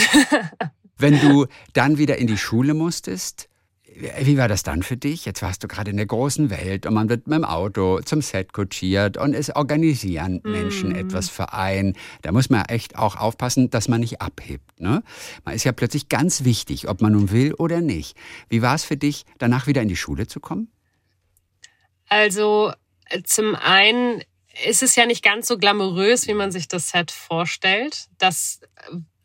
Wenn 0.97 1.19
du 1.19 1.47
dann 1.73 1.97
wieder 1.97 2.17
in 2.17 2.27
die 2.27 2.37
Schule 2.37 2.75
musstest, 2.75 3.49
wie 3.95 4.37
war 4.37 4.47
das 4.47 4.63
dann 4.63 4.83
für 4.83 4.97
dich? 4.97 5.25
Jetzt 5.25 5.41
warst 5.41 5.63
du 5.63 5.67
gerade 5.67 5.91
in 5.91 5.97
der 5.97 6.05
großen 6.05 6.49
Welt 6.49 6.85
und 6.85 6.93
man 6.93 7.09
wird 7.09 7.27
mit 7.27 7.37
dem 7.37 7.45
Auto 7.45 7.99
zum 8.01 8.21
Set 8.21 8.53
kutschiert 8.53 9.17
und 9.17 9.33
es 9.33 9.53
organisieren 9.55 10.41
Menschen 10.43 10.93
mm. 10.93 10.95
etwas 10.95 11.29
Verein. 11.29 11.95
Da 12.21 12.31
muss 12.31 12.49
man 12.49 12.65
echt 12.65 12.97
auch 12.97 13.15
aufpassen, 13.15 13.69
dass 13.69 13.87
man 13.87 13.99
nicht 13.99 14.21
abhebt. 14.21 14.79
Ne? 14.79 15.03
Man 15.43 15.55
ist 15.55 15.63
ja 15.63 15.71
plötzlich 15.71 16.09
ganz 16.09 16.43
wichtig, 16.43 16.87
ob 16.87 17.01
man 17.01 17.13
nun 17.13 17.31
will 17.31 17.53
oder 17.53 17.81
nicht. 17.81 18.17
Wie 18.49 18.61
war 18.61 18.75
es 18.75 18.83
für 18.83 18.97
dich, 18.97 19.25
danach 19.39 19.67
wieder 19.67 19.81
in 19.81 19.89
die 19.89 19.95
Schule 19.95 20.27
zu 20.27 20.39
kommen? 20.39 20.71
Also 22.07 22.73
zum 23.23 23.55
einen 23.55 24.21
ist 24.65 24.83
es 24.83 24.95
ja 24.95 25.05
nicht 25.05 25.23
ganz 25.23 25.47
so 25.47 25.57
glamourös, 25.57 26.27
wie 26.27 26.33
man 26.33 26.51
sich 26.51 26.67
das 26.67 26.89
Set 26.89 27.11
vorstellt. 27.11 28.07
Das 28.17 28.61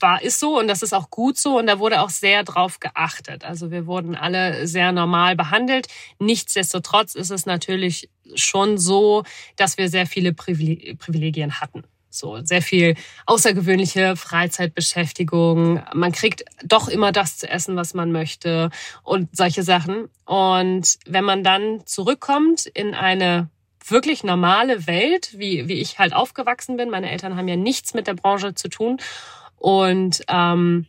war, 0.01 0.23
ist 0.23 0.41
so 0.41 0.59
und 0.59 0.69
das 0.69 0.83
ist 0.83 0.93
auch 0.93 1.11
gut 1.11 1.39
so 1.39 1.59
und 1.59 1.67
da 1.67 1.79
wurde 1.79 2.01
auch 2.01 2.11
sehr 2.11 2.45
drauf 2.45 2.81
geachtet. 2.81 3.45
Also 3.45 3.71
wir 3.71 3.87
wurden 3.87 4.15
alle 4.15 4.67
sehr 4.67 4.93
normal 4.93 5.37
behandelt. 5.37 5.89
Nichtsdestotrotz 6.19 7.15
ist 7.15 7.31
es 7.31 7.47
natürlich 7.47 8.11
schon 8.35 8.79
so, 8.79 9.25
dass 9.57 9.79
wir 9.79 9.89
sehr 9.89 10.07
viele 10.07 10.33
Privilegien 10.33 11.61
hatten. 11.61 11.85
So, 12.09 12.41
sehr 12.43 12.63
viel 12.63 12.95
außergewöhnliche 13.27 14.17
Freizeitbeschäftigung. 14.17 15.83
Man 15.93 16.13
kriegt 16.13 16.45
doch 16.65 16.89
immer 16.89 17.13
das 17.13 17.37
zu 17.37 17.49
essen, 17.49 17.77
was 17.77 17.93
man 17.93 18.11
möchte 18.11 18.71
und 19.03 19.37
solche 19.37 19.63
Sachen. 19.63 20.09
Und 20.25 20.99
wenn 21.07 21.25
man 21.25 21.45
dann 21.45 21.83
zurückkommt 21.85 22.65
in 22.67 22.95
eine 22.95 23.51
wirklich 23.87 24.25
normale 24.25 24.87
Welt, 24.87 25.35
wie, 25.37 25.69
wie 25.69 25.81
ich 25.81 25.99
halt 25.99 26.15
aufgewachsen 26.15 26.79
bin, 26.79 26.91
meine 26.91 27.11
Eltern 27.11 27.37
haben 27.37 27.49
ja 27.49 27.57
nichts 27.57 27.93
mit 27.93 28.07
der 28.07 28.15
Branche 28.15 28.55
zu 28.55 28.69
tun 28.69 28.99
und 29.67 30.23
ähm, 30.29 30.87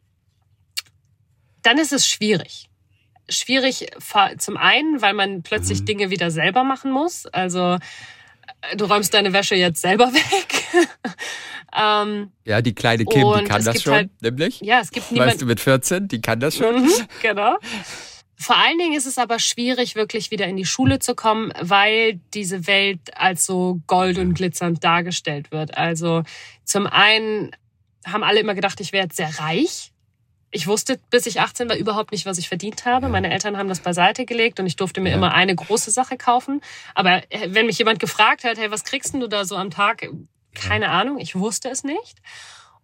dann 1.64 1.80
ist 1.80 1.94
es 1.94 2.06
schwierig. 2.06 2.70
Schwierig 3.28 3.88
zum 4.38 4.56
einen, 4.56 5.02
weil 5.02 5.16
man 5.16 5.42
plötzlich 5.42 5.82
mhm. 5.82 5.86
Dinge 5.86 6.10
wieder 6.12 6.30
selber 6.30 6.64
machen 6.64 6.92
muss. 6.92 7.26
Also 7.26 7.80
äh, 8.62 8.76
du 8.76 8.86
räumst 8.86 9.16
deine 9.16 9.34
Wäsche 9.34 9.56
jetzt 9.56 9.82
selber 9.82 10.14
weg. 10.14 10.64
ähm, 11.76 12.32
ja, 12.46 12.62
die 12.62 12.76
kleine 12.76 13.06
Kim, 13.06 13.34
die 13.40 13.46
kann 13.46 13.66
das 13.66 13.82
schon, 13.82 13.94
halt, 13.94 14.22
nämlich. 14.22 14.62
Ja, 14.62 14.80
es 14.80 14.92
gibt 14.92 15.12
niemand. 15.12 15.32
Weißt 15.32 15.42
du, 15.42 15.48
mit 15.48 15.60
14, 15.60 16.08
die 16.08 16.22
kann 16.22 16.40
das 16.40 16.58
schon. 16.58 16.84
Mhm, 16.84 16.92
genau. 17.24 17.58
Vor 18.36 18.58
allen 18.58 18.78
Dingen 18.78 18.94
ist 18.94 19.08
es 19.08 19.18
aber 19.18 19.40
schwierig, 19.40 19.96
wirklich 19.96 20.30
wieder 20.30 20.46
in 20.46 20.56
die 20.56 20.66
Schule 20.66 21.00
zu 21.00 21.16
kommen, 21.16 21.52
weil 21.60 22.20
diese 22.36 22.68
Welt 22.68 23.00
als 23.16 23.48
so 23.48 23.82
gold 23.88 24.20
und 24.20 24.36
glitzernd 24.36 24.84
dargestellt 24.84 25.50
wird. 25.50 25.76
Also 25.76 26.22
zum 26.64 26.86
einen 26.86 27.56
haben 28.12 28.24
alle 28.24 28.40
immer 28.40 28.56
gedacht, 28.56 28.80
ich 28.80 28.92
wäre 28.92 29.06
jetzt 29.06 29.18
sehr 29.18 29.40
reich. 29.40 29.92
Ich 30.50 30.68
wusste, 30.68 31.00
bis 31.10 31.26
ich 31.26 31.42
18 31.42 31.70
war, 31.70 31.76
überhaupt 31.76 32.12
nicht, 32.12 32.26
was 32.26 32.38
ich 32.38 32.48
verdient 32.48 32.86
habe. 32.86 33.10
Meine 33.10 33.32
Eltern 33.32 33.58
haben 33.58 33.68
das 33.68 33.82
beiseite 33.82 34.26
gelegt 34.26 34.60
und 34.60 34.66
ich 34.66 34.78
durfte 34.78 35.02
mir 35.02 35.10
ja. 35.10 35.16
immer 35.16 35.34
eine 35.34 35.54
große 35.54 35.92
Sache 35.92 36.18
kaufen. 36.18 36.62
Aber 36.96 37.22
äh, 37.30 37.50
wenn 37.50 37.66
mich 37.66 37.78
jemand 37.78 38.00
gefragt 38.00 38.44
hat, 38.44 38.58
hey, 38.58 38.72
was 38.72 38.84
kriegst 38.84 39.14
du 39.14 39.28
da 39.28 39.46
so 39.46 39.58
am 39.58 39.72
Tag? 39.72 40.08
Keine 40.54 40.86
ja. 40.86 40.92
Ahnung, 40.92 41.20
ich 41.20 41.36
wusste 41.36 41.70
es 41.70 41.84
nicht. 41.84 42.22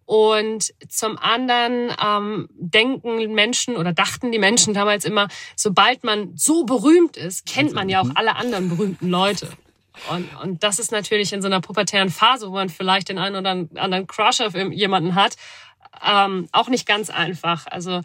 Und 0.06 0.74
zum 0.88 1.16
anderen 1.16 1.90
ähm, 2.04 2.48
denken 2.50 3.32
Menschen 3.32 3.76
oder 3.76 3.92
dachten 3.92 4.32
die 4.32 4.38
Menschen 4.38 4.74
damals 4.74 5.04
immer, 5.04 5.28
sobald 5.56 6.04
man 6.04 6.36
so 6.36 6.64
berühmt 6.64 7.16
ist, 7.16 7.46
kennt 7.46 7.72
man 7.72 7.88
ja 7.88 8.00
auch 8.02 8.06
mhm. 8.06 8.16
alle 8.16 8.36
anderen 8.36 8.68
berühmten 8.68 9.08
Leute. 9.08 9.48
Und, 10.10 10.28
und 10.42 10.62
das 10.62 10.78
ist 10.78 10.92
natürlich 10.92 11.32
in 11.32 11.42
so 11.42 11.46
einer 11.46 11.60
pubertären 11.60 12.10
Phase, 12.10 12.48
wo 12.48 12.54
man 12.54 12.68
vielleicht 12.68 13.08
den 13.08 13.18
einen 13.18 13.36
oder 13.36 13.50
anderen 13.80 14.06
Crush 14.06 14.40
auf 14.40 14.54
jemanden 14.54 15.14
hat, 15.14 15.36
ähm, 16.04 16.48
auch 16.52 16.68
nicht 16.68 16.86
ganz 16.86 17.10
einfach. 17.10 17.66
Also 17.66 18.00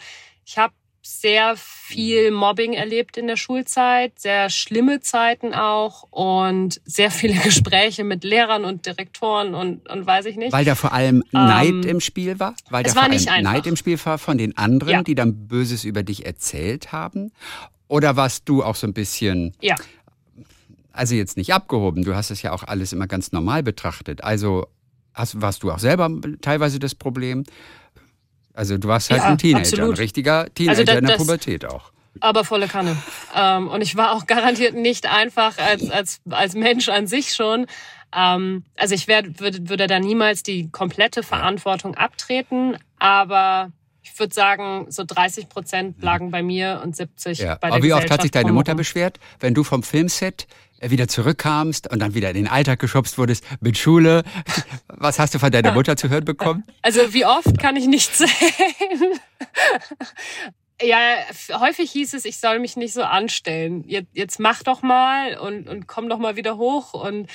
ich 0.45 0.57
habe 0.57 0.73
sehr 1.01 1.55
viel 1.57 2.31
Mobbing 2.31 2.73
erlebt 2.73 3.17
in 3.17 3.27
der 3.27 3.37
Schulzeit, 3.37 4.19
sehr 4.19 4.49
schlimme 4.49 4.99
Zeiten 4.99 5.53
auch 5.53 6.03
und 6.11 6.81
sehr 6.85 7.09
viele 7.09 7.33
Gespräche 7.43 8.03
mit 8.03 8.23
Lehrern 8.23 8.65
und 8.65 8.85
Direktoren 8.85 9.55
und, 9.55 9.89
und 9.89 10.05
weiß 10.05 10.25
ich 10.25 10.35
nicht. 10.35 10.51
Weil 10.51 10.65
da 10.65 10.75
vor 10.75 10.93
allem 10.93 11.23
ähm, 11.33 11.45
Neid 11.45 11.85
im 11.85 12.01
Spiel 12.01 12.39
war? 12.39 12.55
Weil 12.69 12.83
da 12.83 12.91
vor 12.91 13.03
allem 13.03 13.43
Neid 13.43 13.65
im 13.65 13.75
Spiel 13.75 13.99
war 14.03 14.17
von 14.17 14.37
den 14.37 14.57
anderen, 14.57 14.93
ja. 14.93 15.03
die 15.03 15.15
dann 15.15 15.47
Böses 15.47 15.83
über 15.83 16.03
dich 16.03 16.25
erzählt 16.25 16.91
haben? 16.91 17.31
Oder 17.87 18.15
warst 18.15 18.47
du 18.47 18.63
auch 18.63 18.75
so 18.75 18.85
ein 18.85 18.93
bisschen 18.93 19.55
ja 19.61 19.75
also 20.99 21.15
jetzt 21.15 21.37
nicht 21.37 21.53
abgehoben, 21.53 22.03
du 22.03 22.13
hast 22.13 22.29
es 22.29 22.41
ja 22.41 22.51
auch 22.51 22.63
alles 22.63 22.91
immer 22.91 23.07
ganz 23.07 23.31
normal 23.31 23.63
betrachtet. 23.63 24.21
Also 24.21 24.67
hast, 25.13 25.41
warst 25.41 25.63
du 25.63 25.71
auch 25.71 25.79
selber 25.79 26.11
teilweise 26.41 26.77
das 26.77 26.93
Problem? 26.93 27.45
Also 28.53 28.77
du 28.77 28.89
warst 28.89 29.09
halt 29.09 29.21
ja, 29.21 29.29
ein 29.29 29.37
Teenager, 29.37 29.61
absolut. 29.61 29.91
ein 29.91 29.97
richtiger 29.97 30.53
Teenager 30.53 30.79
also 30.79 30.83
das, 30.83 30.97
in 30.97 31.05
der 31.05 31.15
Pubertät 31.15 31.65
auch. 31.65 31.93
Aber 32.19 32.43
volle 32.43 32.67
Kanne. 32.67 32.97
Ähm, 33.33 33.69
und 33.69 33.81
ich 33.81 33.95
war 33.95 34.11
auch 34.11 34.27
garantiert 34.27 34.75
nicht 34.75 35.09
einfach 35.09 35.57
als, 35.57 35.89
als, 35.89 36.19
als 36.29 36.55
Mensch 36.55 36.89
an 36.89 37.07
sich 37.07 37.33
schon. 37.33 37.65
Ähm, 38.13 38.65
also 38.75 38.93
ich 38.93 39.07
werd, 39.07 39.39
würde, 39.39 39.69
würde 39.69 39.87
da 39.87 39.99
niemals 39.99 40.43
die 40.43 40.69
komplette 40.69 41.23
Verantwortung 41.23 41.95
abtreten, 41.95 42.75
aber 42.97 43.71
Ich 44.01 44.17
würde 44.17 44.33
sagen, 44.33 44.87
so 44.89 45.03
30 45.05 45.49
Prozent 45.49 46.01
lagen 46.01 46.31
bei 46.31 46.41
mir 46.41 46.81
und 46.83 46.95
70 46.95 47.39
Ja. 47.39 47.55
bei 47.55 47.67
der 47.67 47.75
Aber 47.75 47.83
wie 47.83 47.93
oft 47.93 48.09
hat 48.09 48.21
sich 48.21 48.31
deine 48.31 48.51
Mutter 48.53 48.75
beschwert, 48.75 49.19
wenn 49.39 49.53
du 49.53 49.63
vom 49.63 49.83
Filmset 49.83 50.47
äh, 50.79 50.89
wieder 50.89 51.07
zurückkamst 51.07 51.91
und 51.91 51.99
dann 51.99 52.13
wieder 52.13 52.29
in 52.29 52.35
den 52.35 52.47
Alltag 52.47 52.79
geschubst 52.79 53.17
wurdest 53.17 53.43
mit 53.61 53.77
Schule? 53.77 54.23
Was 54.87 55.19
hast 55.19 55.33
du 55.35 55.39
von 55.39 55.51
deiner 55.51 55.73
Mutter 55.73 55.95
zu 55.97 56.09
hören 56.09 56.25
bekommen? 56.25 56.63
Also 56.81 57.13
wie 57.13 57.25
oft 57.25 57.59
kann 57.59 57.75
ich 57.75 57.87
nicht 57.87 58.15
zählen. 58.15 59.19
ja, 60.81 60.97
häufig 61.59 61.91
hieß 61.91 62.13
es, 62.13 62.25
ich 62.25 62.37
soll 62.39 62.59
mich 62.59 62.77
nicht 62.77 62.93
so 62.93 63.03
anstellen. 63.03 63.83
Jetzt, 63.87 64.09
jetzt 64.13 64.39
mach 64.39 64.63
doch 64.63 64.81
mal 64.81 65.37
und, 65.37 65.67
und 65.67 65.87
komm 65.87 66.07
doch 66.09 66.19
mal 66.19 66.35
wieder 66.37 66.57
hoch. 66.57 66.93
Und 66.93 67.29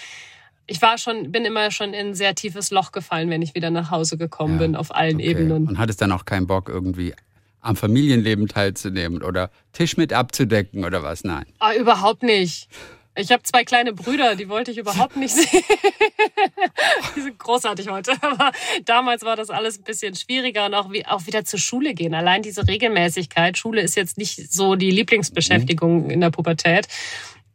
ich 0.67 0.81
war 0.83 0.99
schon, 0.99 1.31
bin 1.31 1.45
immer 1.45 1.71
schon 1.71 1.93
in 1.93 2.09
ein 2.09 2.15
sehr 2.15 2.35
tiefes 2.35 2.71
Loch 2.71 2.93
gefallen, 2.93 3.31
wenn 3.31 3.43
ich 3.43 3.55
wieder 3.55 3.71
nach 3.71 3.91
Hause 3.91 4.17
gekommen 4.17 4.55
Ja, 4.55 4.67
bin, 4.67 4.77
auf 4.77 4.95
allen 4.95 5.17
Okay. 5.17 5.31
Ebenen. 5.31 5.69
Und 5.69 5.79
hattest 5.79 6.01
dann 6.01 6.13
auch 6.13 6.25
keinen 6.25 6.47
Bock, 6.47 6.69
irgendwie 6.69 7.15
am 7.61 7.77
Familienleben 7.77 8.47
teilzunehmen 8.49 9.23
oder 9.23 9.51
Tisch 9.73 9.97
mit 9.97 10.13
abzudecken 10.13 10.85
oder 10.85 11.03
was? 11.03 11.25
Nein. 11.25 11.47
Ah, 11.59 11.75
überhaupt 11.75 12.23
nicht. 12.23 12.69
Ich 13.17 13.31
habe 13.31 13.45
zwei 13.45 13.63
kleine 13.63 13.93
Brüder, 13.93 14.35
die 14.35 14.49
wollte 14.49 14.73
ich 14.73 14.79
überhaupt 14.79 15.17
nicht 15.17 15.35
sehen. 15.35 15.63
die 17.17 17.21
sind 17.21 17.39
großartig 17.39 17.89
heute, 17.89 18.13
aber 18.23 18.51
damals 18.85 19.23
war 19.23 19.37
das 19.37 19.51
alles 19.51 19.79
ein 19.79 19.85
bisschen 19.85 20.17
schwieriger 20.17 20.67
und 20.67 20.75
auch, 20.75 20.91
wie, 20.91 21.07
auch 21.07 21.27
wieder 21.27 21.45
zur 21.45 21.61
Schule 21.61 21.95
gehen. 21.95 22.13
Allein 22.13 22.43
diese 22.43 22.67
Regelmäßigkeit. 22.67 23.57
Schule 23.57 23.83
ist 23.83 23.95
jetzt 23.95 24.19
nicht 24.19 24.53
so 24.53 24.75
die 24.75 24.91
Lieblingsbeschäftigung 24.91 26.11
in 26.11 26.21
der 26.21 26.31
Pubertät. 26.31 26.89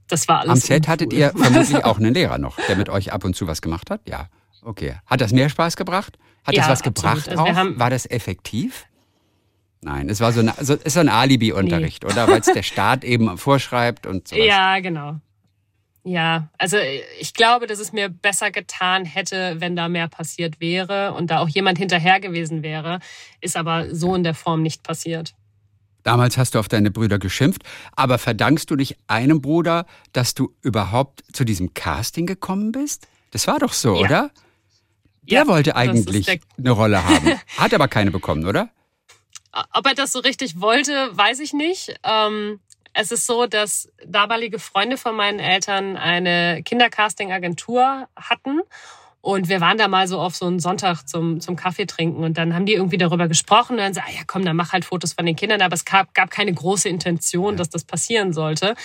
Das 0.10 0.28
war 0.28 0.40
alles. 0.40 0.52
Am 0.52 0.60
Set 0.60 0.88
hattet 0.88 1.14
ihr 1.14 1.30
vermutlich 1.36 1.86
auch 1.86 1.98
einen 1.98 2.14
Lehrer 2.14 2.38
noch, 2.38 2.58
der 2.68 2.76
mit 2.76 2.90
euch 2.90 3.14
ab 3.14 3.24
und 3.24 3.36
zu 3.36 3.48
was 3.48 3.62
gemacht 3.62 3.90
hat? 3.90 4.02
Ja. 4.08 4.28
Okay. 4.62 4.96
Hat 5.06 5.22
das 5.22 5.32
mehr 5.32 5.50
Spaß 5.50 5.78
gebracht? 5.78 6.18
Hat 6.44 6.56
Ja, 6.56 6.64
das 6.64 6.70
was 6.70 6.84
gebracht 6.84 7.30
Also 7.30 7.44
auch? 7.44 7.56
War 7.56 7.90
das 7.90 8.06
effektiv? 8.06 8.86
Nein, 9.82 10.10
es 10.10 10.20
war 10.20 10.34
so, 10.34 10.42
eine, 10.42 10.54
so, 10.60 10.74
ist 10.74 10.94
so 10.94 11.00
ein 11.00 11.08
Alibi-Unterricht, 11.08 12.04
oder? 12.04 12.28
Weil 12.28 12.42
es 12.42 12.48
der 12.54 12.64
Staat 12.64 13.06
eben 13.06 13.38
vorschreibt 13.38 14.06
und 14.06 14.28
sowas. 14.28 14.46
Ja, 14.46 14.80
genau. 14.80 15.16
Ja, 16.04 16.50
also 16.58 16.78
ich 17.20 17.34
glaube, 17.34 17.68
dass 17.68 17.80
es 17.80 17.94
mir 17.94 18.10
besser 18.10 18.52
getan 18.52 19.06
hätte, 19.06 19.58
wenn 19.60 19.76
da 19.76 19.88
mehr 19.88 20.08
passiert 20.08 20.60
wäre 20.60 21.14
und 21.14 21.30
da 21.30 21.40
auch 21.40 21.50
jemand 21.50 21.78
hinterher 21.78 22.20
gewesen 22.20 22.64
wäre. 22.64 23.00
Ist 23.42 23.56
aber 23.56 23.94
so 23.94 24.16
in 24.16 24.24
der 24.24 24.34
Form 24.34 24.62
nicht 24.62 24.84
passiert. 24.84 25.34
Damals 26.04 26.38
hast 26.38 26.56
du 26.56 26.60
auf 26.60 26.68
deine 26.68 26.92
Brüder 26.92 27.20
geschimpft, 27.20 27.64
aber 27.96 28.18
verdankst 28.18 28.70
du 28.72 28.76
dich 28.76 28.96
einem 29.08 29.42
Bruder, 29.42 29.86
dass 30.14 30.34
du 30.34 30.54
überhaupt 30.62 31.24
zu 31.34 31.44
diesem 31.44 31.74
Casting 31.74 32.26
gekommen 32.26 32.72
bist? 32.72 33.08
Das 33.32 33.48
war 33.48 33.60
doch 33.60 33.74
so, 33.74 33.96
Ja. 33.96 34.02
oder? 34.02 34.32
Der 35.24 35.42
Ja, 35.42 35.48
wollte 35.48 35.76
eigentlich 35.76 36.26
der- 36.26 36.40
eine 36.58 36.72
Rolle 36.72 37.04
haben, 37.04 37.40
hat 37.58 37.74
aber 37.74 37.88
keine 37.88 38.12
bekommen, 38.12 38.46
oder? 38.48 38.70
Ob 39.74 39.86
er 39.86 39.94
das 39.94 40.12
so 40.12 40.20
richtig 40.20 40.62
wollte, 40.62 41.10
weiß 41.16 41.40
ich 41.40 41.54
nicht. 41.54 41.94
Ähm, 42.04 42.60
es 42.94 43.12
ist 43.12 43.28
so, 43.28 43.46
dass 43.46 43.90
damalige 44.06 44.58
Freunde 44.58 44.98
von 44.98 45.16
meinen 45.16 45.40
Eltern 45.40 45.98
eine 45.98 46.64
Kindercasting-Agentur 46.64 48.08
hatten. 48.16 48.62
Und 49.22 49.50
wir 49.50 49.60
waren 49.60 49.78
da 49.78 49.88
mal 49.88 50.08
so 50.08 50.20
auf 50.20 50.36
so 50.36 50.46
einen 50.46 50.60
Sonntag 50.60 51.04
zum, 51.04 51.42
zum 51.42 51.56
Kaffee 51.58 51.86
trinken 51.86 52.24
und 52.24 52.38
dann 52.38 52.54
haben 52.54 52.66
die 52.66 52.74
irgendwie 52.74 52.98
darüber 52.98 53.28
gesprochen 53.28 53.74
und 53.74 53.80
dann 53.80 53.94
so, 53.94 54.00
ah 54.00 54.12
ja 54.12 54.22
komm, 54.26 54.46
dann 54.46 54.56
mach 54.56 54.72
halt 54.72 54.86
Fotos 54.86 55.14
von 55.14 55.26
den 55.26 55.36
Kindern. 55.36 55.62
Aber 55.62 55.74
es 55.74 55.84
gab, 55.84 56.14
gab 56.14 56.32
keine 56.32 56.54
große 56.54 56.88
Intention, 56.88 57.58
dass 57.58 57.70
das 57.70 57.84
passieren 57.84 58.32
sollte. 58.32 58.76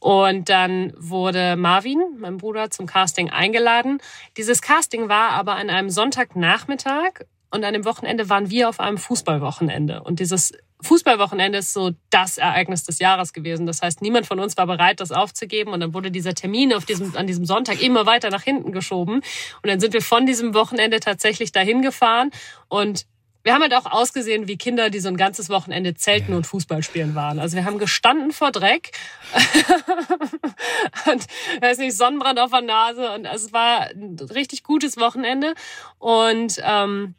Und 0.00 0.48
dann 0.48 0.92
wurde 0.96 1.56
Marvin, 1.56 2.02
mein 2.18 2.38
Bruder, 2.38 2.70
zum 2.70 2.86
Casting 2.86 3.30
eingeladen. 3.30 3.98
Dieses 4.36 4.62
Casting 4.62 5.08
war 5.08 5.30
aber 5.30 5.56
an 5.56 5.70
einem 5.70 5.90
Sonntagnachmittag 5.90 7.24
und 7.50 7.64
an 7.64 7.72
dem 7.72 7.84
Wochenende 7.84 8.28
waren 8.28 8.50
wir 8.50 8.68
auf 8.68 8.80
einem 8.80 8.98
Fußballwochenende. 8.98 10.02
Und 10.02 10.20
dieses 10.20 10.52
Fußballwochenende 10.84 11.58
ist 11.58 11.72
so 11.72 11.92
das 12.10 12.38
Ereignis 12.38 12.84
des 12.84 12.98
Jahres 12.98 13.32
gewesen. 13.32 13.66
Das 13.66 13.82
heißt, 13.82 14.02
niemand 14.02 14.26
von 14.26 14.38
uns 14.38 14.56
war 14.56 14.66
bereit, 14.66 15.00
das 15.00 15.10
aufzugeben. 15.10 15.72
Und 15.72 15.80
dann 15.80 15.94
wurde 15.94 16.10
dieser 16.10 16.34
Termin 16.34 16.72
auf 16.72 16.84
diesem, 16.84 17.16
an 17.16 17.26
diesem 17.26 17.44
Sonntag 17.44 17.82
immer 17.82 18.06
weiter 18.06 18.30
nach 18.30 18.42
hinten 18.42 18.72
geschoben. 18.72 19.16
Und 19.16 19.68
dann 19.68 19.80
sind 19.80 19.92
wir 19.92 20.02
von 20.02 20.26
diesem 20.26 20.54
Wochenende 20.54 21.00
tatsächlich 21.00 21.52
dahin 21.52 21.82
gefahren. 21.82 22.30
Und 22.68 23.06
wir 23.44 23.52
haben 23.52 23.60
halt 23.60 23.74
auch 23.74 23.84
ausgesehen 23.84 24.48
wie 24.48 24.56
Kinder, 24.56 24.88
die 24.88 25.00
so 25.00 25.08
ein 25.08 25.18
ganzes 25.18 25.50
Wochenende 25.50 25.94
zelten 25.94 26.32
und 26.32 26.46
Fußball 26.46 26.82
spielen 26.82 27.14
waren. 27.14 27.38
Also 27.38 27.56
wir 27.56 27.66
haben 27.66 27.78
gestanden 27.78 28.32
vor 28.32 28.50
Dreck 28.50 28.92
und 31.12 31.26
weiß 31.60 31.76
nicht, 31.78 31.94
Sonnenbrand 31.94 32.38
auf 32.40 32.50
der 32.50 32.62
Nase 32.62 33.12
und 33.12 33.26
es 33.26 33.52
war 33.52 33.90
ein 33.90 34.16
richtig 34.34 34.62
gutes 34.62 34.96
Wochenende 34.96 35.54
und 35.98 36.58
ähm, 36.64 37.14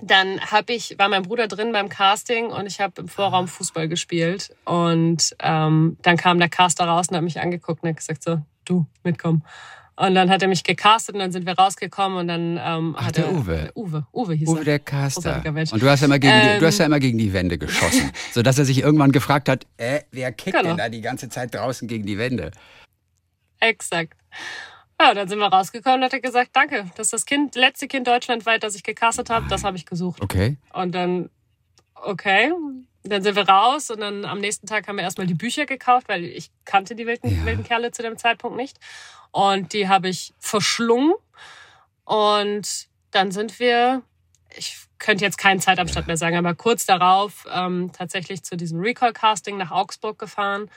dann 0.00 0.40
hab 0.40 0.70
ich 0.70 0.96
war 0.98 1.08
mein 1.08 1.22
Bruder 1.22 1.48
drin 1.48 1.72
beim 1.72 1.88
Casting 1.88 2.46
und 2.46 2.66
ich 2.66 2.80
habe 2.80 3.02
im 3.02 3.08
Vorraum 3.08 3.46
Fußball 3.48 3.88
gespielt 3.88 4.54
und 4.64 5.36
ähm, 5.40 5.96
dann 6.02 6.16
kam 6.16 6.38
der 6.38 6.48
Caster 6.48 6.84
raus 6.84 7.08
und 7.10 7.16
hat 7.16 7.24
mich 7.24 7.40
angeguckt 7.40 7.82
und 7.82 7.90
hat 7.90 7.96
gesagt 7.98 8.22
so 8.22 8.38
du 8.64 8.86
mitkommen 9.04 9.44
und 9.96 10.14
dann 10.14 10.30
hat 10.30 10.40
er 10.40 10.48
mich 10.48 10.64
gecastet 10.64 11.14
und 11.14 11.20
dann 11.20 11.32
sind 11.32 11.44
wir 11.46 11.52
rausgekommen 11.52 12.18
und 12.18 12.28
dann 12.28 12.58
ähm, 12.62 12.96
Ach, 12.98 13.06
hat 13.06 13.16
der 13.18 13.26
er, 13.26 13.32
Uwe. 13.34 13.70
Uwe 13.74 14.06
Uwe 14.12 14.34
hieß 14.34 14.48
Uwe 14.48 14.58
er 14.60 14.64
der 14.64 14.78
Caster. 14.78 15.42
Und 15.44 15.82
du 15.82 15.88
hast 15.90 16.00
ja 16.00 16.06
immer 16.06 16.18
gegen, 16.18 16.32
die, 16.32 16.58
du 16.58 16.66
hast 16.66 16.78
ja 16.78 16.86
Ähm, 16.86 16.92
immer 16.92 17.00
gegen 17.00 17.18
die 17.18 17.32
Wände 17.34 17.58
geschossen, 17.58 18.10
sodass 18.32 18.58
er 18.58 18.64
sich 18.64 18.80
irgendwann 18.82 19.12
gefragt 19.12 19.50
hat, 19.50 19.66
äh, 19.76 20.00
wer 20.10 20.32
kickt 20.32 20.56
Genau. 20.56 20.70
denn 20.70 20.78
da 20.78 20.88
die 20.88 21.02
ganze 21.02 21.28
Zeit 21.28 21.54
draußen 21.54 21.86
gegen 21.88 22.06
die 22.06 22.16
Wände? 22.16 22.52
Exakt. 23.60 24.16
Ja, 25.02 25.14
dann 25.14 25.26
sind 25.26 25.40
wir 25.40 25.48
rausgekommen 25.48 25.98
und 25.98 26.04
hat 26.04 26.12
er 26.12 26.20
gesagt, 26.20 26.50
danke, 26.52 26.88
das 26.94 27.08
ist 27.08 27.12
das 27.12 27.26
Kind, 27.26 27.56
letzte 27.56 27.88
Kind 27.88 28.06
deutschlandweit, 28.06 28.62
das 28.62 28.76
ich 28.76 28.84
gecastet 28.84 29.30
habe, 29.30 29.48
das 29.48 29.64
habe 29.64 29.76
ich 29.76 29.84
gesucht. 29.84 30.22
Okay. 30.22 30.58
Und 30.72 30.94
dann, 30.94 31.28
okay, 31.96 32.52
dann 33.02 33.20
sind 33.20 33.34
wir 33.34 33.48
raus 33.48 33.90
und 33.90 33.98
dann 34.00 34.24
am 34.24 34.38
nächsten 34.38 34.68
Tag 34.68 34.86
haben 34.86 34.94
wir 34.94 35.02
erstmal 35.02 35.26
die 35.26 35.34
Bücher 35.34 35.66
gekauft, 35.66 36.08
weil 36.08 36.22
ich 36.22 36.52
kannte 36.64 36.94
die 36.94 37.04
wilden, 37.04 37.36
Ja. 37.36 37.44
wilden 37.44 37.64
Kerle 37.64 37.90
zu 37.90 38.02
dem 38.02 38.16
Zeitpunkt 38.16 38.56
nicht. 38.56 38.78
Und 39.32 39.72
die 39.72 39.88
habe 39.88 40.08
ich 40.08 40.34
verschlungen. 40.38 41.14
Und 42.04 42.86
dann 43.10 43.32
sind 43.32 43.58
wir, 43.58 44.02
ich 44.56 44.76
könnte 45.00 45.24
jetzt 45.24 45.36
keinen 45.36 45.58
Zeitabstand 45.58 46.06
mehr 46.06 46.16
sagen, 46.16 46.36
aber 46.36 46.54
kurz 46.54 46.86
darauf 46.86 47.44
ähm, 47.52 47.90
tatsächlich 47.92 48.44
zu 48.44 48.56
diesem 48.56 48.78
Recall-Casting 48.78 49.56
nach 49.56 49.72
Augsburg 49.72 50.16
gefahren 50.20 50.70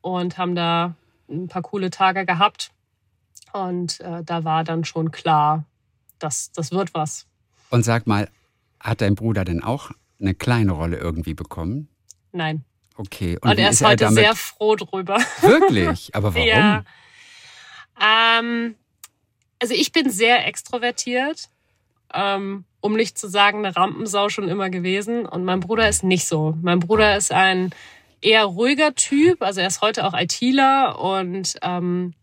und 0.00 0.38
haben 0.38 0.54
da 0.54 0.94
ein 1.28 1.48
paar 1.48 1.60
coole 1.60 1.90
Tage 1.90 2.24
gehabt. 2.24 2.70
Und 3.52 4.00
äh, 4.00 4.22
da 4.24 4.44
war 4.44 4.64
dann 4.64 4.84
schon 4.84 5.10
klar, 5.10 5.64
dass 6.18 6.52
das 6.52 6.72
wird 6.72 6.94
was. 6.94 7.26
Und 7.70 7.84
sag 7.84 8.06
mal, 8.06 8.28
hat 8.80 9.00
dein 9.00 9.14
Bruder 9.14 9.44
denn 9.44 9.62
auch 9.62 9.90
eine 10.20 10.34
kleine 10.34 10.72
Rolle 10.72 10.98
irgendwie 10.98 11.34
bekommen? 11.34 11.88
Nein. 12.32 12.64
Okay. 12.96 13.38
Und, 13.40 13.56
wie 13.56 13.60
er 13.60 13.70
ist 13.70 13.84
heute 13.84 14.04
damit? 14.04 14.18
sehr 14.18 14.34
froh 14.34 14.76
drüber. 14.76 15.18
Wirklich? 15.40 16.14
Aber 16.14 16.34
warum? 16.34 16.46
Ja. 16.46 16.84
Ähm, 18.00 18.74
also 19.60 19.74
ich 19.74 19.92
bin 19.92 20.10
sehr 20.10 20.46
extrovertiert, 20.46 21.48
ähm, 22.12 22.64
um 22.80 22.94
nicht 22.94 23.18
zu 23.18 23.28
sagen, 23.28 23.64
eine 23.64 23.76
Rampensau 23.76 24.28
schon 24.28 24.48
immer 24.48 24.70
gewesen. 24.70 25.26
Und 25.26 25.44
mein 25.44 25.60
Bruder 25.60 25.88
ist 25.88 26.04
nicht 26.04 26.26
so. 26.26 26.56
Mein 26.62 26.80
Bruder 26.80 27.16
ist 27.16 27.32
ein 27.32 27.70
eher 28.20 28.44
ruhiger 28.44 28.94
Typ. 28.94 29.42
Also 29.42 29.60
er 29.60 29.66
ist 29.66 29.82
heute 29.82 30.06
auch 30.06 30.14
ITler 30.14 30.98
und 30.98 31.56
ähm, 31.62 32.14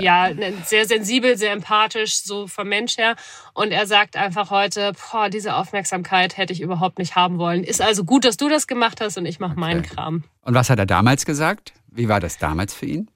ja, 0.00 0.32
ne, 0.32 0.52
sehr 0.64 0.86
sensibel, 0.86 1.36
sehr 1.36 1.52
empathisch, 1.52 2.22
so 2.22 2.46
vom 2.46 2.68
Mensch 2.68 2.96
her. 2.98 3.16
Und 3.54 3.70
er 3.72 3.86
sagt 3.86 4.16
einfach 4.16 4.50
heute, 4.50 4.92
boah, 5.10 5.28
diese 5.28 5.54
Aufmerksamkeit 5.56 6.36
hätte 6.36 6.52
ich 6.52 6.60
überhaupt 6.60 6.98
nicht 6.98 7.16
haben 7.16 7.38
wollen. 7.38 7.64
Ist 7.64 7.80
also 7.80 8.04
gut, 8.04 8.24
dass 8.24 8.36
du 8.36 8.48
das 8.48 8.66
gemacht 8.66 9.00
hast 9.00 9.18
und 9.18 9.26
ich 9.26 9.40
mache 9.40 9.58
meinen 9.58 9.80
Okay. 9.80 9.94
Kram. 9.94 10.24
Und 10.42 10.54
was 10.54 10.70
hat 10.70 10.78
er 10.78 10.86
damals 10.86 11.24
gesagt? 11.26 11.72
Wie 11.90 12.08
war 12.08 12.20
das 12.20 12.38
damals 12.38 12.74
für 12.74 12.86
ihn? 12.86 13.10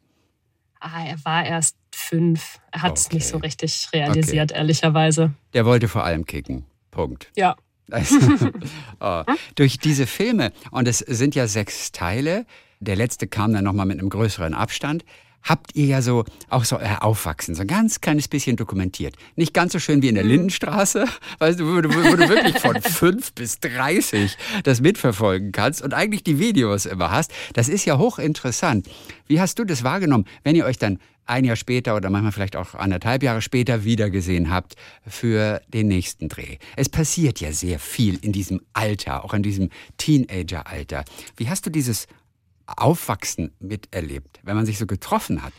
Ah, 0.80 1.05
er 1.07 1.24
war 1.24 1.44
erst 1.44 1.76
fünf. 1.94 2.59
Er 2.72 2.82
hat 2.82 2.98
es 2.98 3.07
Okay. 3.07 3.16
nicht 3.16 3.28
so 3.28 3.38
richtig 3.38 3.88
realisiert, 3.92 4.50
ehrlicherweise. 4.53 5.32
Der 5.55 5.64
wollte 5.64 5.86
vor 5.88 6.05
allem 6.05 6.26
kicken. 6.26 6.64
Punkt. 6.90 7.30
Ja. 7.36 7.57
Also, 7.90 8.16
oh, 9.00 9.22
durch 9.55 9.78
diese 9.78 10.07
Filme, 10.07 10.53
und 10.70 10.88
es 10.88 10.98
sind 10.98 11.34
ja 11.34 11.46
sechs 11.46 11.92
Teile, 11.92 12.46
der 12.80 12.96
letzte 12.96 13.26
kam 13.28 13.53
dann 13.53 13.64
nochmal 13.64 13.86
mit 13.86 13.98
einem 14.00 14.09
größeren 14.09 14.55
Abstand, 14.55 15.05
habt 15.43 15.74
ihr 15.74 15.86
ja 15.86 16.03
so 16.03 16.24
auch 16.49 16.64
so 16.64 16.78
euer 16.78 17.03
Aufwachsen, 17.03 17.55
so 17.55 17.62
ein 17.62 17.66
ganz 17.66 18.01
kleines 18.01 18.28
bisschen 18.28 18.57
dokumentiert. 18.57 19.16
Nicht 19.36 19.55
ganz 19.55 19.72
so 19.72 19.78
schön 19.78 20.03
wie 20.03 20.09
in 20.09 20.14
der 20.14 20.24
Lindenstraße, 20.24 21.07
weißt 21.38 21.61
du, 21.61 21.66
wo 21.66 21.80
du, 21.80 21.88
wo 21.88 22.16
du 22.16 22.28
wirklich 22.28 22.59
von 22.59 22.80
fünf 22.82 23.32
bis 23.32 23.61
30 23.61 24.36
das 24.64 24.80
mitverfolgen 24.80 25.53
kannst 25.53 25.82
und 25.82 25.95
eigentlich 25.95 26.24
die 26.24 26.38
Videos 26.38 26.86
immer 26.86 27.11
hast. 27.11 27.32
Das 27.55 27.68
ist 27.68 27.84
ja 27.84 27.99
hochinteressant. 27.99 28.88
Wie 29.26 29.40
hast 29.40 29.59
du 29.59 29.64
das 29.64 29.84
wahrgenommen, 29.84 30.26
wenn 30.45 30.57
ihr 30.57 30.64
euch 30.64 30.78
dann 30.78 30.99
ein 31.26 31.45
Jahr 31.45 31.57
später 31.57 31.97
oder 31.97 32.11
manchmal 32.11 32.32
vielleicht 32.32 32.57
auch 32.57 32.74
anderthalb 32.74 33.22
Jahre 33.22 33.43
später 33.43 33.84
wiedergesehen 33.84 34.51
habt 34.51 34.74
für 35.07 35.61
den 35.68 35.88
nächsten 35.88 36.28
Dreh. 36.28 36.59
Es 36.76 36.88
passiert 36.88 37.40
ja 37.40 37.53
sehr 37.53 37.78
viel 37.78 38.18
in 38.22 38.32
diesem 38.32 38.61
Alter, 38.72 39.24
auch 39.24 39.34
in 39.34 39.43
diesem 39.43 39.70
Teenageralter. 39.99 41.05
Wie 41.36 41.49
hast 41.49 41.64
du 41.64 41.70
dieses 41.70 42.07
Aufwachsen 42.67 43.53
miterlebt, 43.61 44.41
wenn 44.43 44.57
man 44.57 44.67
sich 44.67 44.79
so 44.79 44.87
getroffen 44.87 45.43
hat? 45.43 45.53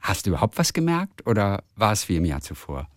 Hast 0.00 0.26
du 0.26 0.30
überhaupt 0.30 0.58
was 0.58 0.72
gemerkt 0.72 1.26
oder 1.26 1.62
war 1.76 1.92
es 1.92 2.08
wie 2.08 2.16
im 2.16 2.24
Jahr 2.24 2.40
zuvor? 2.40 2.88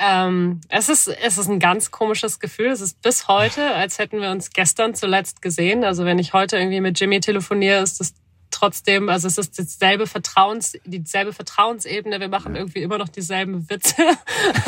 Ähm, 0.00 0.60
es, 0.68 0.88
ist, 0.88 1.08
es 1.08 1.38
ist 1.38 1.48
ein 1.48 1.58
ganz 1.58 1.90
komisches 1.90 2.38
Gefühl. 2.38 2.68
Es 2.68 2.80
ist 2.80 3.02
bis 3.02 3.26
heute, 3.26 3.74
als 3.74 3.98
hätten 3.98 4.20
wir 4.20 4.30
uns 4.30 4.50
gestern 4.50 4.94
zuletzt 4.94 5.42
gesehen. 5.42 5.82
Also 5.82 6.04
wenn 6.04 6.20
ich 6.20 6.32
heute 6.32 6.56
irgendwie 6.56 6.80
mit 6.80 7.00
Jimmy 7.00 7.18
telefoniere, 7.18 7.82
ist 7.82 7.98
das 7.98 8.14
trotzdem, 8.58 9.08
also 9.08 9.28
es 9.28 9.38
ist 9.38 9.58
dieselbe 9.58 10.06
Vertrauens, 10.06 10.76
dieselbe 10.84 11.32
Vertrauensebene. 11.32 12.20
Wir 12.20 12.28
machen 12.28 12.56
irgendwie 12.56 12.82
immer 12.82 12.98
noch 12.98 13.08
dieselben 13.08 13.68
Witze 13.70 13.94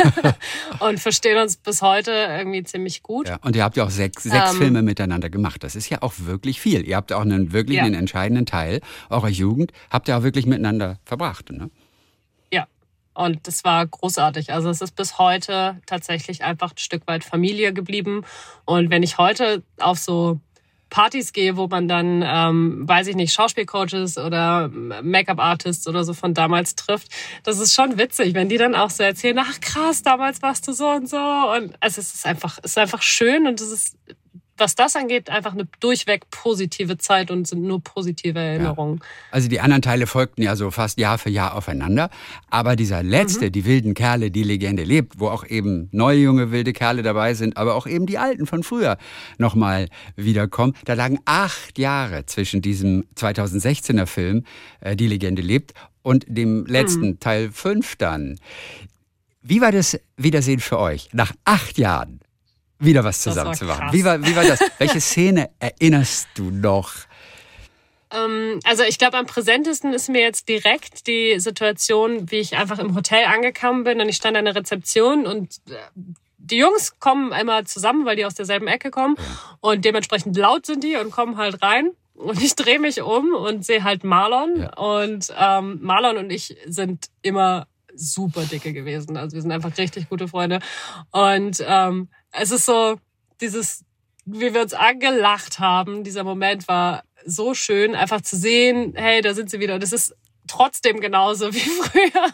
und 0.81 1.01
verstehen 1.01 1.39
uns 1.39 1.57
bis 1.57 1.83
heute 1.83 2.13
irgendwie 2.13 2.63
ziemlich 2.63 3.03
gut. 3.03 3.29
Ja, 3.29 3.39
und 3.43 3.57
ihr 3.57 3.65
habt 3.65 3.77
ja 3.77 3.85
auch 3.85 3.91
sechs, 3.91 4.23
sechs 4.23 4.53
ähm, 4.53 4.57
Filme 4.59 4.83
miteinander 4.83 5.31
gemacht. 5.31 5.65
Das 5.65 5.75
ist 5.75 5.89
ja 5.89 6.03
auch 6.03 6.15
wirklich 6.19 6.61
viel. 6.61 6.87
Ihr 6.87 6.97
habt 6.97 7.13
auch 7.13 7.23
einen 7.23 7.53
wirklich 7.53 7.79
ja. 7.79 7.85
einen 7.85 7.95
entscheidenden 7.95 8.47
Teil 8.47 8.81
eurer 9.09 9.29
Jugend 9.29 9.73
habt 9.91 10.09
ihr 10.09 10.17
auch 10.17 10.23
wirklich 10.23 10.47
miteinander 10.47 10.99
verbracht, 11.05 11.51
ne? 11.51 11.71
Ja. 12.53 12.67
Und 13.15 13.47
das 13.47 13.65
war 13.65 13.87
großartig. 13.87 14.53
Also 14.53 14.71
es 14.71 14.81
ist 14.81 14.95
bis 14.95 15.19
heute 15.19 15.81
tatsächlich 15.87 16.45
einfach 16.45 16.73
ein 16.73 16.79
Stück 16.79 17.07
weit 17.07 17.25
Familie 17.25 17.73
geblieben. 17.73 18.25
Und 18.65 18.91
wenn 18.91 19.03
ich 19.03 19.19
heute 19.19 19.63
auf 19.79 19.99
so 19.99 20.41
Partys 20.91 21.33
gehe, 21.33 21.57
wo 21.57 21.69
man 21.69 21.89
dann, 21.89 22.23
ähm, 22.27 22.89
weiß 22.89 23.07
ich 23.07 23.17
nicht, 23.17 23.33
Schauspielcoaches 23.33 24.19
oder 24.19 24.69
Make-up-Artists 24.69 25.87
oder 25.87 26.05
so 26.05 26.13
von 26.13 26.35
damals 26.35 26.75
trifft. 26.75 27.09
Das 27.45 27.59
ist 27.59 27.75
schon 27.75 27.97
witzig, 27.97 28.35
wenn 28.35 28.49
die 28.49 28.59
dann 28.59 28.75
auch 28.75 28.91
so 28.91 29.03
erzählen, 29.03 29.39
ach 29.39 29.61
krass, 29.61 30.03
damals 30.03 30.43
warst 30.43 30.67
du 30.69 30.73
so 30.73 30.89
und 30.89 31.09
so. 31.09 31.17
Und 31.17 31.75
also 31.81 32.01
es 32.01 32.15
ist 32.15 32.27
einfach, 32.27 32.59
es 32.63 32.73
ist 32.73 32.79
einfach 32.79 33.03
schön 33.03 33.47
und 33.47 33.61
es 33.61 33.71
ist 33.71 33.97
was 34.61 34.75
das 34.75 34.97
angeht, 34.97 35.31
einfach 35.31 35.53
eine 35.53 35.67
durchweg 35.81 36.31
positive 36.31 36.99
Zeit 36.99 37.31
und 37.31 37.47
sind 37.47 37.63
nur 37.63 37.83
positive 37.83 38.39
Erinnerungen. 38.39 38.99
Ja. 38.99 39.07
Also 39.31 39.49
die 39.49 39.61
anderen 39.61 39.83
Teile 39.83 40.07
folgten 40.07 40.43
ja 40.43 40.57
so 40.57 40.71
fast 40.71 40.99
Jahr 40.99 41.19
für 41.19 41.31
Jahr 41.31 41.57
aufeinander. 41.57 42.11
Aber 42.51 42.77
dieser 42.77 43.03
letzte, 43.03 43.47
mhm. 43.47 43.53
die 43.53 43.65
wilden 43.65 43.95
Kerle, 43.95 44.31
die 44.31 44.43
Legende 44.43 44.85
lebt, 44.85 45.19
wo 45.19 45.29
auch 45.29 45.47
eben 45.47 45.89
neue 45.93 46.19
junge 46.19 46.51
wilde 46.51 46.73
Kerle 46.73 47.03
dabei 47.03 47.35
sind, 47.35 47.57
aber 47.57 47.75
auch 47.75 47.87
eben 47.87 48.07
die 48.07 48.19
alten 48.19 48.47
von 48.47 48.63
früher 48.63 48.99
nochmal 49.39 49.89
wiederkommen. 50.17 50.75
Da 50.85 50.95
lagen 50.95 51.19
acht 51.25 51.79
Jahre 51.79 52.27
zwischen 52.27 52.63
diesem 52.63 53.05
2016er 53.17 54.07
Film, 54.07 54.45
äh, 54.81 54.97
Die 54.97 55.07
Legende 55.07 55.43
lebt, 55.43 55.75
und 56.03 56.25
dem 56.29 56.67
letzten 56.67 57.09
mhm. 57.09 57.21
Teil 57.21 57.51
5 57.51 57.97
dann. 57.97 58.39
Wie 59.43 59.61
war 59.61 59.73
das 59.73 59.99
Wiedersehen 60.17 60.61
für 60.61 60.79
euch 60.79 61.09
nach 61.13 61.33
acht 61.45 61.79
Jahren? 61.79 62.21
Wieder 62.81 63.05
was 63.05 63.21
zusammen 63.21 63.55
zu 63.55 63.65
machen. 63.65 63.93
Wie 63.93 64.05
war, 64.05 64.21
wie 64.25 64.35
war 64.35 64.45
das? 64.45 64.61
Welche 64.79 65.01
Szene 65.01 65.51
erinnerst 65.59 66.29
du 66.35 66.51
noch? 66.51 66.91
Ähm, 68.13 68.61
also 68.65 68.83
ich 68.83 68.99
glaube, 68.99 69.17
am 69.17 69.27
präsentesten 69.27 69.93
ist 69.93 70.09
mir 70.09 70.21
jetzt 70.21 70.49
direkt 70.49 71.07
die 71.07 71.39
Situation, 71.39 72.31
wie 72.31 72.39
ich 72.39 72.57
einfach 72.57 72.79
im 72.79 72.95
Hotel 72.95 73.25
angekommen 73.27 73.85
bin 73.85 74.01
und 74.01 74.09
ich 74.09 74.17
stand 74.17 74.37
an 74.37 74.45
der 74.47 74.55
Rezeption 74.55 75.27
und 75.27 75.61
äh, 75.69 75.75
die 76.39 76.57
Jungs 76.57 76.99
kommen 76.99 77.33
einmal 77.33 77.67
zusammen, 77.67 78.07
weil 78.07 78.17
die 78.17 78.25
aus 78.25 78.35
derselben 78.35 78.67
Ecke 78.67 78.91
kommen 78.91 79.17
und 79.61 79.85
dementsprechend 79.85 80.37
laut 80.37 80.67
sind 80.67 80.83
die 80.83 80.97
und 80.97 81.11
kommen 81.11 81.37
halt 81.37 81.63
rein. 81.63 81.91
Und 82.15 82.43
ich 82.43 82.55
drehe 82.55 82.79
mich 82.79 83.01
um 83.01 83.35
und 83.35 83.65
sehe 83.65 83.83
halt 83.83 84.05
Marlon. 84.05 84.61
Ja. 84.61 84.77
Und 84.77 85.33
ähm, 85.39 85.79
Marlon 85.81 86.19
und 86.19 86.31
ich 86.31 86.57
sind 86.67 87.07
immer 87.23 87.67
super 87.95 88.43
dicke 88.43 88.73
gewesen. 88.73 89.17
Also 89.17 89.37
wir 89.37 89.43
sind 89.43 89.53
einfach 89.53 89.77
richtig 89.79 90.09
gute 90.09 90.29
Freunde. 90.29 90.61
Und 91.13 91.65
ähm, 91.67 92.09
es 92.33 92.51
ist 92.51 92.67
so, 92.67 92.99
dieses, 93.41 93.85
wie 94.25 94.55
wir 94.55 94.63
uns 94.63 94.75
angelacht 94.75 95.59
haben, 95.59 96.05
dieser 96.05 96.25
Moment 96.25 96.69
war 96.69 97.05
so 97.25 97.55
schön, 97.55 97.95
einfach 97.95 98.21
zu 98.21 98.37
sehen, 98.37 98.95
hey, 98.97 99.21
da 99.21 99.35
sind 99.35 99.51
sie 99.51 99.61
wieder. 99.61 99.75
Und 99.75 99.83
es 99.83 99.93
ist 99.93 100.15
trotzdem 100.47 101.01
genauso 101.01 101.53
wie 101.55 101.59
früher. 101.59 102.33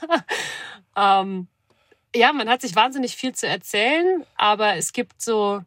ähm, 0.96 1.48
ja, 2.14 2.32
man 2.32 2.48
hat 2.48 2.62
sich 2.62 2.74
wahnsinnig 2.74 3.16
viel 3.16 3.34
zu 3.34 3.46
erzählen, 3.46 4.24
aber 4.36 4.76
es 4.76 4.92
gibt 4.92 5.20
so 5.20 5.62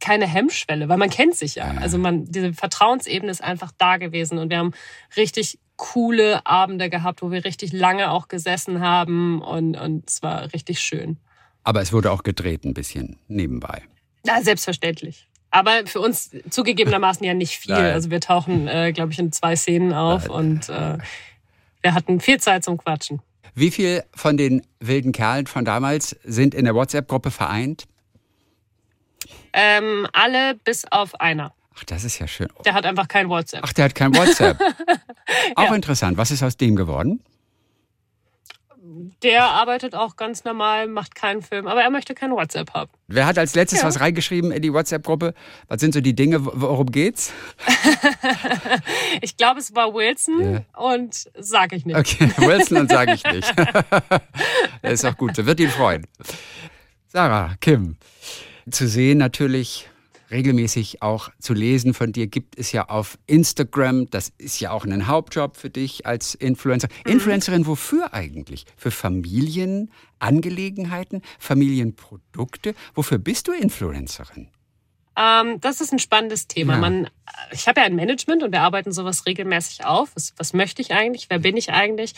keine 0.00 0.26
Hemmschwelle, 0.26 0.88
weil 0.88 0.98
man 0.98 1.10
kennt 1.10 1.36
sich 1.36 1.54
ja. 1.54 1.74
Also 1.80 1.96
man, 1.96 2.24
diese 2.24 2.52
Vertrauensebene 2.52 3.30
ist 3.30 3.42
einfach 3.42 3.70
da 3.78 3.98
gewesen 3.98 4.38
und 4.38 4.50
wir 4.50 4.58
haben 4.58 4.74
richtig 5.16 5.60
coole 5.76 6.44
Abende 6.44 6.90
gehabt, 6.90 7.22
wo 7.22 7.30
wir 7.30 7.44
richtig 7.44 7.72
lange 7.72 8.10
auch 8.10 8.26
gesessen 8.26 8.80
haben 8.80 9.40
und, 9.40 9.76
und 9.76 10.08
es 10.08 10.22
war 10.22 10.52
richtig 10.52 10.80
schön. 10.80 11.18
Aber 11.64 11.80
es 11.80 11.92
wurde 11.92 12.10
auch 12.10 12.22
gedreht 12.22 12.64
ein 12.64 12.74
bisschen 12.74 13.18
nebenbei. 13.28 13.82
Ja, 14.24 14.42
selbstverständlich. 14.42 15.28
Aber 15.50 15.86
für 15.86 16.00
uns 16.00 16.30
zugegebenermaßen 16.48 17.24
ja 17.24 17.34
nicht 17.34 17.58
viel. 17.58 17.74
Nein. 17.74 17.92
Also 17.92 18.10
wir 18.10 18.20
tauchen, 18.20 18.68
äh, 18.68 18.92
glaube 18.92 19.12
ich, 19.12 19.18
in 19.18 19.32
zwei 19.32 19.54
Szenen 19.54 19.92
auf 19.92 20.28
Nein. 20.28 20.30
und 20.30 20.68
äh, 20.70 20.98
wir 21.82 21.94
hatten 21.94 22.20
viel 22.20 22.40
Zeit 22.40 22.64
zum 22.64 22.78
Quatschen. 22.78 23.20
Wie 23.54 23.70
viel 23.70 24.02
von 24.14 24.38
den 24.38 24.62
wilden 24.80 25.12
Kerlen 25.12 25.46
von 25.46 25.64
damals 25.64 26.16
sind 26.24 26.54
in 26.54 26.64
der 26.64 26.74
WhatsApp-Gruppe 26.74 27.30
vereint? 27.30 27.84
Ähm, 29.52 30.06
alle 30.14 30.54
bis 30.54 30.86
auf 30.90 31.20
einer. 31.20 31.52
Ach, 31.76 31.84
das 31.84 32.04
ist 32.04 32.18
ja 32.18 32.26
schön. 32.26 32.48
Der 32.64 32.72
hat 32.72 32.86
einfach 32.86 33.08
kein 33.08 33.28
WhatsApp. 33.28 33.60
Ach, 33.62 33.72
der 33.74 33.86
hat 33.86 33.94
kein 33.94 34.14
WhatsApp. 34.14 34.58
Auch 35.56 35.64
ja. 35.64 35.74
interessant. 35.74 36.16
Was 36.16 36.30
ist 36.30 36.42
aus 36.42 36.56
dem 36.56 36.76
geworden? 36.76 37.22
Der 39.22 39.44
arbeitet 39.44 39.94
auch 39.94 40.16
ganz 40.16 40.44
normal, 40.44 40.88
macht 40.88 41.14
keinen 41.14 41.42
Film, 41.42 41.66
aber 41.66 41.82
er 41.82 41.90
möchte 41.90 42.14
kein 42.14 42.32
WhatsApp 42.32 42.74
haben. 42.74 42.90
Wer 43.06 43.26
hat 43.26 43.38
als 43.38 43.54
letztes 43.54 43.80
ja. 43.80 43.86
was 43.86 44.00
reingeschrieben 44.00 44.52
in 44.52 44.62
die 44.62 44.72
WhatsApp-Gruppe? 44.72 45.34
Was 45.68 45.80
sind 45.80 45.94
so 45.94 46.00
die 46.00 46.14
Dinge, 46.14 46.44
worum 46.44 46.86
geht's? 46.86 47.32
ich 49.20 49.36
glaube, 49.36 49.60
es 49.60 49.74
war 49.74 49.94
Wilson 49.94 50.40
yeah. 50.40 50.64
und 50.76 51.30
sage 51.38 51.76
ich 51.76 51.86
nicht. 51.86 51.96
Okay, 51.96 52.30
Wilson 52.38 52.78
und 52.78 52.90
sage 52.90 53.12
ich 53.14 53.24
nicht. 53.24 53.52
das 54.82 54.92
ist 54.92 55.04
auch 55.04 55.16
gut, 55.16 55.36
wird 55.36 55.60
ihn 55.60 55.70
freuen. 55.70 56.06
Sarah, 57.08 57.54
Kim, 57.60 57.96
zu 58.70 58.88
sehen 58.88 59.18
natürlich 59.18 59.88
regelmäßig 60.32 61.02
auch 61.02 61.28
zu 61.38 61.54
lesen 61.54 61.94
von 61.94 62.10
dir 62.12 62.26
gibt 62.26 62.58
es 62.58 62.72
ja 62.72 62.88
auf 62.88 63.16
Instagram. 63.26 64.10
Das 64.10 64.32
ist 64.38 64.58
ja 64.60 64.72
auch 64.72 64.84
ein 64.84 65.06
Hauptjob 65.06 65.56
für 65.56 65.70
dich 65.70 66.04
als 66.06 66.34
Influencer. 66.34 66.88
Mhm. 67.04 67.12
Influencerin 67.12 67.66
wofür 67.66 68.12
eigentlich? 68.12 68.66
Für 68.76 68.90
Familienangelegenheiten, 68.90 71.22
Familienprodukte? 71.38 72.74
Wofür 72.94 73.18
bist 73.18 73.46
du 73.48 73.52
Influencerin? 73.52 74.48
Ähm, 75.14 75.60
das 75.60 75.82
ist 75.82 75.92
ein 75.92 75.98
spannendes 75.98 76.48
Thema. 76.48 76.74
Ja. 76.74 76.78
Man, 76.78 77.10
ich 77.50 77.68
habe 77.68 77.80
ja 77.80 77.86
ein 77.86 77.94
Management 77.94 78.42
und 78.42 78.52
wir 78.52 78.62
arbeiten 78.62 78.92
sowas 78.92 79.26
regelmäßig 79.26 79.84
auf. 79.84 80.10
Was, 80.14 80.32
was 80.38 80.54
möchte 80.54 80.80
ich 80.80 80.92
eigentlich? 80.92 81.26
Wer 81.28 81.38
bin 81.38 81.56
ich 81.56 81.70
eigentlich? 81.70 82.14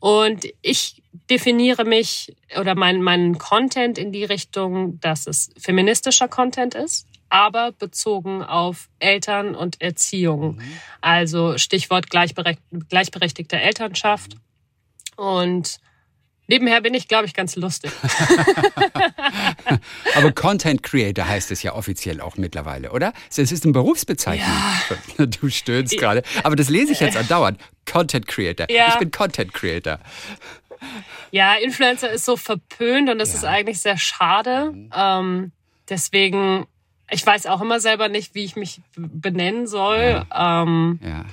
Und 0.00 0.46
ich 0.62 1.02
definiere 1.30 1.84
mich 1.84 2.34
oder 2.58 2.74
meinen 2.74 3.02
mein 3.02 3.38
Content 3.38 3.98
in 3.98 4.12
die 4.12 4.24
Richtung, 4.24 4.98
dass 5.00 5.26
es 5.26 5.50
feministischer 5.58 6.28
Content 6.28 6.74
ist 6.74 7.07
aber 7.28 7.72
bezogen 7.72 8.42
auf 8.42 8.88
Eltern 8.98 9.54
und 9.54 9.80
Erziehung. 9.80 10.56
Mhm. 10.56 10.62
Also 11.00 11.58
Stichwort 11.58 12.08
gleichberechtigte 12.10 13.60
Elternschaft. 13.60 14.36
Und 15.16 15.78
nebenher 16.46 16.80
bin 16.80 16.94
ich, 16.94 17.08
glaube 17.08 17.26
ich, 17.26 17.34
ganz 17.34 17.56
lustig. 17.56 17.92
aber 20.14 20.32
Content 20.32 20.82
Creator 20.82 21.26
heißt 21.26 21.50
es 21.50 21.62
ja 21.62 21.74
offiziell 21.74 22.20
auch 22.20 22.36
mittlerweile, 22.36 22.92
oder? 22.92 23.12
Es 23.30 23.38
ist 23.38 23.64
eine 23.64 23.72
Berufsbezeichnung. 23.72 24.48
Ja. 24.48 25.26
Du 25.26 25.50
stöhnst 25.50 25.98
gerade. 25.98 26.22
Aber 26.42 26.56
das 26.56 26.68
lese 26.68 26.92
ich 26.92 27.00
jetzt 27.00 27.16
andauernd. 27.16 27.60
Content 27.90 28.26
Creator. 28.26 28.66
Ja. 28.70 28.88
Ich 28.88 28.96
bin 28.96 29.10
Content 29.10 29.52
Creator. 29.52 29.98
Ja, 31.30 31.54
Influencer 31.54 32.10
ist 32.10 32.24
so 32.24 32.36
verpönt 32.36 33.10
und 33.10 33.18
das 33.18 33.30
ja. 33.30 33.38
ist 33.38 33.44
eigentlich 33.44 33.80
sehr 33.80 33.98
schade. 33.98 34.72
Mhm. 34.72 34.90
Ähm, 34.94 35.52
deswegen 35.88 36.66
ich 37.10 37.24
weiß 37.24 37.46
auch 37.46 37.60
immer 37.60 37.80
selber 37.80 38.08
nicht, 38.08 38.34
wie 38.34 38.44
ich 38.44 38.56
mich 38.56 38.80
benennen 38.96 39.66
soll. 39.66 40.24
Ja. 40.30 40.62
Ähm, 40.62 41.00
ja. 41.02 41.24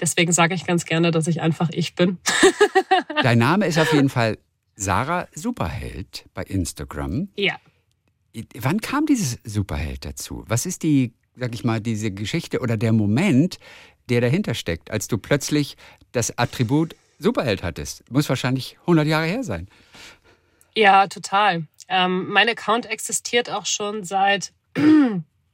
Deswegen 0.00 0.32
sage 0.32 0.54
ich 0.54 0.66
ganz 0.66 0.84
gerne, 0.84 1.10
dass 1.10 1.26
ich 1.26 1.40
einfach 1.40 1.70
ich 1.72 1.94
bin. 1.94 2.18
Dein 3.22 3.38
Name 3.38 3.66
ist 3.66 3.78
auf 3.78 3.92
jeden 3.92 4.08
Fall 4.08 4.38
Sarah 4.76 5.28
Superheld 5.34 6.26
bei 6.34 6.42
Instagram. 6.42 7.28
Ja. 7.36 7.56
Wann 8.58 8.80
kam 8.80 9.06
dieses 9.06 9.38
Superheld 9.44 10.04
dazu? 10.04 10.44
Was 10.48 10.66
ist 10.66 10.82
die, 10.82 11.14
sag 11.36 11.54
ich 11.54 11.62
mal, 11.64 11.80
diese 11.80 12.10
Geschichte 12.10 12.60
oder 12.60 12.76
der 12.76 12.92
Moment, 12.92 13.58
der 14.08 14.20
dahinter 14.20 14.54
steckt, 14.54 14.90
als 14.90 15.06
du 15.06 15.16
plötzlich 15.18 15.76
das 16.12 16.36
Attribut 16.36 16.96
Superheld 17.18 17.62
hattest? 17.62 18.10
Muss 18.10 18.28
wahrscheinlich 18.28 18.76
100 18.80 19.06
Jahre 19.06 19.26
her 19.26 19.44
sein. 19.44 19.68
Ja, 20.76 21.06
total. 21.06 21.66
Ähm, 21.88 22.28
mein 22.30 22.48
Account 22.48 22.86
existiert 22.86 23.48
auch 23.48 23.66
schon 23.66 24.02
seit 24.02 24.52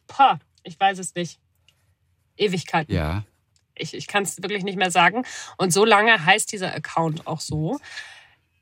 Pah, 0.06 0.38
ich 0.62 0.78
weiß 0.78 0.98
es 0.98 1.14
nicht. 1.14 1.38
Ewigkeiten. 2.36 2.94
Ja. 2.94 3.24
Ich, 3.74 3.94
ich 3.94 4.06
kann 4.06 4.24
es 4.24 4.42
wirklich 4.42 4.64
nicht 4.64 4.76
mehr 4.76 4.90
sagen. 4.90 5.24
Und 5.56 5.72
so 5.72 5.84
lange 5.84 6.24
heißt 6.24 6.52
dieser 6.52 6.74
Account 6.74 7.26
auch 7.26 7.40
so. 7.40 7.78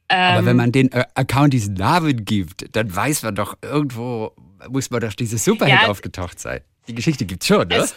Aber 0.08 0.44
wenn 0.44 0.52
ähm, 0.52 0.56
man 0.56 0.72
den 0.72 0.90
äh, 0.92 1.04
Account 1.14 1.52
diesen 1.52 1.74
Namen 1.74 2.24
gibt, 2.24 2.74
dann 2.74 2.94
weiß 2.94 3.22
man 3.24 3.34
doch, 3.34 3.58
irgendwo 3.62 4.32
muss 4.68 4.90
man 4.90 5.00
doch 5.00 5.12
dieses 5.12 5.44
Superhit 5.44 5.82
ja, 5.82 5.88
aufgetaucht 5.88 6.40
sein. 6.40 6.60
Die 6.88 6.94
Geschichte 6.94 7.26
gibt's 7.26 7.46
schon, 7.46 7.68
ne? 7.68 7.76
Es, 7.76 7.94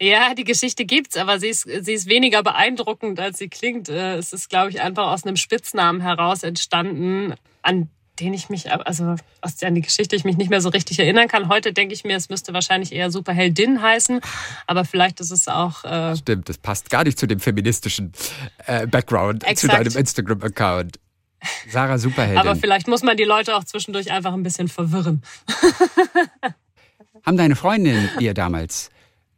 ja, 0.00 0.34
die 0.34 0.44
Geschichte 0.44 0.84
gibt's, 0.84 1.16
aber 1.16 1.40
sie 1.40 1.48
ist, 1.48 1.62
sie 1.62 1.92
ist 1.92 2.08
weniger 2.08 2.42
beeindruckend, 2.42 3.18
als 3.18 3.38
sie 3.38 3.48
klingt. 3.48 3.88
Äh, 3.88 4.16
es 4.16 4.32
ist, 4.32 4.48
glaube 4.48 4.70
ich, 4.70 4.80
einfach 4.80 5.08
aus 5.08 5.24
einem 5.24 5.36
Spitznamen 5.36 6.00
heraus 6.00 6.42
entstanden, 6.42 7.34
an 7.62 7.90
den 8.20 8.34
ich 8.34 8.48
mich, 8.48 8.70
also 8.70 9.16
aus 9.40 9.56
der 9.56 9.70
die 9.70 9.80
Geschichte 9.80 10.14
ich 10.14 10.24
mich 10.24 10.36
nicht 10.36 10.50
mehr 10.50 10.60
so 10.60 10.68
richtig 10.68 10.98
erinnern 10.98 11.28
kann. 11.28 11.48
Heute 11.48 11.72
denke 11.72 11.94
ich 11.94 12.04
mir, 12.04 12.16
es 12.16 12.28
müsste 12.28 12.52
wahrscheinlich 12.52 12.92
eher 12.92 13.10
Superheldin 13.10 13.80
heißen, 13.82 14.20
aber 14.66 14.84
vielleicht 14.84 15.20
ist 15.20 15.30
es 15.30 15.48
auch. 15.48 15.84
Äh 15.84 16.16
Stimmt, 16.16 16.48
das 16.48 16.58
passt 16.58 16.90
gar 16.90 17.04
nicht 17.04 17.18
zu 17.18 17.26
dem 17.26 17.40
feministischen 17.40 18.12
äh, 18.66 18.86
Background 18.86 19.44
Exakt. 19.44 19.58
zu 19.60 19.68
deinem 19.68 19.96
Instagram-Account. 19.96 20.98
Sarah 21.70 21.96
Superheldin. 21.98 22.38
aber 22.38 22.54
vielleicht 22.54 22.86
muss 22.86 23.02
man 23.02 23.16
die 23.16 23.24
Leute 23.24 23.56
auch 23.56 23.64
zwischendurch 23.64 24.10
einfach 24.12 24.34
ein 24.34 24.42
bisschen 24.42 24.68
verwirren. 24.68 25.22
Haben 27.24 27.36
deine 27.36 27.56
Freundinnen 27.56 28.10
dir 28.18 28.34
damals 28.34 28.90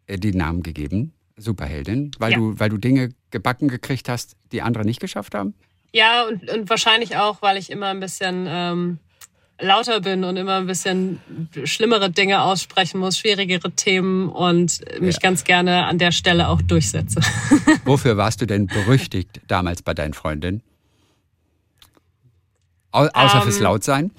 äh, 0.07 0.19
den 0.19 0.37
Namen 0.37 0.63
gegeben? 0.63 1.13
Superheldin, 1.37 2.11
weil 2.19 2.33
ja. 2.33 2.39
du, 2.39 2.59
weil 2.59 2.69
du 2.69 2.79
Dinge 2.79 3.11
gebacken 3.31 3.69
gekriegt 3.69 4.09
hast, 4.09 4.37
die 4.53 4.63
andere 4.63 4.85
nicht 4.85 5.01
geschafft 5.01 5.35
haben? 5.35 5.55
Ja, 5.93 6.25
und, 6.25 6.51
und 6.51 6.71
wahrscheinlich 6.71 7.17
auch, 7.17 7.43
weil 7.43 7.59
ich 7.59 7.71
immer 7.71 7.89
ein 7.89 8.01
bisschen 8.01 8.47
ähm, 8.49 8.99
lauter 9.61 10.01
bin 10.01 10.25
und 10.25 10.37
immer 10.37 10.57
ein 10.57 10.67
bisschen 10.67 11.21
schlimmere 11.65 12.11
Dinge 12.11 12.43
aussprechen 12.43 12.99
muss, 12.99 13.19
schwierigere 13.19 13.71
Themen 13.73 14.29
und 14.29 14.81
mich 15.01 15.17
ja. 15.17 15.21
ganz 15.21 15.45
gerne 15.45 15.87
an 15.87 15.99
der 15.99 16.13
Stelle 16.13 16.49
auch 16.49 16.63
durchsetze. 16.63 17.21
Wofür 17.85 18.17
warst 18.17 18.41
du 18.41 18.47
denn 18.47 18.67
berüchtigt 18.67 19.41
damals 19.49 19.83
bei 19.83 19.95
deinen 19.95 20.15
Freundinnen? 20.15 20.63
Au 22.91 23.07
außer 23.07 23.37
ähm, 23.37 23.43
fürs 23.43 23.61
Lautsein? 23.61 24.11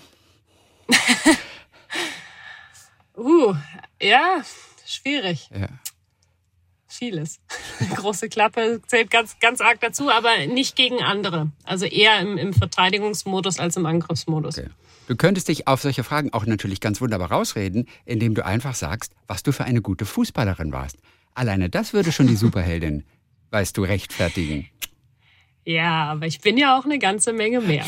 uh, 3.17 3.55
ja, 3.99 4.41
schwierig. 4.85 5.49
Ja 5.53 5.67
vieles. 6.95 7.39
Große 7.95 8.29
Klappe 8.29 8.81
zählt 8.87 9.11
ganz, 9.11 9.39
ganz 9.39 9.61
arg 9.61 9.79
dazu, 9.81 10.09
aber 10.09 10.45
nicht 10.47 10.75
gegen 10.75 11.01
andere. 11.01 11.51
Also 11.63 11.85
eher 11.85 12.19
im, 12.19 12.37
im 12.37 12.53
Verteidigungsmodus 12.53 13.59
als 13.59 13.77
im 13.77 13.85
Angriffsmodus. 13.85 14.57
Okay. 14.57 14.69
Du 15.07 15.17
könntest 15.17 15.49
dich 15.49 15.67
auf 15.67 15.81
solche 15.81 16.03
Fragen 16.03 16.31
auch 16.31 16.45
natürlich 16.45 16.79
ganz 16.79 17.01
wunderbar 17.01 17.31
rausreden, 17.31 17.87
indem 18.05 18.35
du 18.35 18.45
einfach 18.45 18.73
sagst, 18.73 19.13
was 19.27 19.43
du 19.43 19.51
für 19.51 19.65
eine 19.65 19.81
gute 19.81 20.05
Fußballerin 20.05 20.71
warst. 20.71 20.97
Alleine 21.33 21.69
das 21.69 21.93
würde 21.93 22.11
schon 22.11 22.27
die 22.27 22.35
Superheldin, 22.37 23.03
weißt 23.51 23.75
du, 23.77 23.83
rechtfertigen. 23.83 24.69
Ja, 25.65 26.11
aber 26.11 26.25
ich 26.25 26.41
bin 26.41 26.57
ja 26.57 26.77
auch 26.77 26.83
eine 26.83 26.99
ganze 26.99 27.31
Menge 27.31 27.61
mehr. 27.61 27.85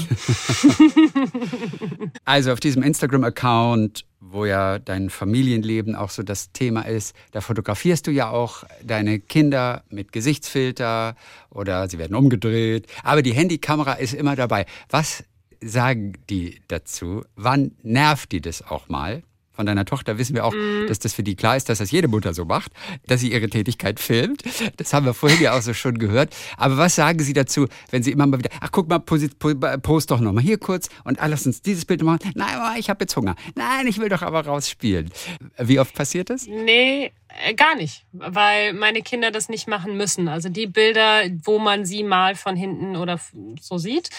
also 2.26 2.54
auf 2.54 2.62
diesem 2.62 2.84
Instagram-Account, 2.84 4.06
wo 4.32 4.46
ja 4.46 4.80
dein 4.80 5.10
Familienleben 5.10 5.96
auch 5.96 6.10
so 6.10 6.24
das 6.24 6.52
Thema 6.52 6.82
ist, 6.82 7.16
da 7.32 7.42
fotografierst 7.42 8.08
du 8.08 8.12
ja 8.12 8.30
auch 8.30 8.64
deine 8.84 9.20
Kinder 9.20 9.84
mit 9.90 10.12
Gesichtsfilter 10.12 11.16
oder 11.50 11.90
sie 11.90 11.98
werden 12.00 12.16
umgedreht. 12.16 12.88
Aber 13.04 13.22
die 13.22 13.34
Handykamera 13.34 13.94
ist 13.94 14.14
immer 14.14 14.36
dabei. 14.36 14.66
Was 14.90 15.24
sagen 15.62 16.14
die 16.30 16.62
dazu? 16.68 17.24
Wann 17.36 17.72
nervt 17.84 18.32
die 18.32 18.42
das 18.42 18.62
auch 18.62 18.90
mal? 18.90 19.24
Von 19.56 19.66
deiner 19.66 19.86
Tochter 19.86 20.18
wissen 20.18 20.36
wir 20.36 20.46
auch, 20.46 20.54
mm. 20.54 20.88
dass 20.88 21.00
das 21.00 21.14
für 21.14 21.24
die 21.24 21.36
klar 21.36 21.56
ist, 21.56 21.70
dass 21.70 21.80
das 21.80 21.92
jede 21.92 22.08
Mutter 22.08 22.34
so 22.34 22.46
macht, 22.46 22.72
dass 23.08 23.22
sie 23.22 23.32
ihre 23.32 23.50
Tätigkeit 23.50 24.00
filmt. 24.00 24.44
Das 24.78 24.94
haben 24.94 25.06
wir 25.06 25.14
vorhin 25.14 25.42
ja 25.42 25.58
auch 25.58 25.62
so 25.62 25.74
schon 25.74 25.98
gehört. 25.98 26.36
Aber 26.58 26.78
was 26.78 26.96
sagen 26.96 27.20
Sie 27.20 27.34
dazu, 27.34 27.68
wenn 27.92 28.04
Sie 28.04 28.12
immer 28.12 28.28
mal 28.28 28.40
wieder, 28.40 28.50
ach 28.60 28.72
guck 28.72 28.90
mal, 28.90 29.00
post 29.00 30.12
doch 30.12 30.20
nochmal 30.20 30.44
hier 30.44 30.58
kurz 30.58 30.90
und 31.04 31.22
ah, 31.22 31.28
lass 31.28 31.46
uns 31.46 31.62
dieses 31.62 31.86
Bild 31.86 32.04
machen. 32.04 32.20
Nein, 32.36 32.58
ich 32.78 32.90
habe 32.90 33.04
jetzt 33.04 33.16
Hunger. 33.16 33.36
Nein, 33.56 33.88
ich 33.88 34.00
will 34.00 34.10
doch 34.10 34.22
aber 34.22 34.46
rausspielen. 34.46 35.12
Wie 35.58 35.80
oft 35.80 35.94
passiert 35.94 36.30
das? 36.30 36.48
Nee, 36.48 37.12
äh, 37.44 37.54
gar 37.54 37.76
nicht, 37.76 38.06
weil 38.12 38.74
meine 38.74 39.02
Kinder 39.02 39.32
das 39.32 39.50
nicht 39.50 39.68
machen 39.68 39.98
müssen. 39.98 40.28
Also 40.28 40.50
die 40.50 40.68
Bilder, 40.68 41.24
wo 41.44 41.60
man 41.60 41.86
sie 41.86 42.04
mal 42.04 42.36
von 42.36 42.56
hinten 42.56 42.96
oder 42.96 43.20
so 43.62 43.78
sieht, 43.78 44.10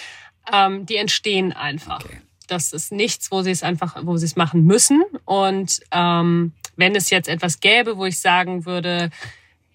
ähm, 0.53 0.87
die 0.87 0.97
entstehen 0.97 1.53
einfach. 1.53 2.05
Okay 2.05 2.21
das 2.47 2.73
ist 2.73 2.93
nichts, 2.93 3.31
wo 3.31 3.43
sie 3.43 3.51
es 3.51 3.63
einfach, 3.63 3.97
wo 4.03 4.17
sie 4.17 4.27
es 4.27 4.37
machen 4.37 4.65
müssen. 4.65 5.05
Und 5.25 5.81
ähm, 5.91 6.53
wenn 6.77 6.95
es 6.95 7.11
jetzt 7.11 7.29
etwas 7.29 7.61
gäbe, 7.61 7.97
wo 7.97 8.05
ich 8.05 8.19
sagen 8.21 8.67
würde, 8.67 9.11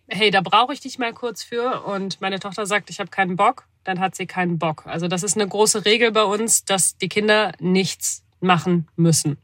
hey, 0.07 0.31
da 0.31 0.41
brauche 0.41 0.73
ich 0.73 0.79
dich 0.81 0.99
mal 0.99 1.13
kurz 1.13 1.43
für 1.43 1.85
und 1.85 2.21
meine 2.21 2.39
Tochter 2.39 2.65
sagt, 2.65 2.89
ich 2.89 2.99
habe 2.99 3.09
keinen 3.09 3.35
Bock, 3.35 3.65
dann 3.83 3.99
hat 3.99 4.15
sie 4.15 4.27
keinen 4.27 4.59
Bock. 4.59 4.83
Also 4.85 5.07
das 5.07 5.23
ist 5.23 5.35
eine 5.35 5.47
große 5.47 5.85
Regel 5.85 6.11
bei 6.11 6.23
uns, 6.23 6.65
dass 6.65 6.97
die 6.97 7.09
Kinder 7.09 7.53
nichts 7.59 8.23
machen 8.39 8.87
müssen. 8.95 9.37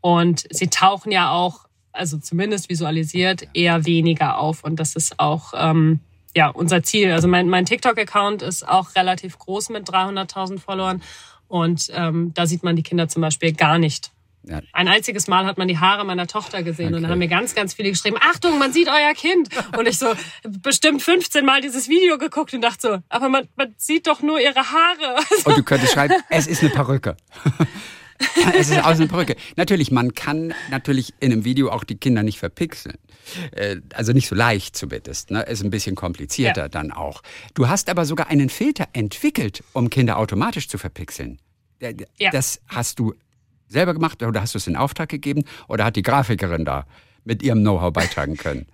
Und 0.00 0.46
sie 0.50 0.68
tauchen 0.68 1.12
ja 1.12 1.30
auch, 1.30 1.66
also 1.92 2.18
zumindest 2.18 2.70
visualisiert, 2.70 3.48
eher 3.52 3.84
weniger 3.84 4.38
auf. 4.38 4.64
Und 4.64 4.76
das 4.80 4.96
ist 4.96 5.20
auch 5.20 5.52
ähm, 5.54 6.00
ja 6.34 6.48
unser 6.48 6.82
Ziel. 6.82 7.12
Also 7.12 7.28
mein, 7.28 7.48
mein 7.48 7.66
TikTok-Account 7.66 8.42
ist 8.42 8.66
auch 8.66 8.94
relativ 8.94 9.38
groß 9.38 9.68
mit 9.70 9.88
300.000 9.88 10.58
Followern. 10.58 11.02
Und 11.50 11.90
ähm, 11.94 12.32
da 12.32 12.46
sieht 12.46 12.62
man 12.62 12.76
die 12.76 12.84
Kinder 12.84 13.08
zum 13.08 13.22
Beispiel 13.22 13.52
gar 13.52 13.78
nicht. 13.78 14.12
Ja. 14.44 14.60
Ein 14.72 14.86
einziges 14.86 15.26
Mal 15.26 15.44
hat 15.46 15.58
man 15.58 15.66
die 15.66 15.78
Haare 15.78 16.04
meiner 16.04 16.28
Tochter 16.28 16.62
gesehen 16.62 16.86
okay. 16.86 16.96
und 16.96 17.02
dann 17.02 17.10
haben 17.10 17.18
mir 17.18 17.28
ganz, 17.28 17.56
ganz 17.56 17.74
viele 17.74 17.90
geschrieben, 17.90 18.16
Achtung, 18.20 18.58
man 18.58 18.72
sieht 18.72 18.88
euer 18.88 19.12
Kind. 19.14 19.48
Und 19.76 19.86
ich 19.86 19.98
so 19.98 20.06
bestimmt 20.48 21.02
15 21.02 21.44
Mal 21.44 21.60
dieses 21.60 21.88
Video 21.88 22.18
geguckt 22.18 22.54
und 22.54 22.62
dachte 22.62 22.80
so, 22.80 22.98
aber 23.08 23.28
man, 23.28 23.48
man 23.56 23.74
sieht 23.76 24.06
doch 24.06 24.22
nur 24.22 24.40
ihre 24.40 24.54
Haare. 24.70 25.16
Und 25.44 25.58
du 25.58 25.62
könntest 25.64 25.92
schreiben, 25.92 26.14
es 26.30 26.46
ist 26.46 26.62
eine 26.62 26.70
Perücke. 26.70 27.16
es 28.58 28.70
ist 28.70 28.84
aus 28.84 28.98
einer 28.98 29.08
Perücke. 29.08 29.36
Natürlich, 29.56 29.90
man 29.90 30.14
kann 30.14 30.54
natürlich 30.70 31.14
in 31.20 31.32
einem 31.32 31.44
Video 31.44 31.70
auch 31.70 31.84
die 31.84 31.96
Kinder 31.96 32.22
nicht 32.22 32.38
verpixeln. 32.38 32.98
Äh, 33.52 33.76
also 33.94 34.12
nicht 34.12 34.28
so 34.28 34.34
leicht 34.34 34.76
zumindest. 34.76 35.30
Ne? 35.30 35.42
Ist 35.42 35.62
ein 35.62 35.70
bisschen 35.70 35.96
komplizierter 35.96 36.62
ja. 36.62 36.68
dann 36.68 36.92
auch. 36.92 37.22
Du 37.54 37.68
hast 37.68 37.88
aber 37.88 38.04
sogar 38.04 38.28
einen 38.28 38.48
Filter 38.48 38.88
entwickelt, 38.92 39.62
um 39.72 39.90
Kinder 39.90 40.18
automatisch 40.18 40.68
zu 40.68 40.78
verpixeln. 40.78 41.38
Ja. 42.18 42.30
Das 42.30 42.60
hast 42.68 42.98
du 42.98 43.14
selber 43.68 43.94
gemacht 43.94 44.22
oder 44.22 44.42
hast 44.42 44.54
du 44.54 44.58
es 44.58 44.66
in 44.66 44.76
Auftrag 44.76 45.08
gegeben 45.08 45.44
oder 45.68 45.84
hat 45.84 45.96
die 45.96 46.02
Grafikerin 46.02 46.64
da 46.64 46.86
mit 47.24 47.42
ihrem 47.42 47.60
Know-how 47.60 47.92
beitragen 47.92 48.36
können? 48.36 48.66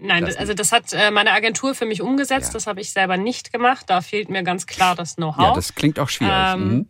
Nein, 0.00 0.24
das 0.24 0.36
also 0.36 0.54
das 0.54 0.72
hat 0.72 0.92
äh, 0.92 1.10
meine 1.10 1.32
Agentur 1.32 1.74
für 1.74 1.86
mich 1.86 2.02
umgesetzt. 2.02 2.48
Ja. 2.48 2.52
Das 2.54 2.66
habe 2.66 2.80
ich 2.80 2.92
selber 2.92 3.16
nicht 3.16 3.52
gemacht. 3.52 3.86
Da 3.88 4.00
fehlt 4.00 4.30
mir 4.30 4.42
ganz 4.42 4.66
klar 4.66 4.94
das 4.94 5.16
Know-how. 5.16 5.42
Ja, 5.42 5.54
das 5.54 5.74
klingt 5.74 5.98
auch 5.98 6.08
schwierig. 6.08 6.34
Ähm, 6.34 6.68
mhm. 6.68 6.86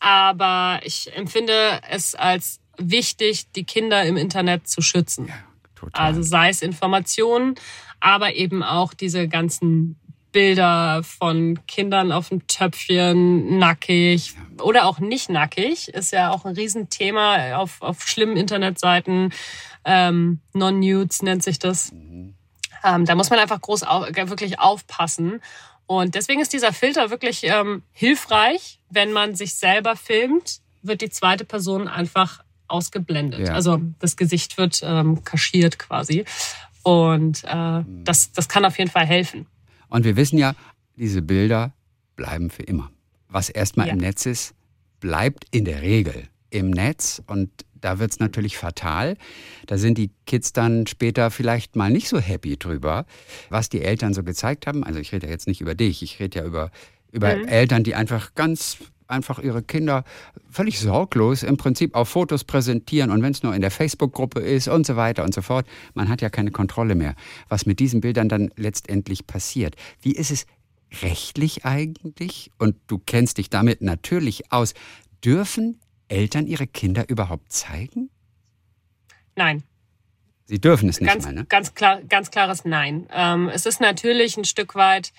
Aber 0.00 0.80
ich 0.82 1.14
empfinde 1.14 1.80
es 1.88 2.14
als 2.14 2.60
wichtig, 2.76 3.52
die 3.52 3.64
Kinder 3.64 4.02
im 4.04 4.16
Internet 4.16 4.66
zu 4.66 4.80
schützen. 4.80 5.28
Ja, 5.28 5.34
total. 5.74 6.06
Also 6.06 6.22
sei 6.22 6.48
es 6.48 6.62
Informationen, 6.62 7.54
aber 8.00 8.34
eben 8.34 8.62
auch 8.62 8.94
diese 8.94 9.28
ganzen 9.28 10.00
Bilder 10.32 11.02
von 11.02 11.58
Kindern 11.66 12.12
auf 12.12 12.28
dem 12.28 12.46
Töpfchen, 12.46 13.58
nackig 13.58 14.34
ja. 14.34 14.64
oder 14.64 14.86
auch 14.86 15.00
nicht 15.00 15.28
nackig, 15.28 15.88
ist 15.88 16.12
ja 16.12 16.30
auch 16.30 16.44
ein 16.44 16.54
Riesenthema 16.54 17.56
auf, 17.56 17.82
auf 17.82 18.02
schlimmen 18.02 18.36
Internetseiten. 18.36 19.32
Ähm, 19.84 20.40
Non-Nudes 20.52 21.22
nennt 21.22 21.42
sich 21.42 21.58
das. 21.58 21.92
Mhm. 21.92 22.34
Ähm, 22.84 23.04
da 23.04 23.14
muss 23.14 23.30
man 23.30 23.38
einfach 23.38 23.60
groß 23.60 23.82
au 23.82 24.02
wirklich 24.02 24.58
aufpassen. 24.58 25.40
Und 25.86 26.14
deswegen 26.14 26.40
ist 26.40 26.52
dieser 26.52 26.72
Filter 26.72 27.10
wirklich 27.10 27.42
ähm, 27.44 27.82
hilfreich. 27.92 28.79
Wenn 28.90 29.12
man 29.12 29.34
sich 29.34 29.54
selber 29.54 29.96
filmt, 29.96 30.60
wird 30.82 31.00
die 31.00 31.10
zweite 31.10 31.44
Person 31.44 31.88
einfach 31.88 32.42
ausgeblendet. 32.68 33.48
Ja. 33.48 33.54
Also 33.54 33.80
das 33.98 34.16
Gesicht 34.16 34.58
wird 34.58 34.80
ähm, 34.84 35.24
kaschiert 35.24 35.78
quasi. 35.78 36.24
Und 36.82 37.44
äh, 37.44 37.84
das, 38.04 38.32
das 38.32 38.48
kann 38.48 38.64
auf 38.64 38.78
jeden 38.78 38.90
Fall 38.90 39.06
helfen. 39.06 39.46
Und 39.88 40.04
wir 40.04 40.16
wissen 40.16 40.38
ja, 40.38 40.54
diese 40.96 41.22
Bilder 41.22 41.72
bleiben 42.16 42.50
für 42.50 42.62
immer. 42.62 42.90
Was 43.28 43.48
erstmal 43.48 43.88
ja. 43.88 43.92
im 43.92 43.98
Netz 43.98 44.26
ist, 44.26 44.54
bleibt 45.00 45.44
in 45.50 45.64
der 45.64 45.82
Regel 45.82 46.28
im 46.50 46.70
Netz. 46.70 47.22
Und 47.26 47.50
da 47.80 47.98
wird 47.98 48.12
es 48.12 48.18
natürlich 48.18 48.56
fatal. 48.56 49.16
Da 49.66 49.78
sind 49.78 49.98
die 49.98 50.10
Kids 50.26 50.52
dann 50.52 50.86
später 50.86 51.30
vielleicht 51.30 51.76
mal 51.76 51.90
nicht 51.90 52.08
so 52.08 52.18
happy 52.18 52.58
drüber, 52.58 53.06
was 53.48 53.68
die 53.68 53.82
Eltern 53.82 54.14
so 54.14 54.22
gezeigt 54.22 54.66
haben. 54.66 54.84
Also 54.84 55.00
ich 55.00 55.12
rede 55.12 55.26
ja 55.26 55.32
jetzt 55.32 55.46
nicht 55.46 55.60
über 55.60 55.74
dich, 55.74 56.02
ich 56.02 56.20
rede 56.20 56.40
ja 56.40 56.44
über, 56.44 56.70
über 57.12 57.36
mhm. 57.36 57.48
Eltern, 57.48 57.84
die 57.84 57.94
einfach 57.94 58.34
ganz 58.34 58.78
einfach 59.10 59.40
ihre 59.40 59.62
Kinder 59.62 60.04
völlig 60.50 60.78
sorglos 60.78 61.42
im 61.42 61.56
Prinzip 61.56 61.94
auf 61.94 62.08
Fotos 62.08 62.44
präsentieren 62.44 63.10
und 63.10 63.22
wenn 63.22 63.32
es 63.32 63.42
nur 63.42 63.54
in 63.54 63.60
der 63.60 63.70
Facebook-Gruppe 63.70 64.40
ist 64.40 64.68
und 64.68 64.86
so 64.86 64.96
weiter 64.96 65.24
und 65.24 65.34
so 65.34 65.42
fort. 65.42 65.66
Man 65.94 66.08
hat 66.08 66.22
ja 66.22 66.30
keine 66.30 66.50
Kontrolle 66.50 66.94
mehr, 66.94 67.14
was 67.48 67.66
mit 67.66 67.80
diesen 67.80 68.00
Bildern 68.00 68.28
dann 68.28 68.50
letztendlich 68.56 69.26
passiert. 69.26 69.74
Wie 70.00 70.12
ist 70.12 70.30
es 70.30 70.46
rechtlich 71.02 71.64
eigentlich? 71.64 72.50
Und 72.58 72.76
du 72.86 72.98
kennst 72.98 73.38
dich 73.38 73.50
damit 73.50 73.82
natürlich 73.82 74.52
aus. 74.52 74.74
Dürfen 75.24 75.80
Eltern 76.08 76.46
ihre 76.46 76.66
Kinder 76.66 77.08
überhaupt 77.08 77.52
zeigen? 77.52 78.10
Nein. 79.36 79.62
Sie 80.46 80.60
dürfen 80.60 80.88
es 80.88 81.00
nicht 81.00 81.08
ganz, 81.12 81.24
mal, 81.24 81.32
ne? 81.32 81.44
Ganz, 81.48 81.74
klar, 81.74 82.02
ganz 82.02 82.32
klares 82.32 82.64
Nein. 82.64 83.06
Ähm, 83.12 83.48
es 83.48 83.66
ist 83.66 83.80
natürlich 83.80 84.36
ein 84.36 84.44
Stück 84.44 84.74
weit 84.74 85.12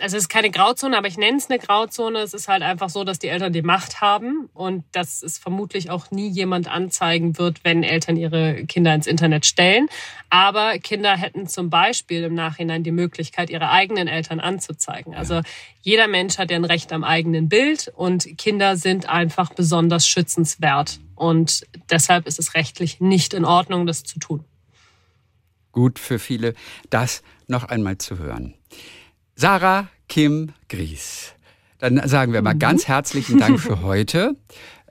also 0.00 0.16
es 0.16 0.24
ist 0.24 0.28
keine 0.28 0.50
Grauzone, 0.50 0.96
aber 0.96 1.06
ich 1.06 1.16
nenne 1.16 1.36
es 1.36 1.48
eine 1.48 1.58
Grauzone. 1.58 2.18
Es 2.20 2.34
ist 2.34 2.48
halt 2.48 2.62
einfach 2.62 2.90
so, 2.90 3.04
dass 3.04 3.18
die 3.18 3.28
Eltern 3.28 3.52
die 3.52 3.62
Macht 3.62 4.00
haben 4.00 4.48
und 4.52 4.84
dass 4.92 5.22
es 5.22 5.38
vermutlich 5.38 5.90
auch 5.90 6.10
nie 6.10 6.28
jemand 6.28 6.68
anzeigen 6.68 7.38
wird, 7.38 7.64
wenn 7.64 7.82
Eltern 7.82 8.16
ihre 8.16 8.64
Kinder 8.66 8.94
ins 8.94 9.06
Internet 9.06 9.46
stellen. 9.46 9.88
Aber 10.30 10.78
Kinder 10.78 11.16
hätten 11.16 11.46
zum 11.46 11.70
Beispiel 11.70 12.24
im 12.24 12.34
Nachhinein 12.34 12.82
die 12.82 12.90
Möglichkeit, 12.90 13.50
ihre 13.50 13.70
eigenen 13.70 14.08
Eltern 14.08 14.40
anzuzeigen. 14.40 15.14
Also 15.14 15.42
jeder 15.82 16.08
Mensch 16.08 16.38
hat 16.38 16.50
ja 16.50 16.56
ein 16.56 16.64
Recht 16.64 16.92
am 16.92 17.04
eigenen 17.04 17.48
Bild 17.48 17.92
und 17.94 18.36
Kinder 18.36 18.76
sind 18.76 19.08
einfach 19.08 19.52
besonders 19.54 20.08
schützenswert. 20.08 20.98
Und 21.14 21.66
deshalb 21.90 22.26
ist 22.26 22.40
es 22.40 22.54
rechtlich 22.54 23.00
nicht 23.00 23.34
in 23.34 23.44
Ordnung, 23.44 23.86
das 23.86 24.02
zu 24.02 24.18
tun. 24.18 24.44
Gut 25.70 25.98
für 25.98 26.18
viele, 26.18 26.54
das 26.90 27.22
noch 27.46 27.64
einmal 27.64 27.98
zu 27.98 28.18
hören. 28.18 28.54
Sarah 29.36 29.88
Kim 30.08 30.52
Gries. 30.68 31.34
Dann 31.78 32.00
sagen 32.08 32.32
wir 32.32 32.40
mal 32.40 32.54
mhm. 32.54 32.60
ganz 32.60 32.86
herzlichen 32.86 33.40
Dank 33.40 33.58
für 33.58 33.82
heute. 33.82 34.36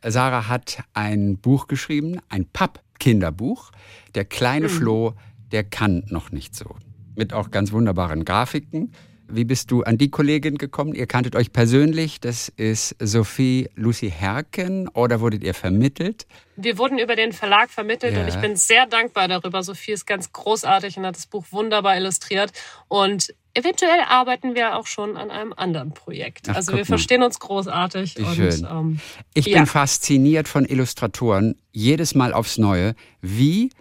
Sarah 0.06 0.50
hat 0.50 0.84
ein 0.94 1.38
Buch 1.38 1.68
geschrieben, 1.68 2.20
ein 2.28 2.46
Papp-Kinderbuch. 2.46 3.72
Der 4.16 4.26
kleine 4.26 4.68
mhm. 4.68 4.72
Floh, 4.72 5.14
der 5.54 5.64
kann 5.64 6.04
noch 6.10 6.32
nicht 6.32 6.56
so. 6.56 6.76
Mit 7.16 7.32
auch 7.32 7.52
ganz 7.52 7.72
wunderbaren 7.72 8.26
Grafiken. 8.26 8.92
Wie 9.36 9.46
bist 9.46 9.72
du 9.72 9.82
an 9.82 9.98
die 9.98 10.12
Kollegin 10.12 10.60
gekommen? 10.60 10.94
Ihr 10.94 11.08
kanntet 11.08 11.36
euch 11.36 11.52
persönlich. 11.52 12.20
Das 12.20 12.50
ist 12.50 12.96
Sophie 13.00 13.68
Lucy 13.76 14.12
Herken 14.12 14.88
oder 14.90 15.22
wurdet 15.22 15.44
ihr 15.44 15.56
vermittelt? 15.56 16.28
Wir 16.56 16.78
wurden 16.78 17.00
über 17.00 17.16
den 17.16 17.32
Verlag 17.32 17.72
vermittelt 17.72 18.14
ja. 18.14 18.22
und 18.22 18.28
ich 18.28 18.36
bin 18.36 18.56
sehr 18.56 18.86
dankbar 18.86 19.28
darüber. 19.28 19.64
Sophie 19.64 19.94
ist 19.94 20.06
ganz 20.06 20.32
großartig 20.32 20.98
und 20.98 21.06
hat 21.08 21.16
das 21.16 21.26
Buch 21.26 21.46
wunderbar 21.50 21.98
illustriert. 21.98 22.52
Und 22.88 23.34
eventuell 23.56 24.02
arbeiten 24.08 24.54
wir 24.54 24.78
auch 24.78 24.86
schon 24.86 25.18
an 25.18 25.32
einem 25.32 25.54
anderen 25.54 25.96
Projekt. 25.96 26.50
Ach, 26.50 26.56
also 26.56 26.74
wir 26.78 26.86
verstehen 26.86 27.24
uns 27.24 27.40
großartig. 27.40 28.18
Wie 28.18 28.24
und, 28.24 28.36
schön. 28.36 28.68
Ähm, 28.70 29.00
ich 29.34 29.48
ja. 29.48 29.58
bin 29.58 29.66
fasziniert 29.66 30.48
von 30.48 30.66
Illustratoren 30.66 31.56
jedes 31.72 32.14
Mal 32.14 32.34
aufs 32.34 32.60
Neue, 32.60 32.94
wie 33.22 33.72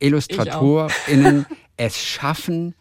IllustratorInnen 0.00 1.46
es 1.78 1.98
schaffen, 1.98 2.74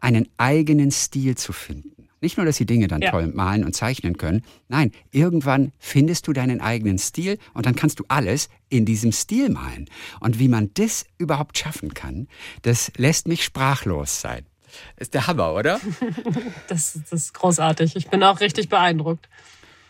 einen 0.00 0.28
eigenen 0.36 0.90
Stil 0.90 1.36
zu 1.36 1.52
finden. 1.52 2.00
Nicht 2.22 2.36
nur, 2.36 2.44
dass 2.44 2.56
sie 2.56 2.66
Dinge 2.66 2.86
dann 2.86 3.00
ja. 3.00 3.10
toll 3.10 3.28
malen 3.28 3.64
und 3.64 3.74
zeichnen 3.74 4.18
können. 4.18 4.42
Nein, 4.68 4.92
irgendwann 5.10 5.72
findest 5.78 6.26
du 6.26 6.32
deinen 6.34 6.60
eigenen 6.60 6.98
Stil 6.98 7.38
und 7.54 7.64
dann 7.64 7.74
kannst 7.74 7.98
du 7.98 8.04
alles 8.08 8.50
in 8.68 8.84
diesem 8.84 9.12
Stil 9.12 9.48
malen. 9.48 9.88
Und 10.20 10.38
wie 10.38 10.48
man 10.48 10.70
das 10.74 11.06
überhaupt 11.16 11.56
schaffen 11.56 11.94
kann, 11.94 12.28
das 12.62 12.92
lässt 12.96 13.26
mich 13.26 13.42
sprachlos 13.42 14.20
sein. 14.20 14.44
Ist 14.96 15.14
der 15.14 15.26
Hammer, 15.26 15.54
oder? 15.54 15.80
das, 16.68 17.00
das 17.10 17.12
ist 17.12 17.34
großartig. 17.34 17.96
Ich 17.96 18.08
bin 18.08 18.22
auch 18.22 18.40
richtig 18.40 18.68
beeindruckt. 18.68 19.28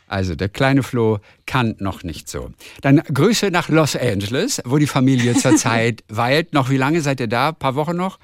Also 0.07 0.35
der 0.35 0.49
kleine 0.49 0.83
Flo 0.83 1.19
kann 1.47 1.77
noch 1.79 2.03
nicht 2.03 2.29
so. 2.29 2.51
Dann 2.81 2.97
Grüße 2.99 3.51
nach 3.53 3.69
Los 3.69 3.95
Angeles, 3.95 4.61
wo 4.65 4.79
die 4.79 4.89
Familie 4.89 5.35
zurzeit 5.37 6.03
weilt. 6.09 6.53
Noch 6.53 6.69
wie 6.69 6.77
lange 6.77 7.01
seid 7.01 7.21
ihr 7.21 7.29
da? 7.29 7.51
Ein 7.51 7.55
paar 7.57 7.77
Wochen 7.77 7.97
noch? 7.97 8.19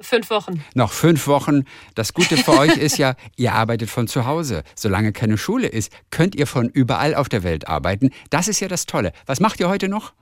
Fünf 0.00 0.30
Wochen. 0.30 0.64
Noch 0.74 0.92
fünf 0.92 1.26
Wochen. 1.28 1.64
Das 1.94 2.14
Gute 2.14 2.36
für 2.36 2.58
euch 2.58 2.76
ist 2.76 2.98
ja, 2.98 3.14
ihr 3.36 3.52
arbeitet 3.52 3.90
von 3.90 4.08
zu 4.08 4.26
Hause. 4.26 4.64
Solange 4.74 5.12
keine 5.12 5.38
Schule 5.38 5.68
ist, 5.68 5.92
könnt 6.10 6.34
ihr 6.34 6.46
von 6.46 6.68
überall 6.68 7.14
auf 7.14 7.28
der 7.28 7.42
Welt 7.42 7.68
arbeiten. 7.68 8.10
Das 8.30 8.48
ist 8.48 8.60
ja 8.60 8.68
das 8.68 8.86
Tolle. 8.86 9.12
Was 9.26 9.40
macht 9.40 9.60
ihr 9.60 9.68
heute 9.68 9.88
noch? 9.88 10.12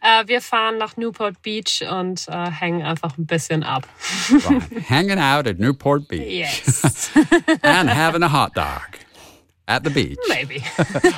Äh, 0.00 0.28
wir 0.28 0.40
fahren 0.40 0.78
nach 0.78 0.96
Newport 0.96 1.42
Beach 1.42 1.82
und 1.90 2.28
äh, 2.28 2.50
hängen 2.50 2.82
einfach 2.82 3.18
ein 3.18 3.26
bisschen 3.26 3.64
ab. 3.64 3.86
Wow. 4.30 4.62
Hanging 4.88 5.18
out 5.18 5.48
at 5.48 5.58
Newport 5.58 6.06
Beach. 6.06 6.22
Yes. 6.22 7.10
And 7.62 7.92
having 7.92 8.22
a 8.22 8.30
hot 8.30 8.56
dog. 8.56 8.82
At 9.66 9.84
the 9.84 9.90
beach. 9.90 10.18
Maybe. 10.28 10.62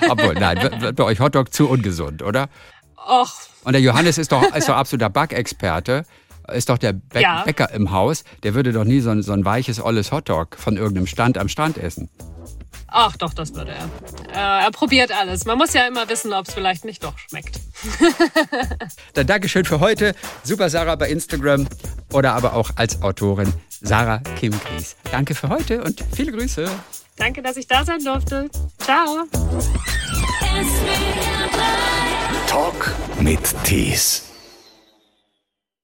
Obwohl, 0.08 0.34
nein, 0.34 0.94
bei 0.94 1.04
euch 1.04 1.20
Hotdog 1.20 1.52
zu 1.52 1.68
ungesund, 1.68 2.22
oder? 2.22 2.48
Och. 2.96 3.32
Und 3.64 3.72
der 3.72 3.82
Johannes 3.82 4.16
ist 4.16 4.32
doch, 4.32 4.42
ist 4.54 4.68
doch 4.68 4.76
absoluter 4.76 5.10
Backexperte 5.10 6.04
ist 6.52 6.68
doch 6.68 6.78
der 6.78 6.92
Bä 6.92 7.20
ja. 7.20 7.42
Bäcker 7.44 7.70
im 7.72 7.90
Haus, 7.90 8.24
der 8.42 8.54
würde 8.54 8.72
doch 8.72 8.84
nie 8.84 9.00
so 9.00 9.10
ein, 9.10 9.22
so 9.22 9.32
ein 9.32 9.44
weiches, 9.44 9.80
olles 9.80 10.12
Hotdog 10.12 10.56
von 10.56 10.76
irgendeinem 10.76 11.06
Stand 11.06 11.38
am 11.38 11.48
Strand 11.48 11.78
essen. 11.78 12.08
Ach 12.92 13.16
doch, 13.16 13.32
das 13.32 13.54
würde 13.54 13.72
er. 13.72 13.84
Äh, 14.34 14.64
er 14.64 14.70
probiert 14.72 15.12
alles. 15.12 15.44
Man 15.44 15.56
muss 15.58 15.72
ja 15.74 15.86
immer 15.86 16.08
wissen, 16.08 16.32
ob 16.32 16.48
es 16.48 16.54
vielleicht 16.54 16.84
nicht 16.84 17.04
doch 17.04 17.16
schmeckt. 17.18 17.60
Dann 19.14 19.26
Dankeschön 19.26 19.64
für 19.64 19.78
heute. 19.78 20.14
Super 20.42 20.68
Sarah 20.70 20.96
bei 20.96 21.08
Instagram 21.08 21.68
oder 22.12 22.32
aber 22.34 22.54
auch 22.54 22.70
als 22.74 23.00
Autorin 23.02 23.52
Sarah 23.80 24.18
Kim 24.38 24.52
Gries. 24.52 24.96
Danke 25.12 25.34
für 25.34 25.48
heute 25.48 25.82
und 25.84 26.04
viele 26.14 26.32
Grüße. 26.32 26.68
Danke, 27.16 27.42
dass 27.42 27.56
ich 27.56 27.66
da 27.66 27.84
sein 27.84 28.02
durfte. 28.02 28.48
Ciao. 28.78 29.26
Talk 32.48 32.94
mit 33.20 33.40
Tees. 33.64 34.29